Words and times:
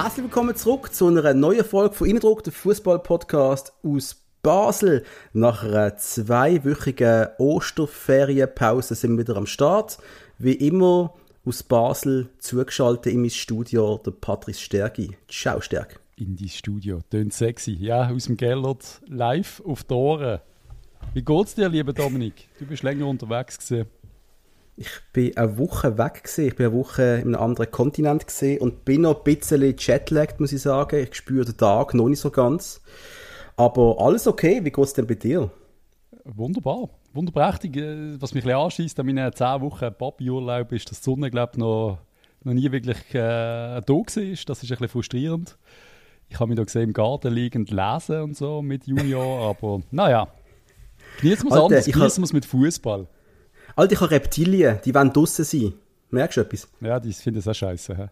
Herzlich 0.00 0.22
willkommen 0.22 0.54
zurück 0.54 0.94
zu 0.94 1.08
einer 1.08 1.34
neuen 1.34 1.64
Folge 1.64 1.92
von 1.92 2.08
Innendruck, 2.08 2.44
der 2.44 2.52
Fußball-Podcast 2.52 3.72
aus 3.82 4.14
Basel. 4.44 5.04
Nach 5.32 5.64
einer 5.64 5.96
zweiwöchigen 5.96 7.26
Osterferienpause 7.38 8.94
sind 8.94 9.16
wir 9.16 9.26
wieder 9.26 9.36
am 9.36 9.46
Start. 9.46 9.98
Wie 10.38 10.52
immer 10.52 11.14
aus 11.44 11.64
Basel 11.64 12.28
zugeschaltet 12.38 13.12
in 13.12 13.22
mein 13.22 13.30
Studio 13.30 13.98
der 13.98 14.12
Patrice 14.12 14.60
Stärki. 14.60 15.16
Ciao 15.28 15.60
Stärk. 15.60 15.98
In 16.14 16.36
dein 16.36 16.48
Studio, 16.48 17.00
tönt 17.10 17.32
sexy. 17.32 17.72
Ja, 17.72 18.08
aus 18.08 18.26
dem 18.26 18.36
Gellert 18.36 19.00
live 19.08 19.60
auf 19.66 19.82
die. 19.82 20.38
Wie 21.12 21.22
geht's 21.24 21.56
dir, 21.56 21.68
lieber 21.68 21.92
Dominik? 21.92 22.46
Du 22.60 22.66
bist 22.66 22.84
länger 22.84 23.08
unterwegs 23.08 23.58
gewesen. 23.58 23.88
Ich 24.80 24.90
bin 25.12 25.36
eine 25.36 25.58
Woche 25.58 25.98
weg 25.98 26.22
gewesen. 26.22 26.46
Ich 26.46 26.54
bin 26.54 26.66
eine 26.66 26.74
Woche 26.76 27.02
in 27.02 27.34
einem 27.34 27.42
anderen 27.42 27.68
Kontinent 27.68 28.28
gesehen 28.28 28.60
und 28.60 28.84
bin 28.84 29.00
noch 29.00 29.18
ein 29.18 29.24
bisschen 29.24 29.74
jetlagged, 29.76 30.38
muss 30.38 30.52
ich 30.52 30.62
sagen. 30.62 31.02
Ich 31.02 31.16
spüre 31.16 31.44
den 31.44 31.56
Tag 31.56 31.94
noch 31.94 32.08
nicht 32.08 32.20
so 32.20 32.30
ganz. 32.30 32.80
Aber 33.56 33.96
alles 33.98 34.28
okay. 34.28 34.64
Wie 34.64 34.70
geht's 34.70 34.92
denn 34.92 35.08
bei 35.08 35.16
dir? 35.16 35.50
Wunderbar. 36.24 36.90
Wunderprächtig. 37.12 37.76
Äh, 37.76 38.20
was 38.20 38.34
mich 38.34 38.44
ein 38.44 38.52
anschießt 38.52 39.00
an 39.00 39.06
meinen 39.06 39.32
10 39.32 39.60
Wochen 39.62 39.92
Papi-Urlaub 39.92 40.70
ist, 40.70 40.88
dass 40.88 41.00
die 41.00 41.04
Sonne, 41.10 41.28
glaube 41.32 41.58
noch, 41.58 41.98
noch 42.44 42.52
nie 42.52 42.70
wirklich 42.70 42.98
äh, 43.14 43.80
da 43.80 43.88
war. 43.88 44.04
Das 44.04 44.16
ist 44.16 44.48
ein 44.48 44.54
bisschen 44.68 44.88
frustrierend. 44.88 45.58
Ich 46.28 46.38
habe 46.38 46.50
mich 46.50 46.56
da 46.56 46.62
gesehen 46.62 46.82
im 46.82 46.92
Garten 46.92 47.32
liegend 47.32 47.72
lesen 47.72 48.22
und 48.22 48.36
so 48.36 48.62
mit 48.62 48.86
Junior, 48.86 49.48
aber 49.50 49.80
naja. 49.90 50.28
Genießen 51.20 51.48
wir 51.48 51.56
es 51.56 51.60
anders, 51.60 51.84
genießen 51.86 52.22
wir 52.22 52.26
es 52.26 52.32
mit 52.32 52.46
Fußball. 52.46 53.08
Alter, 53.78 53.92
ich 53.92 54.00
habe 54.00 54.10
Reptilien, 54.10 54.80
die 54.84 54.92
wollen 54.92 55.12
draussen 55.12 55.44
sein. 55.44 55.72
Merkst 56.10 56.36
du 56.36 56.40
etwas? 56.40 56.66
Ja, 56.80 56.98
die 56.98 57.12
finden 57.12 57.38
es 57.38 57.46
auch 57.46 57.54
scheiße. 57.54 57.96
He? 57.96 58.06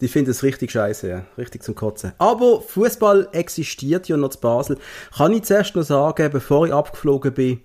Die 0.00 0.08
finden 0.08 0.32
es 0.32 0.42
richtig 0.42 0.72
scheiße, 0.72 1.08
ja. 1.08 1.24
Richtig 1.38 1.62
zum 1.62 1.76
Kotzen. 1.76 2.12
Aber 2.18 2.60
Fußball 2.60 3.28
existiert 3.30 4.08
ja 4.08 4.16
noch 4.16 4.30
zu 4.30 4.40
Basel. 4.40 4.78
Kann 5.16 5.32
ich 5.32 5.44
zuerst 5.44 5.76
noch 5.76 5.84
sagen, 5.84 6.28
bevor 6.32 6.66
ich 6.66 6.72
abgeflogen 6.72 7.32
bin, 7.34 7.60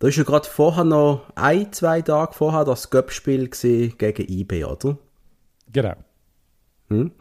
da 0.00 0.08
ist 0.08 0.16
ja 0.16 0.22
gerade 0.22 0.46
vorher 0.46 0.84
noch 0.84 1.22
ein, 1.34 1.72
zwei 1.72 2.02
Tage 2.02 2.34
vorher 2.34 2.66
das 2.66 2.90
Göppspiel 2.90 3.48
gegen 3.48 4.28
IB, 4.28 4.64
oder? 4.66 4.98
Genau. 5.72 5.94
Hm? 6.88 7.12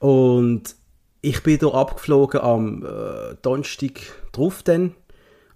Und 0.00 0.74
ich 1.20 1.44
bin 1.44 1.60
da 1.60 1.68
abgeflogen 1.68 2.40
am 2.40 2.84
äh, 2.84 3.36
Donnerstag 3.42 4.00
drauf 4.32 4.64
dann 4.64 4.96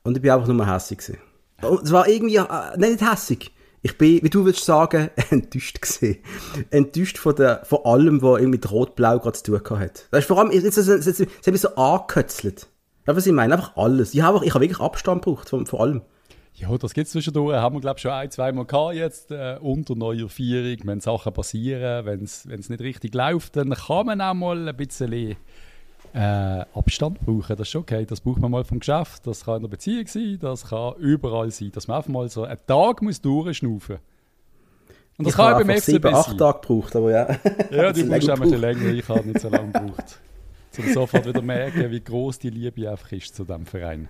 und 0.04 0.18
ich 0.18 0.22
bin 0.22 0.30
einfach 0.30 0.46
nur 0.46 0.72
hässig 0.72 0.98
gewesen. 0.98 1.18
Und 1.62 1.82
es 1.82 1.90
war 1.90 2.06
irgendwie, 2.06 2.36
äh, 2.36 2.78
nicht 2.78 3.00
hässig, 3.00 3.50
ich 3.82 3.98
bin, 3.98 4.22
wie 4.22 4.30
du 4.30 4.44
würdest 4.44 4.64
sagen, 4.64 5.10
enttäuscht 5.30 5.82
gesehen. 5.82 6.18
Enttäuscht 6.70 7.18
von, 7.18 7.34
der, 7.34 7.64
von 7.64 7.80
allem, 7.84 8.22
was 8.22 8.40
mit 8.42 8.70
Rot-Blau 8.70 9.18
gerade 9.18 9.32
zu 9.32 9.58
tun 9.58 9.78
hat. 9.80 10.08
Ist 10.12 10.26
vor 10.26 10.38
allem, 10.38 10.52
jetzt, 10.52 10.64
jetzt, 10.64 10.76
jetzt, 10.76 11.18
jetzt, 11.18 11.46
mich 11.46 11.60
so 11.60 11.74
angekötzelt. 11.74 12.68
Ja, 13.06 13.16
was 13.16 13.26
ich 13.26 13.32
meine, 13.32 13.54
einfach 13.54 13.76
alles. 13.76 14.14
Ich 14.14 14.22
habe, 14.22 14.44
ich 14.44 14.54
habe 14.54 14.64
wirklich 14.64 14.80
Abstand 14.80 15.24
gebraucht 15.24 15.48
von, 15.48 15.66
von 15.66 15.80
allem. 15.80 16.02
Ja, 16.54 16.76
das 16.78 16.94
gibt 16.94 17.06
es 17.06 17.12
zwischendurch. 17.12 17.56
Haben 17.56 17.74
wir, 17.74 17.80
glaube 17.80 17.96
ich, 17.96 18.02
schon 18.02 18.12
ein, 18.12 18.30
zwei 18.30 18.52
Mal 18.52 18.66
gehabt 18.66 18.94
jetzt, 18.94 19.32
äh, 19.32 19.58
unter 19.60 19.96
neuer 19.96 20.28
Vierung. 20.28 20.78
Wenn 20.84 21.00
Sachen 21.00 21.32
passieren, 21.32 22.06
wenn 22.06 22.22
es 22.22 22.46
nicht 22.46 22.80
richtig 22.80 23.14
läuft, 23.14 23.56
dann 23.56 23.70
kann 23.70 24.06
man 24.06 24.20
auch 24.20 24.34
mal 24.34 24.68
ein 24.68 24.76
bisschen 24.76 25.36
äh, 26.14 26.64
Abstand 26.74 27.20
brauchen. 27.20 27.56
Das 27.56 27.68
ist 27.68 27.76
okay. 27.76 28.04
Das 28.06 28.20
braucht 28.20 28.40
man 28.40 28.50
mal 28.50 28.64
vom 28.64 28.78
Geschäft. 28.78 29.26
Das 29.26 29.44
kann 29.44 29.56
in 29.56 29.62
der 29.62 29.68
Beziehung 29.68 30.06
sein, 30.06 30.38
das 30.40 30.68
kann 30.68 30.94
überall 30.96 31.50
sein. 31.50 31.72
Dass 31.72 31.88
man 31.88 31.98
einfach 31.98 32.10
mal 32.10 32.28
so 32.28 32.44
einen 32.44 32.58
Tag 32.66 33.02
muss 33.02 33.20
durchschnaufen 33.20 33.98
Und 35.18 35.26
das 35.26 35.32
ich 35.32 35.36
kann 35.36 35.66
beim 35.66 35.76
FCB 35.76 35.84
sieben, 35.84 36.14
acht 36.14 36.38
Tage 36.38 36.60
gebraucht, 36.60 36.96
aber 36.96 37.10
ja. 37.10 37.28
Ja, 37.70 37.92
du 37.92 38.08
brauchst 38.08 38.30
auch 38.30 38.34
ein 38.34 38.40
bisschen 38.40 38.60
länger. 38.60 38.86
Ich 38.86 39.08
habe 39.08 39.26
nicht 39.26 39.40
so 39.40 39.48
lange 39.48 39.72
gebraucht. 39.72 40.18
Um 40.78 40.90
sofort 40.90 41.26
wieder 41.26 41.42
merken, 41.42 41.90
wie 41.90 42.00
groß 42.00 42.38
die 42.38 42.48
Liebe 42.48 42.90
einfach 42.90 43.12
ist 43.12 43.36
zu 43.36 43.44
diesem 43.44 43.66
Verein. 43.66 44.08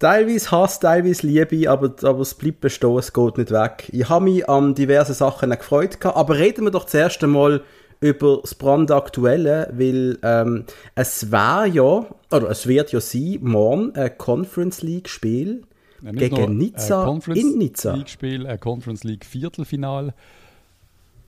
Teilweise 0.00 0.50
Hass, 0.50 0.80
teilweise 0.80 1.24
Liebe, 1.24 1.70
aber, 1.70 1.94
aber 2.02 2.20
es 2.20 2.34
bleibt 2.34 2.60
bestehen, 2.60 2.98
es 2.98 3.12
geht 3.12 3.38
nicht 3.38 3.52
weg. 3.52 3.88
Ich 3.92 4.08
habe 4.08 4.24
mich 4.24 4.48
an 4.48 4.74
diverse 4.74 5.14
Sachen 5.14 5.50
gefreut, 5.50 6.04
aber 6.04 6.36
reden 6.36 6.64
wir 6.64 6.72
doch 6.72 6.86
zuerst 6.86 7.22
einmal 7.22 7.62
über 8.00 8.38
das 8.42 8.54
brandaktuelle, 8.54 9.72
weil 9.72 10.18
ähm, 10.22 10.64
es 10.94 11.32
war 11.32 11.66
ja, 11.66 12.06
oder 12.30 12.50
es 12.50 12.66
wird 12.66 12.92
ja 12.92 13.00
sein, 13.00 13.38
morgen 13.40 13.94
ein 13.94 14.16
Conference 14.16 14.82
League 14.82 15.08
Spiel 15.08 15.64
ja, 16.02 16.12
gegen 16.12 16.56
Nizza 16.56 17.18
in 17.34 17.58
Nizza. 17.58 17.94
League 17.94 18.08
Spiel, 18.08 18.46
ein 18.46 18.60
Conference 18.60 19.04
League 19.04 19.24
Viertelfinal. 19.24 20.14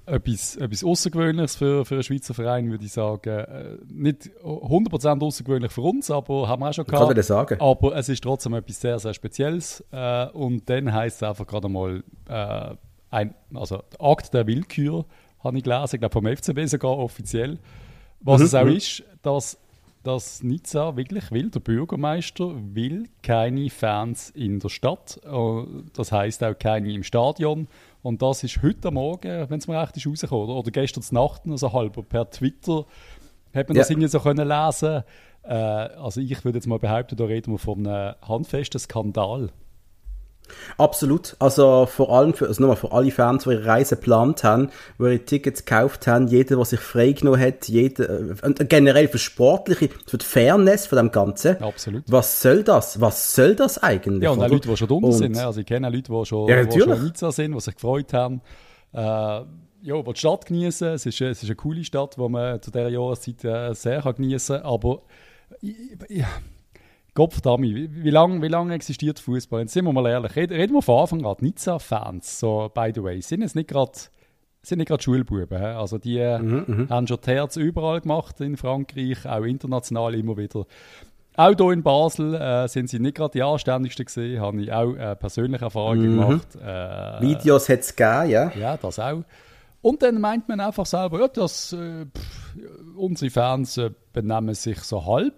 Etwas, 0.07 0.57
etwas 0.57 0.83
Außergewöhnliches 0.83 1.55
für, 1.55 1.85
für 1.85 1.95
einen 1.95 2.03
Schweizer 2.03 2.35
Verein, 2.35 2.69
würde 2.69 2.85
ich 2.85 2.93
sagen. 2.93 3.31
Äh, 3.31 3.77
nicht 3.89 4.31
100% 4.43 5.23
außergewöhnlich 5.23 5.71
für 5.71 5.83
uns, 5.83 6.11
aber 6.11 6.49
haben 6.49 6.63
wir 6.63 6.71
auch 6.71 6.75
schon 6.75 6.87
gehabt. 6.87 7.09
Kann 7.09 7.19
ich 7.19 7.27
sagen. 7.27 7.61
Aber 7.61 7.95
es 7.95 8.09
ist 8.09 8.23
trotzdem 8.25 8.55
etwas 8.55 8.81
sehr, 8.81 8.99
sehr 8.99 9.15
Spezielles. 9.15 9.85
Äh, 9.93 10.27
und 10.31 10.69
dann 10.69 10.93
heisst 10.93 11.19
es 11.19 11.29
einfach 11.29 11.47
gerade 11.47 11.69
mal 11.69 12.03
äh, 12.29 12.75
ein 13.11 13.35
also 13.55 13.83
Akt 13.99 14.35
der 14.35 14.47
Willkür 14.47 15.05
habe 15.43 15.59
ich 15.59 15.65
gelesen, 15.65 15.97
ich 15.97 16.01
glaube 16.01 16.13
vom 16.13 16.27
FCB 16.27 16.67
sogar 16.67 16.99
offiziell. 16.99 17.59
Was 18.21 18.41
mhm. 18.41 18.47
es 18.47 18.55
auch 18.55 18.65
mhm. 18.65 18.77
ist, 18.77 19.03
dass, 19.23 19.59
dass 20.03 20.43
Nizza 20.43 20.97
wirklich 20.97 21.31
will, 21.31 21.51
der 21.51 21.61
Bürgermeister 21.61 22.55
will 22.75 23.09
keine 23.23 23.71
Fans 23.71 24.31
in 24.31 24.61
der 24.61 24.69
Stadt. 24.69 25.21
Äh, 25.25 25.63
das 25.95 26.13
heißt 26.13 26.45
auch 26.45 26.59
keine 26.59 26.93
im 26.93 27.03
Stadion. 27.03 27.69
Und 28.03 28.23
das 28.23 28.45
ist 28.45 28.63
heute 28.63 28.91
Morgen, 28.91 29.49
wenn 29.49 29.59
es 29.59 29.69
mir 29.69 29.81
recht 29.81 29.97
ist, 29.97 30.07
rausgekommen. 30.07 30.45
Oder, 30.45 30.59
oder 30.59 30.71
gestern 30.71 31.05
Nacht, 31.11 31.43
also 31.49 31.73
halb 31.73 32.09
per 32.09 32.31
Twitter, 32.31 32.85
hat 33.55 33.69
man 33.69 33.77
ja. 33.77 33.83
das 33.83 33.91
irgendwie 33.91 34.09
so 34.09 34.21
können 34.21 34.49
lesen. 34.49 35.03
Äh, 35.43 35.55
also 35.55 36.21
ich 36.21 36.45
würde 36.45 36.59
jetzt 36.59 36.67
mal 36.67 36.79
behaupten, 36.79 37.17
da 37.17 37.25
reden 37.25 37.53
wir 37.53 37.59
von 37.59 37.87
einem 37.87 38.15
handfesten 38.23 38.79
Skandal. 38.79 39.51
Absolut. 40.79 41.37
Also 41.39 41.87
vor 41.87 42.11
allem 42.11 42.35
für, 42.35 42.47
also 42.47 42.63
nochmal 42.63 42.77
für 42.77 42.93
alle 42.93 43.11
Fans, 43.11 43.45
die 43.45 43.51
ihre 43.51 43.67
Reise 43.67 43.97
geplant 43.97 44.45
haben, 44.45 44.71
die 44.99 45.03
ihre 45.03 45.19
Tickets 45.21 45.65
gekauft 45.65 46.07
haben, 46.07 46.27
jeder, 46.29 46.57
der 46.57 46.65
sich 46.65 46.81
freigenommen 46.81 47.41
hat, 47.41 47.69
jeder, 47.69 48.09
äh, 48.09 48.35
und 48.43 48.69
generell 48.69 49.09
für 49.09 49.19
Sportliche, 49.19 49.89
für 50.07 50.19
die 50.19 50.25
Fairness 50.25 50.87
von 50.87 50.97
dem 50.97 51.11
Ganzen. 51.11 51.63
Absolut. 51.63 52.05
Was 52.09 52.41
soll 52.43 52.63
das? 52.63 53.01
Was 53.01 53.35
soll 53.35 53.55
das 53.55 53.79
eigentlich? 53.79 54.23
Ja, 54.23 54.31
und 54.31 54.43
auch 54.43 54.49
Leute, 54.49 54.69
die 54.69 54.77
schon 54.77 54.89
dumm 54.89 55.13
sind. 55.13 55.37
Ne? 55.37 55.47
Also 55.47 55.61
ich 55.61 55.67
kenne 55.67 55.89
Leute, 55.89 56.13
die 56.13 56.27
schon, 56.27 56.49
ja, 56.49 56.65
die 56.65 56.81
schon 56.81 57.05
Nizza 57.05 57.33
sind, 57.33 57.53
die 57.53 57.61
sich 57.61 57.75
gefreut 57.75 58.13
haben. 58.13 58.41
Äh, 58.93 59.43
ja, 59.83 60.03
die 60.03 60.17
Stadt 60.19 60.47
genießen. 60.47 60.89
Es 60.89 61.07
ist, 61.07 61.21
es 61.21 61.43
ist 61.43 61.49
eine 61.49 61.57
coole 61.57 61.85
Stadt, 61.85 62.17
die 62.17 62.29
man 62.29 62.61
zu 62.61 62.71
dieser 62.71 62.89
Jahreszeit 62.89 63.45
äh, 63.45 63.75
sehr 63.75 64.01
genießen 64.03 64.57
kann. 64.57 64.67
Aber 64.67 65.03
ja, 66.09 66.27
Gottverdammt, 67.21 67.65
wie, 67.65 68.03
wie 68.03 68.09
lange 68.09 68.41
wie 68.41 68.49
lang 68.49 68.71
existiert 68.71 69.21
Fußball? 69.21 69.61
Jetzt 69.61 69.75
sind 69.75 69.85
wir 69.85 69.93
mal 69.93 70.07
ehrlich, 70.07 70.35
reden, 70.37 70.55
reden 70.55 70.73
wir 70.73 70.81
von 70.81 71.01
Anfang 71.01 71.27
an, 71.27 71.37
Nizza-Fans, 71.41 72.41
so 72.41 72.71
by 72.75 72.93
the 72.95 73.03
way, 73.03 73.21
sind 73.21 73.43
es 73.43 73.55
nicht 73.55 73.69
gerade 73.69 73.93
sind 74.63 74.79
nicht 74.79 74.89
gerade 74.89 75.03
Schulbuben. 75.03 75.63
Also 75.63 75.99
die 75.99 76.19
mhm, 76.19 76.65
mhm, 76.67 76.89
haben 76.89 77.07
schon 77.07 77.19
das 77.21 77.27
Herz 77.27 77.57
überall 77.57 78.01
gemacht 78.01 78.41
in 78.41 78.57
Frankreich, 78.57 79.27
auch 79.27 79.45
international 79.45 80.15
immer 80.15 80.39
wieder. 80.39 80.65
Auch 81.37 81.55
hier 81.55 81.71
in 81.73 81.83
Basel 81.83 82.37
äh, 82.37 82.67
sind 82.69 82.89
sie 82.89 82.99
nicht 82.99 83.17
gerade 83.17 83.33
die 83.33 83.43
anständigsten 83.43 84.07
gesehen, 84.07 84.41
habe 84.41 84.63
ich 84.63 84.73
auch 84.73 84.95
äh, 84.95 85.15
persönliche 85.15 85.67
Erfahrungen 85.67 86.17
mhm. 86.17 86.21
gemacht. 86.21 86.57
Äh, 86.57 87.21
Videos 87.21 87.69
hat 87.69 87.81
es 87.81 87.95
gegeben, 87.95 88.31
ja. 88.31 88.51
Ja, 88.59 88.79
das 88.79 88.99
auch. 88.99 89.25
Und 89.83 90.03
dann 90.03 90.23
meint 90.23 90.49
man 90.49 90.61
einfach 90.61 90.87
selber, 90.87 91.21
ja, 91.21 91.29
dass 91.29 91.75
äh, 91.75 92.07
pff, 92.07 92.57
unsere 92.97 93.31
Fans 93.31 93.77
äh, 93.77 93.91
benehmen 94.15 94.55
sich 94.55 94.79
so 94.79 95.05
halb 95.05 95.35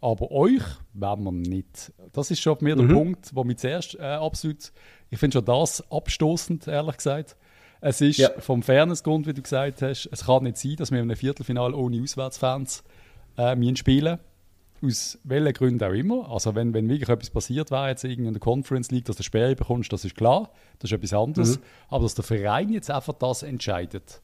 aber 0.00 0.30
euch 0.30 0.62
werden 0.92 1.24
wir 1.24 1.32
nicht. 1.32 1.92
Das 2.12 2.30
ist 2.30 2.40
schon 2.40 2.56
mir 2.60 2.76
mhm. 2.76 2.88
der 2.88 2.94
Punkt, 2.94 3.30
wo 3.34 3.44
mich 3.44 3.58
zuerst 3.58 3.94
äh, 3.96 4.02
absolut, 4.02 4.72
ich 5.10 5.18
finde 5.18 5.38
schon 5.38 5.44
das 5.44 5.90
abstoßend, 5.90 6.68
ehrlich 6.68 6.96
gesagt. 6.96 7.36
Es 7.80 8.00
ist 8.00 8.16
ja. 8.16 8.30
vom 8.38 8.62
Fairnessgrund, 8.62 9.26
wie 9.26 9.34
du 9.34 9.42
gesagt 9.42 9.82
hast, 9.82 10.08
es 10.10 10.24
kann 10.24 10.44
nicht 10.44 10.56
sein, 10.56 10.76
dass 10.76 10.90
wir 10.90 10.98
in 10.98 11.10
einem 11.10 11.16
Viertelfinale 11.16 11.76
ohne 11.76 12.02
Auswärtsfans 12.02 12.82
äh, 13.36 13.76
spielen 13.76 14.18
aus 14.82 15.18
welchen 15.24 15.52
Gründen 15.52 15.84
auch 15.84 15.92
immer. 15.92 16.30
Also 16.30 16.54
wenn, 16.54 16.74
wenn 16.74 16.88
wirklich 16.88 17.08
etwas 17.08 17.30
passiert 17.30 17.70
wäre 17.70 17.88
jetzt 17.88 18.04
in 18.04 18.24
der 18.24 18.40
Conference 18.40 18.90
League, 18.90 19.06
dass 19.06 19.16
du 19.16 19.22
Sperre 19.22 19.56
bekommst, 19.56 19.92
das 19.92 20.04
ist 20.04 20.16
klar, 20.16 20.50
das 20.78 20.90
ist 20.90 20.96
etwas 20.96 21.12
anderes. 21.12 21.58
Mhm. 21.58 21.62
Aber 21.88 22.02
dass 22.04 22.14
der 22.14 22.24
Verein 22.24 22.70
jetzt 22.70 22.90
einfach 22.90 23.14
das 23.14 23.42
entscheidet, 23.42 24.22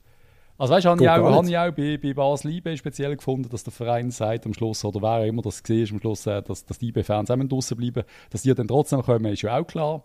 also 0.58 0.74
weißt 0.74 0.86
habe 0.86 1.02
ich 1.02 1.08
auch, 1.08 1.32
habe 1.32 1.48
ich 1.48 1.58
auch 1.58 1.72
bei, 1.72 1.96
bei 1.96 2.14
Basel 2.14 2.52
IB 2.52 2.76
speziell 2.76 3.16
gefunden, 3.16 3.48
dass 3.48 3.64
der 3.64 3.72
Verein 3.72 4.10
sagt 4.10 4.46
am 4.46 4.54
Schluss, 4.54 4.84
oder 4.84 5.02
wer 5.02 5.26
immer 5.26 5.42
das 5.42 5.62
gesehen 5.62 5.94
am 5.94 6.00
Schluss, 6.00 6.26
äh, 6.26 6.42
dass, 6.42 6.64
dass 6.64 6.78
die 6.78 6.88
IB-Fans 6.88 7.30
auch 7.30 7.36
draußen 7.36 7.76
bleiben, 7.76 8.04
dass 8.30 8.42
die 8.42 8.54
dann 8.54 8.68
trotzdem 8.68 9.02
kommen, 9.02 9.32
ist 9.32 9.42
ja 9.42 9.58
auch 9.58 9.66
klar. 9.66 10.04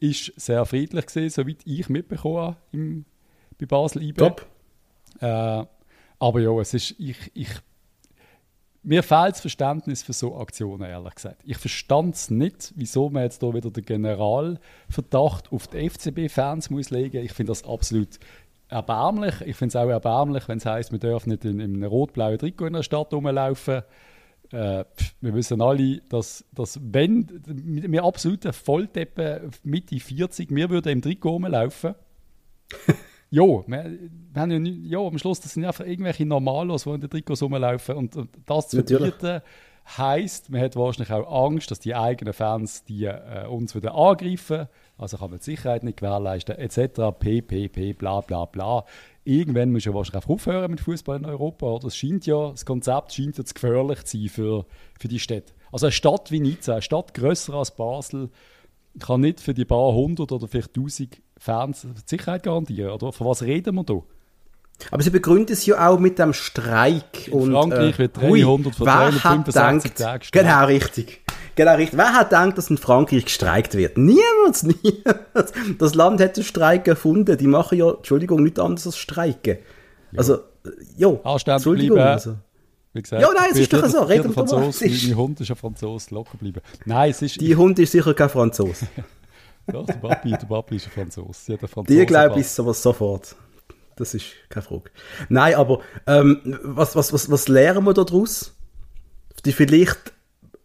Ist 0.00 0.32
sehr 0.36 0.64
friedlich 0.66 1.06
gesehen, 1.06 1.30
soweit 1.30 1.58
ich 1.64 1.88
mitbekommen 1.88 2.38
habe 2.38 2.56
im, 2.72 3.04
bei 3.58 3.66
Basel 3.66 4.02
IB. 4.02 4.18
Top. 4.18 4.46
Äh, 5.20 5.64
aber 6.18 6.40
ja, 6.40 6.58
es 6.60 6.74
ist, 6.74 6.94
ich, 6.98 7.30
ich, 7.34 7.50
mir 8.82 9.02
fehlt 9.02 9.32
das 9.32 9.40
Verständnis 9.40 10.02
für 10.02 10.12
so 10.12 10.36
Aktionen, 10.36 10.82
ehrlich 10.82 11.14
gesagt. 11.14 11.40
Ich 11.44 11.56
verstand 11.56 12.14
es 12.14 12.30
nicht, 12.30 12.72
wieso 12.76 13.08
man 13.08 13.22
jetzt 13.22 13.40
hier 13.40 13.54
wieder 13.54 13.70
den 13.70 13.84
Generalverdacht 13.84 15.50
auf 15.52 15.66
die 15.68 15.88
FCB-Fans 15.88 16.70
muss 16.70 16.90
legen. 16.90 17.24
Ich 17.24 17.32
finde 17.32 17.50
das 17.50 17.64
absolut 17.64 18.18
erbärmlich. 18.74 19.40
Ich 19.42 19.56
finde 19.56 19.68
es 19.68 19.76
auch 19.76 19.88
erbärmlich, 19.88 20.48
wenn 20.48 20.58
es 20.58 20.66
heisst, 20.66 20.92
wir 20.92 20.98
dürfen 20.98 21.30
nicht 21.30 21.44
in, 21.44 21.60
in 21.60 21.76
einem 21.76 21.84
rot-blauen 21.84 22.38
Trikot 22.38 22.66
in 22.66 22.72
der 22.74 22.82
Stadt 22.82 23.12
rumlaufen. 23.14 23.82
Äh, 24.50 24.84
wir 25.20 25.34
wissen 25.34 25.62
alle, 25.62 26.00
dass, 26.08 26.44
dass 26.52 26.80
wenn 26.82 27.28
wir 27.46 28.04
absolute 28.04 28.52
Vollteppen 28.52 29.52
Mitte 29.62 29.98
40, 29.98 30.50
wir 30.50 30.70
würden 30.70 30.92
im 30.92 31.02
Trikot 31.02 31.30
rumlaufen. 31.30 31.94
jo, 33.30 33.64
wir, 33.68 33.84
wir 34.32 34.42
haben 34.42 34.50
ja, 34.50 34.58
nicht, 34.58 34.90
jo, 34.90 35.06
am 35.06 35.18
Schluss, 35.18 35.40
das 35.40 35.54
sind 35.54 35.64
einfach 35.64 35.86
irgendwelche 35.86 36.26
Normalos, 36.26 36.84
die 36.84 36.90
in 36.90 37.00
den 37.00 37.10
Trikots 37.10 37.42
rumlaufen. 37.42 37.94
Und, 37.94 38.16
und 38.16 38.30
das 38.44 38.68
zu 38.68 38.84
verbieten, 38.84 39.40
heisst, 39.86 40.50
man 40.50 40.60
hat 40.60 40.74
wahrscheinlich 40.74 41.12
auch 41.12 41.46
Angst, 41.46 41.70
dass 41.70 41.78
die 41.78 41.94
eigenen 41.94 42.34
Fans 42.34 42.84
die, 42.84 43.04
äh, 43.04 43.46
uns 43.46 43.74
wieder 43.74 43.94
angreifen. 43.94 44.66
Also 44.96 45.16
kann 45.16 45.30
man 45.30 45.38
die 45.40 45.44
Sicherheit 45.44 45.82
nicht 45.82 45.98
gewährleisten, 45.98 46.56
etc. 46.56 47.12
PPP, 47.18 47.94
bla 47.98 48.20
bla 48.20 48.44
bla. 48.44 48.84
Irgendwann 49.24 49.72
muss 49.72 49.84
ja 49.84 49.94
wahrscheinlich 49.94 50.28
aufhören 50.28 50.70
mit 50.70 50.80
Fußball 50.80 51.18
in 51.18 51.24
Europa. 51.24 51.66
Oder? 51.66 51.84
Das 51.84 51.96
scheint 51.96 52.26
ja, 52.26 52.50
das 52.50 52.64
Konzept 52.64 53.12
scheint 53.12 53.36
ja 53.36 53.44
zu 53.44 53.54
gefährlich 53.54 54.04
zu 54.04 54.18
sein 54.18 54.28
für, 54.28 54.66
für 54.98 55.08
die 55.08 55.18
Städte. 55.18 55.52
Also 55.72 55.86
eine 55.86 55.92
Stadt 55.92 56.30
wie 56.30 56.40
Nizza, 56.40 56.72
eine 56.72 56.82
Stadt 56.82 57.14
grösser 57.14 57.54
als 57.54 57.74
Basel, 57.74 58.30
kann 59.00 59.22
nicht 59.22 59.40
für 59.40 59.54
die 59.54 59.64
paar 59.64 59.92
hundert 59.92 60.30
oder 60.30 60.46
vielleicht 60.46 60.74
tausend 60.74 61.20
Fans 61.36 61.86
Sicherheit 62.06 62.44
garantieren. 62.44 62.92
Oder? 62.92 63.12
Von 63.12 63.26
was 63.26 63.42
reden 63.42 63.74
wir 63.74 63.84
da? 63.84 64.02
Aber 64.90 65.02
sie 65.02 65.10
begründen 65.10 65.52
es 65.52 65.66
ja 65.66 65.88
auch 65.88 65.98
mit 65.98 66.18
dem 66.18 66.32
Streik. 66.32 67.28
In 67.28 67.34
und, 67.34 67.52
Frankreich 67.52 67.94
äh, 67.96 67.98
wird 67.98 68.16
300 68.16 68.74
von 68.74 68.86
365 68.86 69.52
Tagen 69.94 70.18
gestreikt. 70.20 70.32
Genau, 70.32 70.64
richtig. 70.66 71.23
Genau, 71.56 71.74
richtig. 71.76 71.98
Wer 71.98 72.12
hat 72.14 72.30
gedacht, 72.30 72.58
dass 72.58 72.70
in 72.70 72.78
Frankreich 72.78 73.24
gestreikt 73.24 73.74
wird? 73.74 73.96
Niemand, 73.96 74.62
niemand. 74.62 75.52
Das 75.78 75.94
Land 75.94 76.20
hat 76.20 76.36
den 76.36 76.44
Streik 76.44 76.88
erfunden. 76.88 77.36
Die 77.38 77.46
machen 77.46 77.78
ja, 77.78 77.90
Entschuldigung, 77.90 78.42
nichts 78.42 78.58
anderes 78.58 78.86
als 78.86 78.96
streiken. 78.96 79.58
Also, 80.16 80.38
ja, 80.96 81.10
Entschuldigung. 81.46 81.98
Also. 81.98 82.36
Wie 82.92 83.02
gesagt, 83.02 83.22
ja, 83.22 83.28
nein, 83.34 83.48
es 83.50 83.58
ist 83.58 83.72
doch 83.72 83.84
so. 83.86 84.02
Reden 84.02 84.34
wir 84.34 84.44
Mein 84.44 85.16
Hund 85.16 85.40
ist 85.40 85.50
ein 85.50 85.56
Franzose, 85.56 86.14
locker 86.14 86.38
bleiben. 86.38 86.60
Nein, 86.84 87.10
es 87.10 87.22
ist... 87.22 87.40
Die 87.40 87.56
Hund 87.56 87.78
ist 87.80 87.90
sicher 87.90 88.14
kein 88.14 88.28
Franzose. 88.28 88.86
Doch, 89.66 89.86
der 89.86 89.94
Papi, 89.94 90.30
der 90.30 90.46
Papi 90.46 90.76
ist 90.76 90.86
ein 90.86 90.90
Franzose. 90.92 91.58
Die 91.88 92.06
glaube 92.06 92.38
ich 92.38 92.58
aber 92.58 92.74
sofort. 92.74 93.34
Das 93.96 94.14
ist 94.14 94.26
keine 94.48 94.62
Frage. 94.62 94.90
Nein, 95.28 95.54
aber 95.54 95.80
ähm, 96.06 96.58
was, 96.62 96.94
was, 96.94 97.12
was, 97.12 97.30
was 97.30 97.48
lernen 97.48 97.84
wir 97.84 97.94
daraus? 97.94 98.54
Die 99.44 99.52
vielleicht 99.52 100.13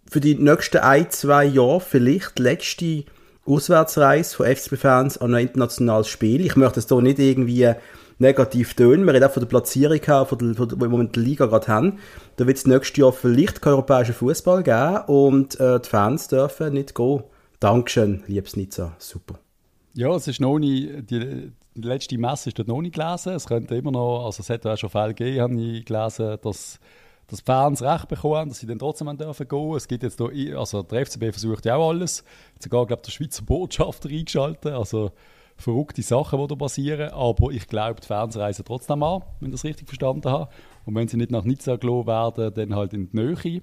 für 0.09 0.19
die 0.19 0.35
nächsten 0.35 0.77
ein, 0.77 1.09
zwei 1.11 1.45
Jahre 1.45 1.79
vielleicht 1.79 2.39
letzte 2.39 3.05
Auswärtsreise 3.45 4.35
von 4.35 4.45
FCB-Fans 4.47 5.19
an 5.19 5.35
ein 5.35 5.47
internationales 5.47 6.07
Spiel. 6.07 6.45
Ich 6.45 6.55
möchte 6.55 6.79
es 6.79 6.87
hier 6.87 7.01
nicht 7.01 7.19
irgendwie 7.19 7.73
negativ 8.17 8.73
tönen. 8.73 9.05
Wir 9.05 9.13
reden 9.13 9.25
auch 9.25 9.31
von 9.31 9.41
der 9.41 9.47
Platzierung 9.47 10.01
von 10.25 10.37
der, 10.37 10.55
von 10.55 10.69
der, 10.69 10.79
wo 10.79 10.87
wir 10.87 10.99
in 10.99 11.11
der 11.11 11.23
Liga 11.23 11.45
gerade 11.45 11.67
haben. 11.67 11.99
Da 12.35 12.47
wird 12.47 12.57
es 12.57 12.67
nächstes 12.67 12.97
Jahr 12.97 13.13
vielleicht 13.13 13.61
keinen 13.61 13.73
europäischen 13.73 14.13
Fußball 14.13 14.63
geben 14.63 15.03
und 15.07 15.59
äh, 15.59 15.79
die 15.79 15.87
Fans 15.87 16.27
dürfen 16.27 16.73
nicht 16.73 16.95
gehen. 16.95 17.23
Dankeschön, 17.59 18.23
liebes 18.27 18.55
Nizza. 18.55 18.95
Super. 18.99 19.39
Ja, 19.93 20.15
es 20.15 20.27
ist 20.27 20.41
noch 20.41 20.59
nicht, 20.59 21.09
die, 21.09 21.51
die 21.75 21.87
letzte 21.87 22.17
Messe 22.17 22.49
ist 22.49 22.59
dort 22.59 22.67
noch 22.67 22.81
nicht 22.81 22.95
gelesen. 22.95 23.33
Es 23.33 23.47
könnte 23.47 23.75
immer 23.75 23.91
noch, 23.91 24.25
also 24.25 24.41
es 24.41 24.49
hat 24.49 24.65
auch 24.65 24.77
schon 24.77 24.89
Fälle 24.89 25.13
gegeben, 25.13 25.41
habe 25.41 25.61
ich 25.61 25.85
gelesen, 25.85 26.37
dass, 26.41 26.79
dass 27.29 27.39
die 27.39 27.45
Fans 27.45 27.81
Recht 27.81 28.07
bekommen 28.07 28.49
dass 28.49 28.59
sie 28.59 28.67
dann 28.67 28.79
trotzdem 28.79 29.15
dürfen 29.17 29.47
gehen. 29.47 29.75
Es 29.75 29.87
gibt 29.87 30.03
jetzt 30.03 30.21
hier, 30.33 30.57
also 30.57 30.83
der 30.83 31.05
FCB 31.05 31.31
versucht 31.31 31.65
ja 31.65 31.75
auch 31.75 31.89
alles. 31.89 32.23
Sogar, 32.59 32.85
glaube 32.85 33.03
der 33.05 33.11
Schweizer 33.11 33.43
Botschafter 33.43 34.09
eingeschaltet. 34.09 34.73
Also 34.73 35.11
verrückte 35.59 36.01
Sachen, 36.01 36.39
die 36.39 36.47
da 36.47 36.55
passieren. 36.55 37.11
Aber 37.11 37.51
ich 37.51 37.67
glaube, 37.67 38.01
die 38.01 38.07
Fans 38.07 38.37
reisen 38.37 38.65
trotzdem 38.65 39.03
an, 39.03 39.23
wenn 39.39 39.49
ich 39.49 39.55
das 39.55 39.63
richtig 39.63 39.87
verstanden 39.87 40.29
habe. 40.29 40.49
Und 40.85 40.95
wenn 40.95 41.07
sie 41.07 41.17
nicht 41.17 41.31
nach 41.31 41.43
Nizza 41.43 41.75
gelassen 41.75 42.07
werden, 42.07 42.53
dann 42.53 42.75
halt 42.75 42.93
in 42.93 43.09
die 43.11 43.17
Nähe. 43.17 43.61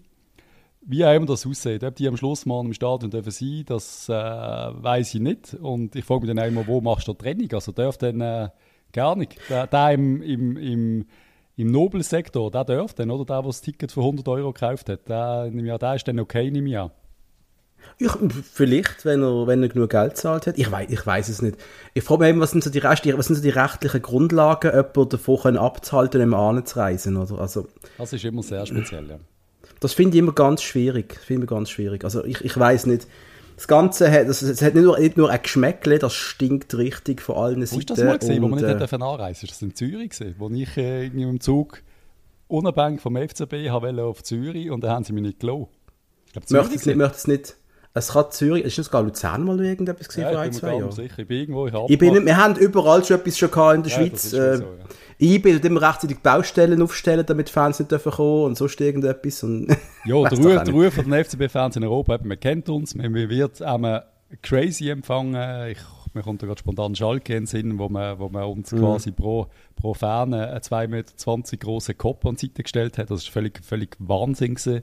Wie 0.88 1.04
auch 1.04 1.12
immer 1.12 1.26
das 1.26 1.44
aussieht, 1.44 1.82
ob 1.82 1.96
die 1.96 2.06
am 2.06 2.16
Schluss 2.16 2.46
mal 2.46 2.64
im 2.64 2.72
Stadion 2.72 3.10
dürfen 3.10 3.32
sein, 3.32 3.64
das 3.66 4.08
äh, 4.08 4.12
weiß 4.12 5.16
ich 5.16 5.20
nicht. 5.20 5.54
Und 5.54 5.96
ich 5.96 6.04
frage 6.04 6.26
mich 6.26 6.34
dann 6.34 6.38
auch 6.38 6.48
immer, 6.48 6.66
wo 6.68 6.80
machst 6.80 7.08
du 7.08 7.12
die 7.12 7.18
Trennung? 7.18 7.52
Also 7.54 7.72
darf 7.72 7.98
dann 7.98 8.20
äh, 8.20 8.50
gar 8.92 9.16
nicht. 9.16 9.36
Der, 9.50 9.66
der 9.66 9.90
im, 9.90 10.22
im, 10.22 10.56
im, 10.56 11.06
im 11.56 11.70
Nobelsektor, 11.70 12.50
der 12.50 12.64
darf 12.64 12.94
dann, 12.94 13.10
oder? 13.10 13.24
Der, 13.24 13.42
der 13.42 13.48
das 13.48 13.60
Ticket 13.62 13.90
für 13.90 14.00
100 14.00 14.28
Euro 14.28 14.52
gekauft 14.52 14.88
hat, 14.88 15.08
der, 15.08 15.50
ja, 15.52 15.78
der 15.78 15.94
ist 15.94 16.06
dann 16.06 16.20
okay, 16.20 16.50
nehme 16.50 16.68
ich 16.68 16.78
an. 16.78 16.90
Ich, 17.98 18.10
vielleicht, 18.52 19.04
wenn 19.04 19.22
er, 19.22 19.46
wenn 19.46 19.62
er 19.62 19.68
genug 19.68 19.90
Geld 19.90 20.16
zahlt 20.16 20.46
hat. 20.46 20.58
Ich 20.58 20.70
weiß, 20.70 20.90
ich 20.90 21.06
weiß 21.06 21.28
es 21.28 21.40
nicht. 21.40 21.56
Ich 21.94 22.02
frage 22.02 22.20
mich 22.20 22.30
eben, 22.30 22.40
was 22.40 22.50
sind 22.50 22.64
so 22.64 22.68
die, 22.68 22.78
Rest, 22.78 23.06
was 23.16 23.26
sind 23.26 23.36
so 23.36 23.42
die 23.42 23.50
rechtlichen 23.50 24.02
Grundlagen, 24.02 24.70
jemanden 24.70 25.08
davon 25.08 25.56
abzuhalten, 25.56 26.20
um 26.22 26.34
anzureisen, 26.34 27.16
oder? 27.16 27.40
Also, 27.40 27.68
das 27.96 28.12
ist 28.12 28.24
immer 28.24 28.42
sehr 28.42 28.66
speziell, 28.66 29.08
ja. 29.08 29.18
Das 29.80 29.92
finde 29.92 30.16
ich 30.16 30.22
immer 30.22 30.32
ganz 30.32 30.62
schwierig. 30.62 31.18
Finde 31.20 31.44
ich 31.44 31.50
ganz 31.50 31.70
schwierig. 31.70 32.02
Also 32.04 32.24
ich, 32.24 32.42
ich 32.42 32.58
weiß 32.58 32.86
nicht. 32.86 33.06
Das 33.56 33.68
Ganze 33.68 34.10
hat, 34.10 34.28
das, 34.28 34.42
es 34.42 34.60
hat 34.60 34.74
nicht 34.74 34.84
nur, 34.84 34.98
nicht 34.98 35.16
nur 35.16 35.30
ein 35.30 35.40
Geschmäckle, 35.42 35.98
das 35.98 36.12
stinkt 36.12 36.76
richtig 36.76 37.22
von 37.22 37.36
allen 37.36 37.66
Seiten. 37.66 37.76
Wo 37.76 37.78
ist 37.78 37.90
das 37.90 37.98
mal 38.04 38.18
gesehen, 38.18 38.42
wo 38.42 38.48
man 38.48 38.58
nicht 38.58 38.92
äh, 38.92 38.96
anreisen 38.96 39.46
Ist 39.46 39.54
das 39.54 39.62
in 39.62 39.74
Zürich 39.74 40.10
gewesen, 40.10 40.34
wo 40.38 40.50
ich 40.50 40.76
äh, 40.76 41.04
irgendwie 41.04 41.22
im 41.22 41.40
Zug 41.40 41.82
unabhängig 42.48 43.00
vom 43.00 43.16
FCB 43.16 43.70
habe 43.70 44.02
auf 44.02 44.22
Zürich 44.22 44.70
und 44.70 44.84
dann 44.84 44.90
haben 44.90 45.04
sie 45.04 45.14
mich 45.14 45.22
nicht 45.22 45.40
gelassen. 45.40 45.68
Ich 46.26 46.32
glaube, 46.32 46.46
Zürich 46.46 46.62
möchte 46.62 46.76
es 46.76 46.86
nicht, 46.86 46.96
möchte 46.96 47.16
es 47.16 47.26
nicht. 47.26 47.56
Es 47.96 48.08
kann 48.08 48.26
Zürich, 48.30 48.62
ist 48.62 48.76
das 48.76 48.90
gar 48.90 49.02
Luzern 49.02 49.42
mal 49.44 49.58
irgendetwas 49.58 50.08
gesehen 50.08 50.24
ja, 50.24 50.32
vor 50.32 50.40
ein, 50.40 50.52
zwei 50.52 50.76
Jahren? 50.76 50.92
Sicher. 50.92 51.18
Ich 51.18 51.26
bin 51.26 51.38
irgendwo, 51.38 51.66
ich, 51.66 51.74
ich 51.88 51.98
bin, 51.98 52.26
Wir 52.26 52.36
haben 52.36 52.54
überall 52.56 53.02
schon 53.02 53.18
etwas 53.18 53.38
schon 53.38 53.50
gehabt 53.50 53.76
in 53.76 53.82
der 53.84 53.92
ja, 53.92 53.98
Schweiz. 53.98 54.32
Äh, 54.34 54.56
so, 54.58 54.64
ja. 54.64 55.34
einbildet 55.34 55.64
immer 55.64 55.80
rechtzeitig 55.80 56.18
Baustellen 56.18 56.82
aufstellen, 56.82 57.24
damit 57.26 57.48
Fans 57.48 57.78
nicht 57.78 57.90
dürfen 57.90 58.12
kommen 58.12 58.44
und 58.44 58.58
sonst 58.58 58.78
irgendetwas. 58.82 59.42
Und 59.44 59.68
ja, 60.04 60.28
der 60.28 60.38
Ruf, 60.38 60.62
der 60.64 60.74
Ruf 60.74 60.92
von 60.92 61.10
den 61.10 61.24
FCB-Fans 61.24 61.76
in 61.76 61.84
Europa, 61.84 62.18
man 62.22 62.38
kennt 62.38 62.68
uns, 62.68 62.94
man 62.94 63.14
wird 63.14 63.62
einmal 63.62 64.04
crazy 64.42 64.90
empfangen. 64.90 65.70
Ich, 65.70 65.78
mir 66.12 66.22
kommt 66.22 66.42
da 66.42 66.46
gerade 66.46 66.58
spontan 66.58 66.94
Schalke 66.94 67.34
in 67.34 67.44
den 67.44 67.46
Sinn, 67.46 67.78
wo 67.78 67.88
man, 67.88 68.18
wo 68.18 68.28
man 68.28 68.44
uns 68.44 68.72
mhm. 68.72 68.80
quasi 68.80 69.10
pro, 69.10 69.46
pro 69.74 69.94
Fan 69.94 70.34
einen 70.34 70.58
2,20 70.58 70.88
Meter 70.88 71.56
großen 71.56 71.96
Kopf 71.96 72.26
an 72.26 72.34
die 72.34 72.48
Seite 72.48 72.62
gestellt 72.62 72.98
hat. 72.98 73.10
Das 73.10 73.24
war 73.24 73.32
völlig, 73.32 73.64
völlig 73.64 73.96
Wahnsinn. 74.00 74.82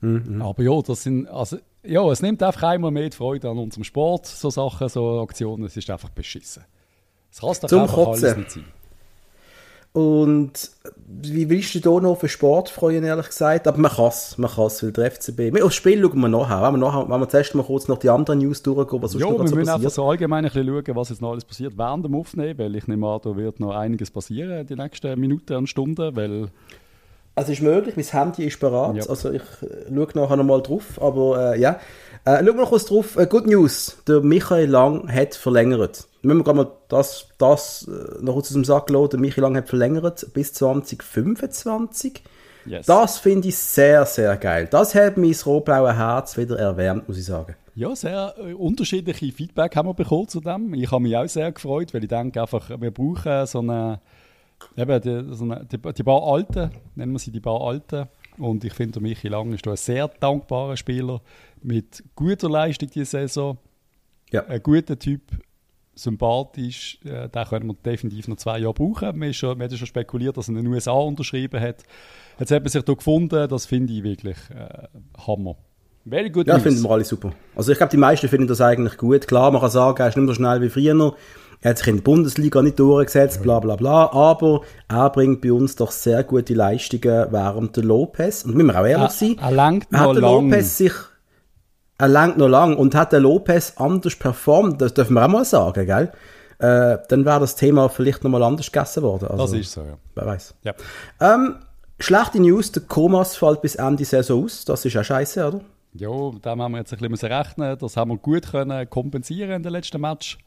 Mhm. 0.00 0.42
Aber 0.42 0.62
ja, 0.62 0.80
das 0.80 1.02
sind, 1.02 1.26
also 1.26 1.58
ja, 1.82 2.10
es 2.10 2.22
nimmt 2.22 2.42
einfach 2.42 2.62
einmal 2.64 2.90
mehr 2.90 3.08
die 3.08 3.16
Freude 3.16 3.48
an 3.48 3.58
unserem 3.58 3.84
Sport, 3.84 4.26
so 4.26 4.50
Sachen, 4.50 4.88
so 4.88 5.20
Aktionen. 5.20 5.64
Es 5.64 5.76
ist 5.76 5.88
einfach 5.90 6.10
beschissen. 6.10 6.64
Es 7.30 7.40
kann 7.40 7.54
doch 7.60 7.68
Zum 7.68 7.82
einfach 7.82 7.94
Kotzen. 7.94 8.24
alles 8.24 8.36
nicht 8.36 8.50
sein. 8.50 8.64
Und 9.92 10.70
wie 10.94 11.48
willst 11.48 11.74
du 11.74 11.80
da 11.80 11.90
noch 12.00 12.16
für 12.16 12.28
Sport 12.28 12.68
freuen, 12.68 13.02
ehrlich 13.02 13.26
gesagt? 13.26 13.66
Aber 13.66 13.78
man 13.78 13.90
kann 13.90 14.06
es, 14.06 14.38
man 14.38 14.48
kann 14.48 14.66
es, 14.66 14.80
weil 14.84 14.92
der 14.92 15.10
FCB... 15.10 15.60
Aufs 15.62 15.74
Spiel 15.74 16.00
schauen 16.00 16.20
wir 16.20 16.28
nachher. 16.28 16.62
Wenn 16.62 16.74
wir, 16.74 16.86
nachher, 16.86 17.08
wenn 17.08 17.20
wir 17.20 17.28
zuerst 17.28 17.56
mal 17.56 17.64
kurz 17.64 17.88
noch 17.88 17.98
die 17.98 18.08
anderen 18.08 18.38
News 18.38 18.62
durchgehen, 18.62 19.02
was 19.02 19.12
sonst 19.12 19.24
ja, 19.24 19.30
noch 19.30 19.40
wir 19.40 19.48
so 19.48 19.56
müssen 19.56 19.66
passiert. 19.66 19.74
einfach 19.74 19.90
so 19.90 20.08
allgemein 20.08 20.44
ein 20.44 20.52
bisschen 20.52 20.68
schauen, 20.68 20.96
was 20.96 21.08
jetzt 21.08 21.20
noch 21.20 21.32
alles 21.32 21.44
passiert 21.44 21.76
während 21.76 22.04
dem 22.04 22.14
Aufnehmen, 22.14 22.56
weil 22.58 22.76
ich 22.76 22.86
nehme 22.86 23.08
an, 23.08 23.20
da 23.24 23.34
wird 23.34 23.58
noch 23.58 23.74
einiges 23.74 24.12
passieren 24.12 24.64
die 24.64 24.76
nächsten 24.76 25.18
Minuten 25.18 25.56
und 25.56 25.66
Stunden, 25.66 26.14
weil 26.14 26.50
also 27.40 27.52
ist 27.52 27.62
möglich, 27.62 27.96
mein 27.96 28.04
Handy 28.04 28.44
ist 28.44 28.60
bereit. 28.60 28.96
Ja. 28.96 29.06
Also 29.08 29.30
ich 29.30 29.40
äh, 29.62 29.88
schaue 29.88 30.08
nachher 30.14 30.36
nochmal 30.36 30.60
drauf. 30.62 31.00
Aber 31.00 31.54
äh, 31.54 31.60
ja. 31.60 31.80
Äh, 32.26 32.36
schauen 32.36 32.46
wir 32.46 32.54
noch 32.54 32.68
kurz 32.68 32.84
drauf. 32.84 33.16
Äh, 33.16 33.26
Good 33.26 33.46
News. 33.46 33.96
Der 34.06 34.20
Michael 34.20 34.68
Lang 34.68 35.10
hat 35.10 35.34
verlängert. 35.34 36.06
Wenn 36.22 36.36
wir 36.36 36.44
gerade 36.44 36.58
mal 36.58 36.70
das, 36.88 37.28
das 37.38 37.88
äh, 37.88 38.22
noch 38.22 38.34
kurz 38.34 38.48
aus 38.48 38.52
dem 38.52 38.64
Sack 38.64 38.90
lassen. 38.90 39.10
Der 39.12 39.20
Michael 39.20 39.42
Lang 39.42 39.56
hat 39.56 39.70
verlängert 39.70 40.26
bis 40.34 40.52
2025. 40.52 42.22
Yes. 42.66 42.84
Das 42.84 43.16
finde 43.16 43.48
ich 43.48 43.56
sehr, 43.56 44.04
sehr 44.04 44.36
geil. 44.36 44.68
Das 44.70 44.94
hat 44.94 45.16
mein 45.16 45.34
rot-blaue 45.46 45.96
Herz 45.96 46.36
wieder 46.36 46.58
erwärmt, 46.58 47.08
muss 47.08 47.16
ich 47.16 47.24
sagen. 47.24 47.56
Ja, 47.74 47.96
sehr 47.96 48.34
äh, 48.36 48.52
unterschiedliche 48.52 49.32
Feedback 49.32 49.76
haben 49.76 49.88
wir 49.88 49.94
bekommen 49.94 50.28
zu 50.28 50.40
dem. 50.40 50.74
Ich 50.74 50.92
habe 50.92 51.02
mich 51.02 51.16
auch 51.16 51.26
sehr 51.26 51.50
gefreut, 51.52 51.94
weil 51.94 52.02
ich 52.02 52.10
denke 52.10 52.42
einfach, 52.42 52.68
wir 52.68 52.90
brauchen 52.90 53.46
so 53.46 53.60
eine 53.60 54.00
Eben, 54.76 55.00
die, 55.00 55.34
so 55.34 55.44
eine, 55.44 55.64
die, 55.64 55.78
die 55.78 56.02
paar 56.02 56.22
Alten, 56.22 56.70
nennen 56.94 57.12
wir 57.12 57.18
sie 57.18 57.30
die 57.30 57.40
paar 57.40 57.60
Alten. 57.60 58.08
Und 58.38 58.64
ich 58.64 58.72
finde, 58.72 59.00
Michi 59.00 59.28
Lang 59.28 59.52
ist 59.52 59.66
ein 59.66 59.76
sehr 59.76 60.08
dankbarer 60.08 60.76
Spieler 60.76 61.20
mit 61.62 62.02
guter 62.14 62.48
Leistung 62.48 62.90
diese 62.90 63.06
Saison. 63.06 63.58
Ja. 64.30 64.46
Ein 64.46 64.62
guter 64.62 64.98
Typ, 64.98 65.22
sympathisch, 65.94 66.98
äh, 67.04 67.28
den 67.28 67.44
können 67.44 67.66
wir 67.68 67.74
definitiv 67.74 68.28
noch 68.28 68.36
zwei 68.36 68.58
Jahre 68.58 68.74
brauchen. 68.74 69.20
Wir, 69.20 69.32
schon, 69.32 69.58
wir 69.58 69.66
haben 69.66 69.76
schon 69.76 69.86
spekuliert, 69.86 70.36
dass 70.36 70.48
er 70.48 70.56
in 70.56 70.64
den 70.64 70.66
USA 70.68 70.92
unterschrieben 70.92 71.60
hat. 71.60 71.84
Jetzt 72.38 72.50
hat 72.50 72.62
man 72.62 72.70
sich 72.70 72.82
da 72.82 72.94
gefunden, 72.94 73.48
das 73.48 73.66
finde 73.66 73.92
ich 73.92 74.02
wirklich 74.02 74.38
äh, 74.50 74.88
Hammer. 75.26 75.56
Very 76.06 76.30
good 76.30 76.46
Ja, 76.46 76.58
finden 76.58 76.82
wir 76.82 76.90
alle 76.90 77.04
super. 77.04 77.32
Also 77.54 77.72
ich 77.72 77.78
glaube, 77.78 77.90
die 77.90 77.98
meisten 77.98 78.28
finden 78.28 78.46
das 78.46 78.60
eigentlich 78.60 78.96
gut. 78.96 79.28
Klar, 79.28 79.50
man 79.50 79.60
kann 79.60 79.70
sagen, 79.70 80.00
er 80.00 80.08
ist 80.08 80.16
nicht 80.16 80.24
mehr 80.24 80.34
so 80.34 80.34
schnell 80.34 80.62
wie 80.62 80.70
früher. 80.70 81.14
Er 81.62 81.70
hat 81.70 81.78
sich 81.78 81.88
in 81.88 81.96
der 81.96 82.02
Bundesliga 82.02 82.62
nicht 82.62 82.78
durchgesetzt, 82.78 83.42
bla 83.42 83.60
bla 83.60 83.76
bla. 83.76 84.12
Aber 84.12 84.62
er 84.88 85.10
bringt 85.10 85.42
bei 85.42 85.52
uns 85.52 85.76
doch 85.76 85.90
sehr 85.90 86.24
gute 86.24 86.54
Leistungen 86.54 87.26
während 87.30 87.76
der 87.76 87.84
Lopez. 87.84 88.44
Und 88.44 88.54
müssen 88.54 88.68
wir 88.68 88.80
auch 88.80 88.86
ehrlich 88.86 89.10
sein, 89.10 89.36
er, 89.38 89.44
er 89.44 89.50
langt 89.50 89.92
noch 89.92 90.00
hat 90.00 90.14
der 90.14 90.22
lang. 90.22 90.50
Lopez 90.50 90.76
sich 90.76 90.92
er 91.98 92.08
langt 92.08 92.38
noch 92.38 92.48
lang 92.48 92.78
und 92.78 92.94
hat 92.94 93.12
der 93.12 93.20
Lopez 93.20 93.74
anders 93.76 94.16
performt, 94.16 94.80
das 94.80 94.94
dürfen 94.94 95.12
wir 95.12 95.24
auch 95.26 95.28
mal 95.28 95.44
sagen, 95.44 95.84
gell? 95.84 96.10
äh, 96.60 96.98
dann 97.08 97.24
wäre 97.24 97.40
das 97.40 97.56
Thema 97.56 97.88
vielleicht 97.88 98.22
nochmal 98.22 98.42
anders 98.42 98.70
gegessen 98.70 99.02
worden. 99.02 99.28
Also, 99.28 99.44
das 99.44 99.52
ist 99.52 99.72
so, 99.72 99.80
ja. 99.82 99.96
Wer 100.14 100.26
weiß. 100.26 100.54
ja. 100.62 100.74
Ähm, 101.20 101.56
schlechte 101.98 102.40
News, 102.40 102.72
der 102.72 102.82
Komas 102.82 103.36
fällt 103.36 103.62
bis 103.62 103.76
Ende 103.76 104.04
Saison 104.04 104.44
aus. 104.44 104.64
Das 104.64 104.84
ist 104.84 104.96
auch 104.96 105.04
scheiße, 105.04 105.46
oder? 105.46 105.60
Ja, 105.94 106.30
da 106.42 106.50
haben 106.50 106.72
wir 106.72 106.78
jetzt 106.78 106.92
ein 106.92 106.98
bisschen 107.10 107.32
rechnen 107.32 107.76
Das 107.78 107.96
haben 107.96 108.10
wir 108.10 108.18
gut 108.18 108.50
können 108.50 108.88
kompensieren 108.88 109.50
in 109.52 109.62
den 109.62 109.72
letzten 109.72 110.00
Match. 110.00 110.38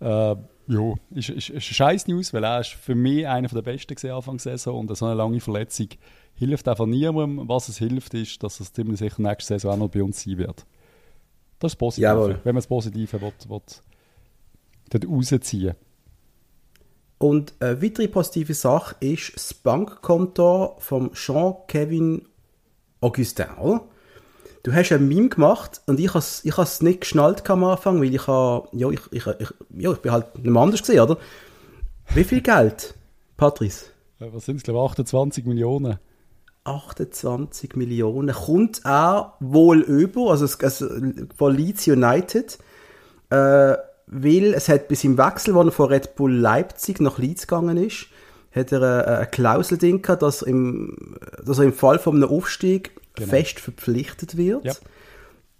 Äh, 0.00 0.36
ja, 0.70 0.94
ist, 1.14 1.30
ist, 1.30 1.48
ist 1.48 1.64
scheiß 1.64 2.08
News, 2.08 2.32
weil 2.34 2.44
er 2.44 2.60
ist 2.60 2.70
für 2.70 2.94
mich 2.94 3.26
einer 3.26 3.48
der 3.48 3.62
besten 3.62 3.94
gesehen 3.94 4.12
Anfang 4.12 4.36
der 4.36 4.58
Saison 4.58 4.80
und 4.80 4.96
so 4.96 5.06
eine 5.06 5.14
lange 5.14 5.40
Verletzung 5.40 5.88
hilft 6.34 6.68
einfach 6.68 6.86
niemandem. 6.86 7.48
Was 7.48 7.68
es 7.68 7.78
hilft, 7.78 8.14
ist, 8.14 8.42
dass 8.42 8.60
es 8.60 8.72
ziemlich 8.72 8.98
sicher 8.98 9.20
nächste 9.22 9.54
Saison 9.54 9.72
auch 9.72 9.76
noch 9.78 9.88
bei 9.88 10.02
uns 10.02 10.22
sein 10.22 10.38
wird. 10.38 10.66
Das 11.58 11.72
ist 11.72 11.76
positiv, 11.76 12.02
Jawohl. 12.02 12.40
wenn 12.44 12.54
man 12.54 12.56
das 12.56 12.66
Positive 12.66 13.20
will, 13.20 13.32
will, 13.48 13.60
dort 14.90 15.08
rausziehen 15.08 15.74
Und 17.18 17.54
eine 17.60 17.82
weitere 17.82 18.08
positive 18.08 18.54
Sache 18.54 18.94
ist 19.00 19.34
das 19.34 19.54
Bankkonto 19.54 20.76
von 20.78 21.12
Jean-Kevin 21.12 22.28
Augustin, 23.00 23.46
oder? 23.60 23.84
Du 24.62 24.72
hast 24.72 24.92
ein 24.92 25.06
Meme 25.06 25.28
gemacht 25.28 25.80
und 25.86 26.00
ich 26.00 26.08
habe 26.08 26.18
es 26.18 26.44
ich 26.44 26.56
has 26.56 26.82
nicht 26.82 27.02
geschnallt 27.02 27.48
am 27.48 27.64
Anfang, 27.64 28.00
weil 28.00 28.14
ich 28.14 28.26
habe, 28.26 28.68
ja, 28.72 28.90
ich, 28.90 29.00
ich, 29.12 29.26
ich, 29.26 29.48
ja, 29.76 29.92
ich 29.92 29.98
bin 29.98 30.12
halt 30.12 30.38
nicht 30.38 30.56
anders 30.56 30.80
gesehen, 30.80 31.00
oder? 31.00 31.16
Wie 32.14 32.24
viel 32.24 32.40
Geld, 32.40 32.94
Patrice? 33.36 33.86
Äh, 34.20 34.26
Was 34.32 34.46
sind 34.46 34.56
es, 34.56 34.62
glaube 34.62 34.80
ich, 34.80 34.90
28 34.90 35.44
Millionen? 35.44 35.98
28 36.64 37.76
Millionen. 37.76 38.34
Kommt 38.34 38.84
auch 38.84 39.32
wohl 39.40 39.80
über, 39.80 40.30
also, 40.30 40.44
es, 40.44 40.60
also 40.60 40.88
von 41.36 41.54
Leeds 41.54 41.86
United, 41.86 42.58
äh, 43.30 43.76
weil 44.06 44.54
es 44.54 44.68
hat 44.68 44.88
bis 44.88 45.04
im 45.04 45.18
Wechsel, 45.18 45.54
wo 45.54 45.62
er 45.62 45.70
von 45.70 45.88
Red 45.88 46.16
Bull 46.16 46.32
Leipzig 46.32 47.00
nach 47.00 47.18
Leeds 47.18 47.46
gegangen 47.46 47.76
ist, 47.76 48.06
hat 48.52 48.72
er 48.72 48.82
eine, 48.82 49.06
eine 49.06 49.26
Klausel 49.26 49.78
drin 49.78 50.02
gehabt, 50.02 50.22
dass, 50.22 50.42
im, 50.42 51.16
dass 51.44 51.58
er 51.58 51.64
im 51.64 51.72
Fall 51.72 51.98
von 51.98 52.16
einem 52.16 52.30
Aufstieg 52.30 52.92
Genau. 53.18 53.30
fest 53.30 53.60
verpflichtet 53.60 54.36
wird. 54.36 54.64
Ja. 54.64 54.74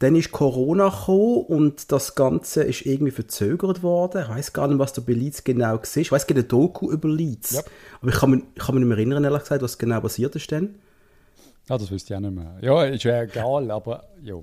Dann 0.00 0.14
ist 0.14 0.30
Corona 0.30 0.90
gekommen 0.90 1.44
und 1.46 1.90
das 1.90 2.14
Ganze 2.14 2.62
ist 2.62 2.86
irgendwie 2.86 3.10
verzögert 3.10 3.82
worden. 3.82 4.22
Ich 4.22 4.28
weiß 4.28 4.52
gar 4.52 4.68
nicht, 4.68 4.78
was 4.78 4.92
da 4.92 5.02
bei 5.04 5.12
Leeds 5.12 5.42
genau 5.42 5.72
war. 5.72 5.82
Ich 5.96 6.12
weiß, 6.12 6.22
es 6.22 6.26
gibt 6.26 6.38
eine 6.38 6.46
Doku 6.46 6.90
über 6.92 7.08
Leeds. 7.08 7.54
Ja. 7.54 7.62
Aber 8.00 8.10
ich 8.10 8.16
kann, 8.16 8.30
mich, 8.30 8.42
ich 8.54 8.62
kann 8.62 8.76
mich 8.76 8.84
nicht 8.84 8.88
mehr 8.88 8.98
erinnern, 8.98 9.24
ehrlich 9.24 9.42
gesagt, 9.42 9.62
was 9.62 9.76
genau 9.76 10.00
passiert 10.00 10.36
ist 10.36 10.52
dann. 10.52 10.76
Ja, 11.68 11.76
das 11.76 11.90
wüsste 11.90 12.14
ich 12.14 12.16
auch 12.16 12.20
nicht 12.20 12.34
mehr. 12.34 12.56
Ja, 12.60 12.84
ist 12.84 13.02
ja 13.02 13.22
egal, 13.22 13.70
aber 13.70 14.04
ja. 14.22 14.36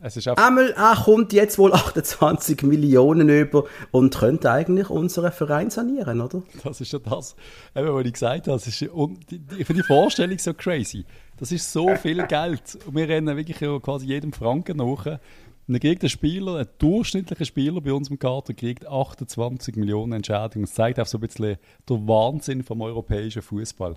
Es 0.00 0.16
ist 0.16 0.26
Einmal 0.26 0.70
er 0.70 0.96
kommt 1.04 1.32
jetzt 1.32 1.58
wohl 1.58 1.72
28 1.74 2.62
Millionen 2.62 3.28
über 3.28 3.64
und 3.90 4.16
könnte 4.16 4.50
eigentlich 4.50 4.90
unseren 4.90 5.30
Verein 5.30 5.70
sanieren, 5.70 6.20
oder? 6.20 6.42
das 6.64 6.80
ist 6.80 6.92
ja 6.92 6.98
das, 6.98 7.36
eben, 7.76 7.94
was 7.94 8.04
ich 8.06 8.12
gesagt 8.12 8.48
habe. 8.48 8.56
Das 8.56 8.66
ist, 8.66 8.82
ich 8.82 8.88
finde 8.88 9.82
die 9.82 9.82
Vorstellung 9.82 10.38
so 10.38 10.54
crazy. 10.54 11.04
Das 11.42 11.50
ist 11.50 11.72
so 11.72 11.96
viel 11.96 12.24
Geld. 12.28 12.78
Und 12.86 12.94
wir 12.94 13.08
rennen 13.08 13.36
wirklich 13.36 13.58
ja 13.58 13.76
quasi 13.80 14.06
jedem 14.06 14.32
Franken 14.32 14.76
nach. 14.76 15.06
Und 15.06 15.18
dann 15.66 15.80
kriegt 15.80 16.04
ein 16.04 16.08
Spieler, 16.08 16.58
ein 16.58 16.68
durchschnittlicher 16.78 17.44
Spieler 17.44 17.80
bei 17.80 17.92
uns 17.92 18.10
im 18.10 18.18
Kader, 18.20 18.54
kriegt 18.54 18.86
28 18.86 19.74
Millionen 19.74 20.12
Entschädigung. 20.12 20.62
Das 20.62 20.74
zeigt 20.74 21.00
auch 21.00 21.06
so 21.06 21.18
ein 21.18 21.22
bisschen 21.22 21.56
den 21.90 22.06
Wahnsinn 22.06 22.62
vom 22.62 22.80
europäischen 22.80 23.42
Fußball. 23.42 23.96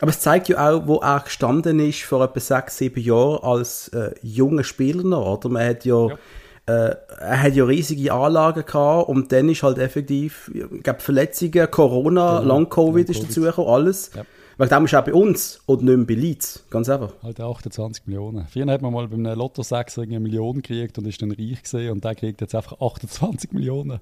Aber 0.00 0.10
es 0.10 0.20
zeigt 0.20 0.50
ja 0.50 0.70
auch, 0.70 0.86
wo 0.86 0.96
er 0.96 1.20
gestanden 1.20 1.78
ist 1.80 2.02
vor 2.02 2.22
etwa 2.22 2.38
sechs, 2.40 2.76
sieben 2.76 3.00
Jahren 3.02 3.42
als 3.42 3.88
äh, 3.88 4.14
junger 4.20 4.64
Spieler 4.64 5.04
noch, 5.04 5.38
oder? 5.38 5.48
Man 5.48 5.66
hat 5.66 5.86
ja, 5.86 6.06
Ja. 6.08 6.18
Äh, 6.66 6.96
er 7.18 7.42
hat 7.44 7.54
ja 7.54 7.64
riesige 7.64 8.12
Anlagen 8.12 8.66
gehabt 8.66 9.08
und 9.08 9.32
dann 9.32 9.48
ist 9.48 9.62
halt 9.62 9.78
effektiv, 9.78 10.50
ich 10.54 10.82
glaube, 10.82 11.00
Verletzungen, 11.00 11.70
Corona, 11.70 12.40
Genau. 12.40 12.54
Long-Covid 12.54 13.08
ist 13.08 13.16
Long-Covid. 13.16 13.30
dazugekommen, 13.30 13.70
alles. 13.72 14.10
Ja. 14.14 14.24
Weil 14.60 14.68
dem 14.68 14.84
ist 14.84 14.94
auch 14.94 15.02
bei 15.02 15.14
uns 15.14 15.58
und 15.64 15.82
nicht 15.82 15.96
mehr 15.96 16.06
bei 16.06 16.12
Leeds, 16.12 16.66
ganz 16.68 16.90
einfach. 16.90 17.14
Halt 17.22 17.40
28 17.40 18.06
Millionen. 18.06 18.46
Früher 18.46 18.66
hat 18.66 18.82
man 18.82 18.92
mal 18.92 19.08
bei 19.08 19.14
einem 19.14 19.38
Lotto 19.38 19.62
6 19.62 20.00
eine 20.00 20.20
Million 20.20 20.56
gekriegt 20.56 20.98
und 20.98 21.06
ist 21.06 21.22
dann 21.22 21.32
reich 21.32 21.62
gesehen 21.62 21.92
und 21.92 22.04
der 22.04 22.14
kriegt 22.14 22.42
jetzt 22.42 22.54
einfach 22.54 22.78
28 22.78 23.52
Millionen. 23.52 24.00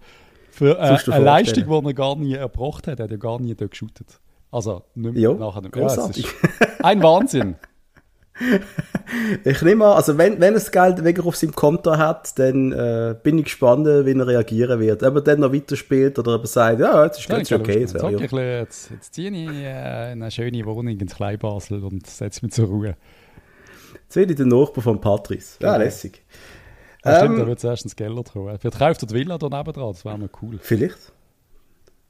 Für 0.50 0.76
äh, 0.76 0.98
eine 1.12 1.24
Leistung, 1.24 1.64
die 1.84 1.86
er 1.90 1.94
gar 1.94 2.16
nie 2.16 2.34
erbracht 2.34 2.88
hat. 2.88 2.98
Er 2.98 3.04
hat 3.04 3.10
ja 3.12 3.16
gar 3.18 3.40
nie 3.40 3.54
dort 3.54 3.70
geshootet. 3.70 4.18
Also, 4.50 4.82
nicht 4.96 5.14
mehr 5.14 5.22
Ja, 5.22 5.34
nachher. 5.34 5.62
nicht- 5.62 5.76
es 5.76 6.16
ist 6.18 6.26
ein 6.82 7.02
Wahnsinn. 7.04 7.54
Ich 9.44 9.62
nehme 9.62 9.86
an, 9.86 9.92
also 9.92 10.18
wenn, 10.18 10.34
wenn 10.34 10.52
er 10.52 10.60
das 10.60 10.70
Geld 10.70 11.02
wirklich 11.02 11.24
auf 11.26 11.34
seinem 11.34 11.54
Konto 11.54 11.96
hat, 11.96 12.38
dann 12.38 12.72
äh, 12.72 13.14
bin 13.22 13.38
ich 13.38 13.44
gespannt, 13.44 13.86
wie 13.86 14.12
er 14.12 14.26
reagieren 14.26 14.78
wird. 14.80 15.02
Ob 15.02 15.14
er 15.14 15.20
dann 15.22 15.40
noch 15.40 15.52
weiterspielt 15.52 16.18
oder 16.18 16.34
ob 16.34 16.42
er 16.42 16.46
sagt, 16.46 16.80
ja, 16.80 17.04
jetzt 17.04 17.18
ist 17.18 17.28
Ja, 17.28 17.36
ganz 17.36 17.50
okay. 17.50 17.84
Ich 17.84 17.92
ja. 17.92 18.04
ein 18.06 18.16
bisschen, 18.16 18.38
jetzt, 18.38 18.90
jetzt 18.90 19.14
ziehe 19.14 19.30
ich 19.30 19.48
äh, 19.48 20.12
in 20.12 20.22
eine 20.22 20.30
schöne 20.30 20.64
Wohnung 20.66 20.88
ins 20.98 21.14
Kleinbasel 21.14 21.82
und 21.82 22.06
setze 22.06 22.44
mich 22.44 22.52
zur 22.52 22.66
Ruhe. 22.66 22.96
Jetzt 24.04 24.16
werde 24.16 24.32
ich 24.32 24.36
der 24.36 24.46
Nachbar 24.46 24.82
von 24.82 25.00
Patrice. 25.00 25.56
Ja, 25.60 25.72
Genau. 25.72 25.84
lässig. 25.84 26.22
Ja, 27.04 27.16
stimmt, 27.18 27.34
Ähm, 27.34 27.40
da 27.40 27.46
wird 27.46 27.60
zuerst 27.60 27.84
ins 27.84 27.96
Gellert 27.96 28.32
kommen. 28.32 28.58
Vielleicht 28.58 28.78
kauft 28.78 29.02
er 29.02 29.06
die 29.08 29.14
Villa 29.14 29.38
da 29.38 29.48
nebendran, 29.48 29.92
das 29.92 30.04
wäre 30.04 30.18
noch 30.18 30.28
cool. 30.42 30.58
Vielleicht. 30.60 31.12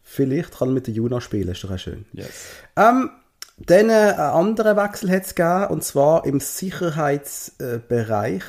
Vielleicht 0.02 0.58
kann 0.58 0.68
er 0.70 0.73
mit 0.73 0.87
der 0.87 0.94
Juna 0.94 1.20
spielen, 1.20 1.49
ist 1.49 1.62
doch 1.62 1.70
auch 1.70 1.78
schön. 1.78 2.06
Yes. 2.12 2.47
Ähm, 2.76 3.11
dann 3.67 3.91
äh, 3.91 3.93
einen 3.93 4.19
anderen 4.21 4.77
Wechsel 4.77 5.11
hat 5.11 5.25
es 5.25 5.35
gegeben, 5.35 5.67
und 5.69 5.83
zwar 5.85 6.25
im 6.27 6.41
Sicherheitsbereich. 6.41 8.43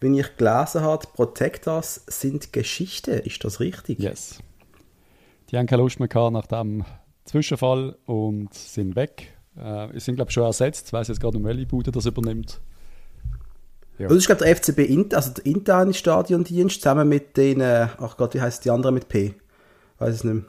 Wenn 0.00 0.14
ich 0.14 0.36
gelesen 0.36 0.82
habe, 0.82 1.06
Protectors 1.14 2.02
sind 2.06 2.52
Geschichte. 2.52 3.12
Ist 3.12 3.42
das 3.44 3.60
richtig? 3.60 3.98
Yes. 3.98 4.40
Die 5.50 5.56
haben 5.56 5.66
keine 5.66 5.82
Lust 5.82 5.98
mehr 6.00 6.08
gehabt 6.08 6.32
nach 6.32 6.46
dem 6.46 6.84
Zwischenfall 7.24 7.96
und 8.04 8.52
sind 8.52 8.94
weg. 8.96 9.32
Äh, 9.56 9.98
sind, 9.98 10.16
glaube 10.16 10.28
ich, 10.30 10.34
schon 10.34 10.44
ersetzt. 10.44 10.88
Ich 10.88 10.92
weiß 10.92 11.08
jetzt 11.08 11.20
gerade, 11.20 11.38
um 11.38 11.44
welche 11.44 11.64
Bude 11.66 11.90
das 11.92 12.04
übernimmt. 12.04 12.60
Ja. 13.98 14.08
Das 14.08 14.18
ist, 14.18 14.26
glaube 14.26 14.44
der 14.44 14.54
FCB, 14.54 14.80
int- 14.80 15.14
also 15.14 15.30
der 15.32 15.46
interne 15.46 15.94
Stadiondienst, 15.94 16.82
zusammen 16.82 17.08
mit 17.08 17.38
den, 17.38 17.62
äh, 17.62 17.86
ach 17.98 18.18
Gott, 18.18 18.34
wie 18.34 18.42
heißt 18.42 18.66
die 18.66 18.70
andere 18.70 18.92
mit 18.92 19.08
P? 19.08 19.34
Weiß 19.98 20.16
es 20.16 20.24
nicht 20.24 20.34
mehr. 20.34 20.44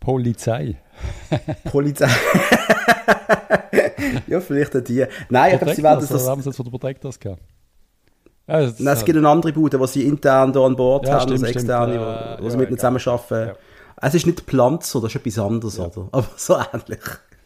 Polizei. 0.00 0.80
Polizei. 1.70 2.08
ja, 4.26 4.40
vielleicht 4.40 4.76
auch 4.76 4.80
die. 4.80 5.04
Nein, 5.28 5.54
ich 5.54 5.58
glaube, 5.60 5.74
sie 5.74 5.82
werden 5.82 6.00
das. 6.00 6.10
oder 6.10 6.30
haben 6.30 6.42
sie 6.42 6.48
jetzt 6.48 6.56
von 6.56 6.64
der 6.64 6.70
Protectors 6.70 7.18
gehabt? 7.18 7.42
Ja, 8.48 8.60
Nein, 8.60 8.94
es 8.94 9.04
gibt 9.04 9.16
eine 9.16 9.28
andere 9.28 9.52
Bude, 9.52 9.78
die 9.78 9.86
sie 9.86 10.06
intern 10.06 10.52
da 10.52 10.64
an 10.64 10.76
Bord 10.76 11.06
Ja, 11.06 11.14
haben, 11.14 11.22
stimmt, 11.22 11.44
also 11.44 11.58
externe, 11.58 11.94
äh, 11.94 12.38
wo, 12.38 12.44
wo 12.44 12.48
sie 12.48 12.54
ja, 12.54 12.60
mit 12.60 12.68
ihnen 12.70 12.78
zusammenarbeiten. 12.78 13.48
Ja. 13.48 13.54
Es 14.00 14.14
ist 14.14 14.26
nicht 14.26 14.46
Planzer, 14.46 15.00
das 15.00 15.14
ist 15.14 15.16
etwas 15.16 15.38
anderes, 15.38 15.78
oder? 15.78 16.08
Aber 16.10 16.26
so 16.36 16.56
ähnlich. 16.56 17.00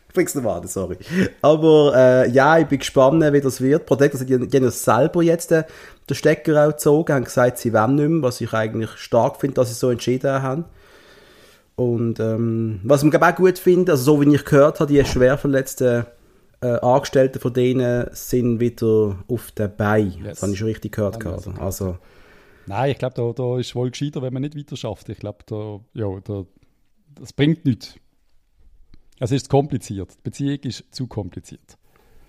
Ich 0.09 0.15
bring's 0.15 0.35
noch 0.35 0.57
an, 0.57 0.67
sorry. 0.67 0.97
Aber 1.43 1.93
äh, 1.95 2.31
ja, 2.31 2.59
ich 2.59 2.67
bin 2.67 2.79
gespannt, 2.79 3.23
wie 3.31 3.41
das 3.43 3.61
wird. 3.61 3.85
Protectors 3.85 4.25
die, 4.25 4.49
die 4.49 4.57
haben 4.57 4.65
ja 4.65 4.71
selber 4.71 5.23
jetzt 5.23 5.53
äh, 5.53 5.65
den 6.09 6.15
Stecker 6.15 6.65
auch 6.67 6.71
gezogen, 6.71 7.13
haben 7.13 7.25
gesagt, 7.25 7.59
sie 7.59 7.75
wollen 7.75 7.97
nicht 7.97 8.09
mehr, 8.09 8.23
was 8.23 8.41
ich 8.41 8.55
eigentlich 8.55 8.91
stark 8.93 9.39
finde, 9.39 9.57
dass 9.57 9.69
sie 9.69 9.75
so 9.75 9.91
entschieden 9.91 10.43
haben. 10.43 10.65
Und 11.77 12.21
ähm, 12.21 12.81
was 12.85 13.03
ich 13.03 13.15
auch 13.15 13.35
gut 13.37 13.59
finde, 13.59 13.93
also 13.93 14.17
so 14.17 14.21
wie 14.21 14.35
ich 14.35 14.45
gehört 14.45 14.81
habe, 14.81 14.93
die 14.93 15.05
schwer 15.05 15.37
verletzten 15.37 16.07
äh, 16.63 16.67
Angestellten 16.67 17.39
von 17.39 17.53
denen 17.53 18.09
sind 18.13 18.61
wieder 18.61 19.19
auf 19.29 19.53
der 19.53 19.69
Beine. 19.69 20.17
Yes. 20.17 20.25
Das 20.25 20.43
habe 20.43 20.53
ich 20.53 20.59
schon 20.59 20.69
richtig 20.69 20.93
gehört. 20.93 21.23
Ja, 21.23 21.33
Also, 21.33 21.51
also 21.53 21.99
Nein, 22.67 22.91
ich 22.91 22.99
glaube, 22.99 23.15
da, 23.15 23.33
da 23.33 23.59
ist 23.59 23.75
wohl 23.75 23.91
gescheiter, 23.91 24.23
wenn 24.23 24.33
man 24.33 24.43
nicht 24.43 24.57
weiter 24.57 24.77
schafft. 24.77 25.09
Ich 25.09 25.19
glaube, 25.19 25.39
da, 25.47 25.81
ja, 25.95 26.19
da, 26.25 26.45
das 27.15 27.33
bringt 27.33 27.65
nichts. 27.65 27.95
Es 29.21 29.31
ist 29.31 29.49
kompliziert. 29.49 30.11
Die 30.19 30.23
Beziehung 30.25 30.59
ist 30.61 30.85
zu 30.91 31.07
kompliziert. 31.07 31.79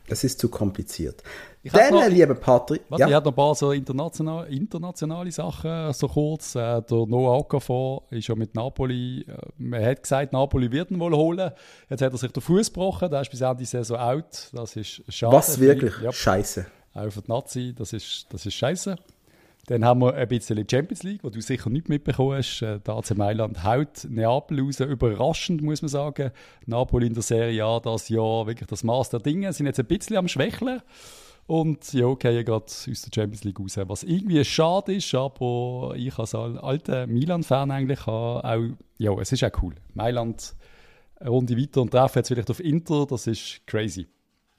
Das 0.07 0.23
ist 0.23 0.39
zu 0.39 0.49
kompliziert. 0.49 1.21
Ich 1.63 1.71
Dann, 1.71 1.93
noch- 1.93 2.03
äh, 2.03 2.07
lieber 2.09 2.33
Patrick, 2.35 2.83
Warte, 2.89 3.03
Ich 3.03 3.09
ja, 3.09 3.15
habe 3.17 3.25
noch 3.25 3.33
ein 3.33 3.35
paar 3.35 3.55
so 3.55 3.71
international, 3.71 4.47
internationale 4.51 5.31
Sachen, 5.31 5.69
äh, 5.69 5.93
so 5.93 6.07
kurz. 6.07 6.55
Äh, 6.55 6.81
der 6.81 7.05
Noah 7.07 7.37
Okafor 7.39 8.03
ist 8.09 8.27
ja 8.27 8.35
mit 8.35 8.55
Napoli, 8.55 9.21
äh, 9.27 9.35
man 9.57 9.83
hat 9.83 10.03
gesagt, 10.03 10.31
Napoli 10.33 10.71
wird 10.71 10.91
ihn 10.91 10.99
wohl 10.99 11.13
holen. 11.13 11.51
Jetzt 11.89 12.01
hat 12.01 12.11
er 12.13 12.17
sich 12.17 12.31
den 12.31 12.41
Fuß 12.41 12.67
gebrochen, 12.67 13.09
der 13.11 13.21
ist 13.21 13.31
bis 13.31 13.41
Ende 13.41 13.65
Saison 13.65 13.97
out. 13.97 14.49
Das 14.53 14.75
ist 14.75 15.01
schade. 15.09 15.35
was 15.35 15.59
wirklich? 15.59 15.93
Ja, 16.01 16.11
Scheiße. 16.13 16.65
auch 16.93 17.09
für 17.11 17.21
die 17.21 17.29
Nazi, 17.31 17.73
das 17.77 17.91
ist, 17.93 18.25
das 18.29 18.45
ist 18.45 18.53
scheiße. 18.53 18.95
Dann 19.67 19.83
haben 19.85 20.01
wir 20.01 20.13
ein 20.15 20.27
bisschen 20.29 20.65
Champions 20.69 21.03
League, 21.03 21.23
wo 21.23 21.29
du 21.29 21.41
sicher 21.41 21.69
nicht 21.69 21.89
mitbekommen 21.89 22.37
hast. 22.37 22.61
Äh, 22.61 22.79
Der 22.79 22.95
AC 22.95 23.15
Mailand 23.17 23.63
haut 23.63 24.05
Neapel 24.09 24.61
raus. 24.61 24.79
Überraschend, 24.79 25.61
muss 25.61 25.81
man 25.81 25.89
sagen. 25.89 26.31
Napoli 26.65 27.07
in 27.07 27.13
der 27.13 27.23
Serie 27.23 27.63
A 27.65 27.79
das 27.81 28.07
Jahr 28.09 28.47
wirklich 28.47 28.67
das 28.67 28.83
Maß 28.83 29.09
der 29.09 29.19
Dinge. 29.19 29.51
Sind 29.53 29.65
jetzt 29.65 29.79
ein 29.79 29.85
bisschen 29.85 30.15
am 30.17 30.27
Schwächeln. 30.29 30.81
Und 31.47 31.93
ja, 31.93 32.13
gehen 32.15 32.43
gerade 32.45 32.65
aus 32.65 32.83
der 32.85 33.11
Champions 33.13 33.43
League 33.43 33.59
raus. 33.59 33.77
Was 33.87 34.03
irgendwie 34.03 34.43
schade 34.43 34.93
ist, 34.95 35.13
aber 35.15 35.93
ich 35.95 36.17
als 36.17 36.33
al- 36.35 36.57
alter 36.57 37.07
Milan-Fan 37.07 37.71
eigentlich 37.71 38.05
auch, 38.07 38.43
ja, 38.97 39.13
es 39.19 39.31
ist 39.31 39.43
auch 39.43 39.61
cool. 39.61 39.75
Mailand 39.93 40.55
eine 41.19 41.29
Runde 41.29 41.57
weiter 41.57 41.81
und 41.81 41.91
treffen 41.91 42.19
jetzt 42.19 42.27
vielleicht 42.27 42.51
auf 42.51 42.59
Inter, 42.61 43.05
das 43.05 43.27
ist 43.27 43.61
crazy. 43.65 44.07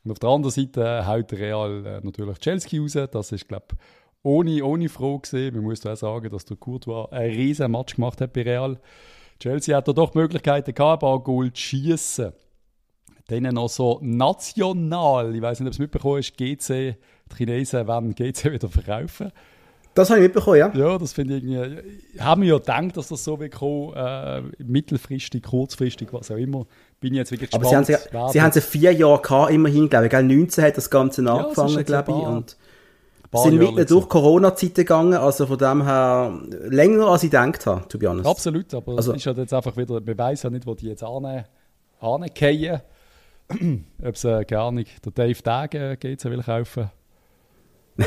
Und 0.05 0.13
auf 0.13 0.19
der 0.19 0.31
anderen 0.31 0.53
Seite 0.53 1.07
haut 1.07 1.33
Real 1.35 1.85
äh, 1.87 2.01
natürlich 2.03 2.39
Chelsea 2.39 2.81
raus. 2.81 2.97
Das 3.11 3.33
ist, 3.33 3.49
glaube 3.49 3.67
ich, 3.73 3.79
ohne, 4.23 4.65
ohne 4.65 4.89
Frage 4.89 5.21
gesehen. 5.21 5.55
Man 5.55 5.65
muss 5.65 5.87
auch 5.87 5.97
sagen, 5.97 6.31
dass 6.31 6.45
der 6.45 6.57
Courtois 6.57 7.09
einen 7.11 7.35
riesen 7.35 7.71
Match 7.71 7.97
gemacht 7.97 8.21
hat 8.21 8.33
bei 8.33 8.43
Real. 8.43 8.79
Chelsea 9.41 9.77
hat 9.77 9.87
da 9.87 9.93
doch 9.93 10.15
Möglichkeiten 10.15 10.75
gehabt, 10.75 11.05
ein 11.05 11.23
Goal 11.23 11.53
zu 11.53 11.61
schießen. 11.61 12.33
Dann 13.29 13.43
noch 13.43 13.69
so 13.69 13.99
national, 14.03 15.35
ich 15.35 15.43
weiß 15.43 15.61
nicht, 15.61 15.69
ob 15.69 15.73
es 15.75 15.79
mitbekommen 15.79 16.19
ist, 16.19 16.37
GC, 16.37 16.97
die 17.31 17.37
Chinesen 17.37 17.87
wollen 17.87 18.15
GC 18.15 18.53
wieder 18.53 18.69
verkaufen. 18.69 19.31
Das 19.95 20.11
habe 20.11 20.21
ich 20.21 20.25
mitbekommen, 20.27 20.59
ja. 20.59 20.73
Ja, 20.75 20.97
das 20.97 21.13
finde 21.13 21.37
ich 21.37 21.45
irgendwie. 21.45 21.81
Ich 22.15 22.21
habe 22.21 22.41
mir 22.41 22.47
ja 22.47 22.59
gedacht, 22.59 22.97
dass 22.97 23.09
das 23.09 23.25
so 23.25 23.39
wird 23.41 23.55
kommen, 23.55 23.95
äh, 23.95 24.43
mittelfristig, 24.63 25.43
kurzfristig, 25.43 26.13
was 26.13 26.31
auch 26.31 26.37
immer. 26.37 26.67
Bin 27.01 27.13
ich 27.13 27.19
jetzt 27.19 27.33
wirklich 27.33 27.51
gespannt. 27.51 27.75
Aber 27.75 27.85
sie 27.85 27.95
haben, 27.95 28.29
sie, 28.29 28.33
sie 28.33 28.43
haben 28.43 28.53
sie 28.53 28.61
vier 28.61 28.93
Jahre 28.93 29.21
gehabt, 29.21 29.53
immerhin, 29.53 29.89
glaube 29.89 30.07
ich. 30.07 30.13
19 30.13 30.65
hat 30.65 30.77
das 30.77 30.89
Ganze 30.89 31.25
ja, 31.25 31.35
angefangen, 31.35 31.85
glaube 31.85 32.13
ich. 32.13 32.17
Und 32.17 32.57
sind 33.35 33.59
mitten 33.59 33.87
durch 33.87 34.09
Corona-Zeiten 34.09 34.75
gegangen, 34.75 35.15
also 35.15 35.47
von 35.47 35.59
dem 35.59 35.85
her 35.85 36.41
länger, 36.69 37.09
als 37.09 37.25
ich 37.25 37.31
gedacht 37.31 37.67
habe, 37.67 37.87
to 37.89 37.99
be 37.99 38.09
honest. 38.09 38.27
Absolut, 38.27 38.73
aber 38.75 38.97
also, 38.97 39.13
es 39.13 39.19
ist 39.19 39.27
halt 39.27 39.37
jetzt 39.39 39.53
einfach 39.53 39.77
wieder, 39.77 40.01
weiß 40.01 40.45
ja 40.45 40.51
nicht, 40.51 40.67
wo 40.67 40.75
die 40.75 40.87
jetzt 40.87 41.03
annehmen. 41.03 41.45
Ob 42.01 42.23
es, 44.15 44.25
äh, 44.25 44.45
gar 44.45 44.73
nicht, 44.73 45.05
der 45.05 45.13
Dave 45.13 45.43
Dage 45.43 45.97
geht, 45.99 46.25
will 46.25 46.43
kaufen. 46.43 46.91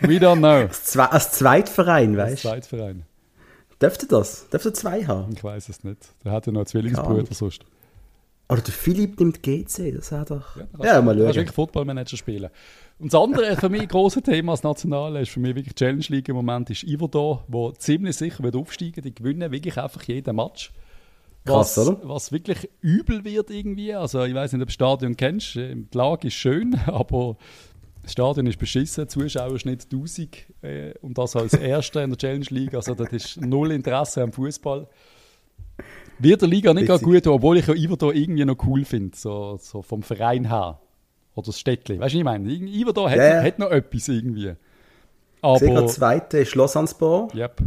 We 0.00 0.18
don't 0.18 0.38
know. 0.38 0.66
Als, 0.66 0.84
Zwe 0.84 1.10
als 1.10 1.32
Zweitverein, 1.32 2.16
weißt 2.16 2.44
du? 2.44 2.50
Als 2.50 2.68
Zweitverein. 2.68 3.04
Dürfte 3.80 4.06
das? 4.06 4.48
Dürfte 4.50 4.72
zwei 4.72 5.04
haben? 5.04 5.32
Ich 5.34 5.42
weiß 5.42 5.68
es 5.68 5.82
nicht. 5.84 6.10
Der 6.24 6.32
hat 6.32 6.46
ja 6.46 6.52
noch 6.52 6.60
einen 6.60 6.66
Zwillingsbruder 6.66 7.34
sonst. 7.34 7.64
Oder 8.50 8.62
der 8.62 8.74
Philipp 8.74 9.20
nimmt 9.20 9.42
GC, 9.42 9.94
das 9.94 10.10
hat 10.10 10.30
doch. 10.30 10.56
Ja, 10.56 10.84
ja 10.84 11.02
mal 11.02 11.14
schauen. 11.14 11.24
Kannst 11.24 11.36
wirklich 11.36 11.54
Footballmanager 11.54 12.16
spielen. 12.16 12.50
Und 12.98 13.12
das 13.12 13.20
andere 13.20 13.56
für 13.56 13.68
mich 13.68 13.88
große 13.88 14.22
Thema 14.22 14.52
als 14.52 14.62
Nationale 14.62 15.22
ist 15.22 15.30
für 15.30 15.40
mich 15.40 15.54
wirklich 15.54 15.74
Challenge 15.74 16.04
League 16.08 16.28
im 16.28 16.36
Moment 16.36 16.68
ist 16.68 16.82
Ivo 16.82 17.06
da, 17.06 17.44
wo 17.48 17.70
ziemlich 17.72 18.16
sicher 18.16 18.42
wird 18.42 18.56
aufsteigen. 18.56 19.02
Die 19.02 19.14
gewinnen 19.14 19.52
wirklich 19.52 19.78
einfach 19.78 20.02
jeden 20.02 20.36
Match. 20.36 20.72
Was, 21.44 21.74
Krass, 21.74 21.88
oder? 21.88 22.00
Was 22.02 22.32
wirklich 22.32 22.68
übel 22.80 23.24
wird 23.24 23.50
irgendwie. 23.50 23.94
Also 23.94 24.24
ich 24.24 24.34
weiß 24.34 24.52
nicht, 24.52 24.60
ob 24.60 24.66
du 24.66 24.66
das 24.66 24.74
Stadion 24.74 25.16
kennst. 25.16 25.54
Die 25.54 25.86
Lage 25.92 26.28
ist 26.28 26.34
schön, 26.34 26.74
aber 26.86 27.36
das 28.02 28.12
Stadion 28.12 28.46
ist 28.46 28.58
beschissen, 28.58 29.08
Zuschauerschnitt 29.08 29.84
1000 29.84 30.36
äh, 30.62 30.92
und 31.00 31.16
das 31.16 31.36
als 31.36 31.54
Erster 31.54 32.02
in 32.02 32.10
der 32.10 32.18
Challenge 32.18 32.46
League. 32.50 32.74
Also 32.74 32.94
das 32.94 33.12
ist 33.12 33.40
null 33.40 33.70
Interesse 33.70 34.22
am 34.22 34.32
Fußball. 34.32 34.88
Wird 36.18 36.42
der 36.42 36.48
Liga 36.48 36.74
nicht 36.74 36.88
gar 36.88 36.98
gut, 36.98 37.26
obwohl 37.26 37.58
ich 37.58 37.66
ja 37.66 37.74
Ivo 37.74 38.10
irgendwie 38.10 38.44
noch 38.44 38.56
cool 38.66 38.84
finde, 38.84 39.16
so, 39.16 39.58
so 39.60 39.82
vom 39.82 40.02
Verein 40.02 40.48
her. 40.48 40.80
Oder 41.34 41.46
das 41.46 41.58
Städtli. 41.58 41.98
Weißt 41.98 42.14
du, 42.14 42.18
was 42.18 42.20
ich 42.20 42.24
meine? 42.24 42.50
Ivo 42.50 42.92
da 42.92 43.08
hat, 43.08 43.16
yeah. 43.16 43.42
hat 43.42 43.58
noch 43.58 43.70
etwas 43.70 44.08
irgendwie. 44.08 44.54
Aber, 45.42 45.54
ich 45.54 45.60
sehe 45.60 45.70
gerade 45.70 45.86
zweite 45.86 46.38
ist 46.38 46.54
Lausanne 46.54 46.88
Yep. 47.34 47.62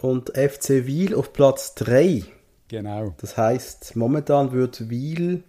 Und 0.00 0.30
FC 0.36 0.86
Wiel 0.86 1.14
auf 1.14 1.32
Platz 1.32 1.74
3. 1.76 2.24
Genau. 2.68 3.14
Das 3.18 3.36
heißt, 3.36 3.96
momentan 3.96 4.52
wird 4.52 4.90
Wiel 4.90 5.44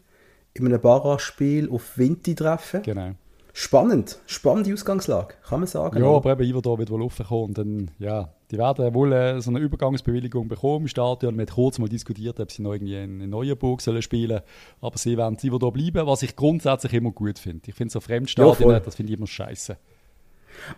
in 0.53 0.65
einem 0.65 0.79
Barrage-Spiel 0.79 1.69
auf 1.69 1.97
Vinti 1.97 2.35
treffen. 2.35 2.83
Genau. 2.83 3.11
Spannend, 3.53 4.19
spannende 4.25 4.73
Ausgangslage, 4.73 5.35
kann 5.47 5.61
man 5.61 5.67
sagen. 5.67 5.97
Ja, 5.97 6.07
aber 6.07 6.39
eben 6.39 6.61
da 6.61 6.77
wird 6.77 6.89
wohl 6.89 7.01
raufkommen 7.01 7.45
und 7.45 7.57
dann, 7.57 7.91
ja, 7.99 8.34
die 8.51 8.57
werden 8.57 8.93
wohl 8.93 9.13
äh, 9.13 9.41
so 9.41 9.49
eine 9.49 9.59
Übergangsbewilligung 9.59 10.47
bekommen 10.47 10.83
im 10.83 10.87
Stadion. 10.87 11.35
Wir 11.35 11.45
haben 11.45 11.53
kurz 11.53 11.79
mal 11.79 11.89
diskutiert, 11.89 12.39
ob 12.39 12.51
sie 12.51 12.61
noch 12.61 12.73
irgendwie 12.73 12.95
in 12.95 13.29
Neuenburg 13.29 13.81
sollen 13.81 14.01
spielen 14.01 14.41
aber 14.81 14.97
sie 14.97 15.17
werden 15.17 15.37
Ivo 15.41 15.57
da 15.57 15.69
bleiben, 15.69 16.05
was 16.05 16.21
ich 16.21 16.35
grundsätzlich 16.35 16.93
immer 16.93 17.11
gut 17.11 17.39
finde. 17.39 17.61
Ich 17.67 17.75
finde 17.75 17.91
so 17.91 17.99
Fremdstadien, 17.99 18.69
ja, 18.69 18.79
das 18.79 18.95
finde 18.95 19.13
ich 19.13 19.17
immer 19.17 19.27
scheiße. 19.27 19.77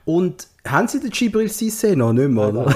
Und 0.05 0.47
haben 0.65 0.87
sie 0.87 0.99
den 0.99 1.11
Gibril 1.11 1.47
Cissé 1.47 1.95
noch 1.95 2.13
nicht 2.13 2.29
mehr, 2.29 2.49
oder? 2.49 2.73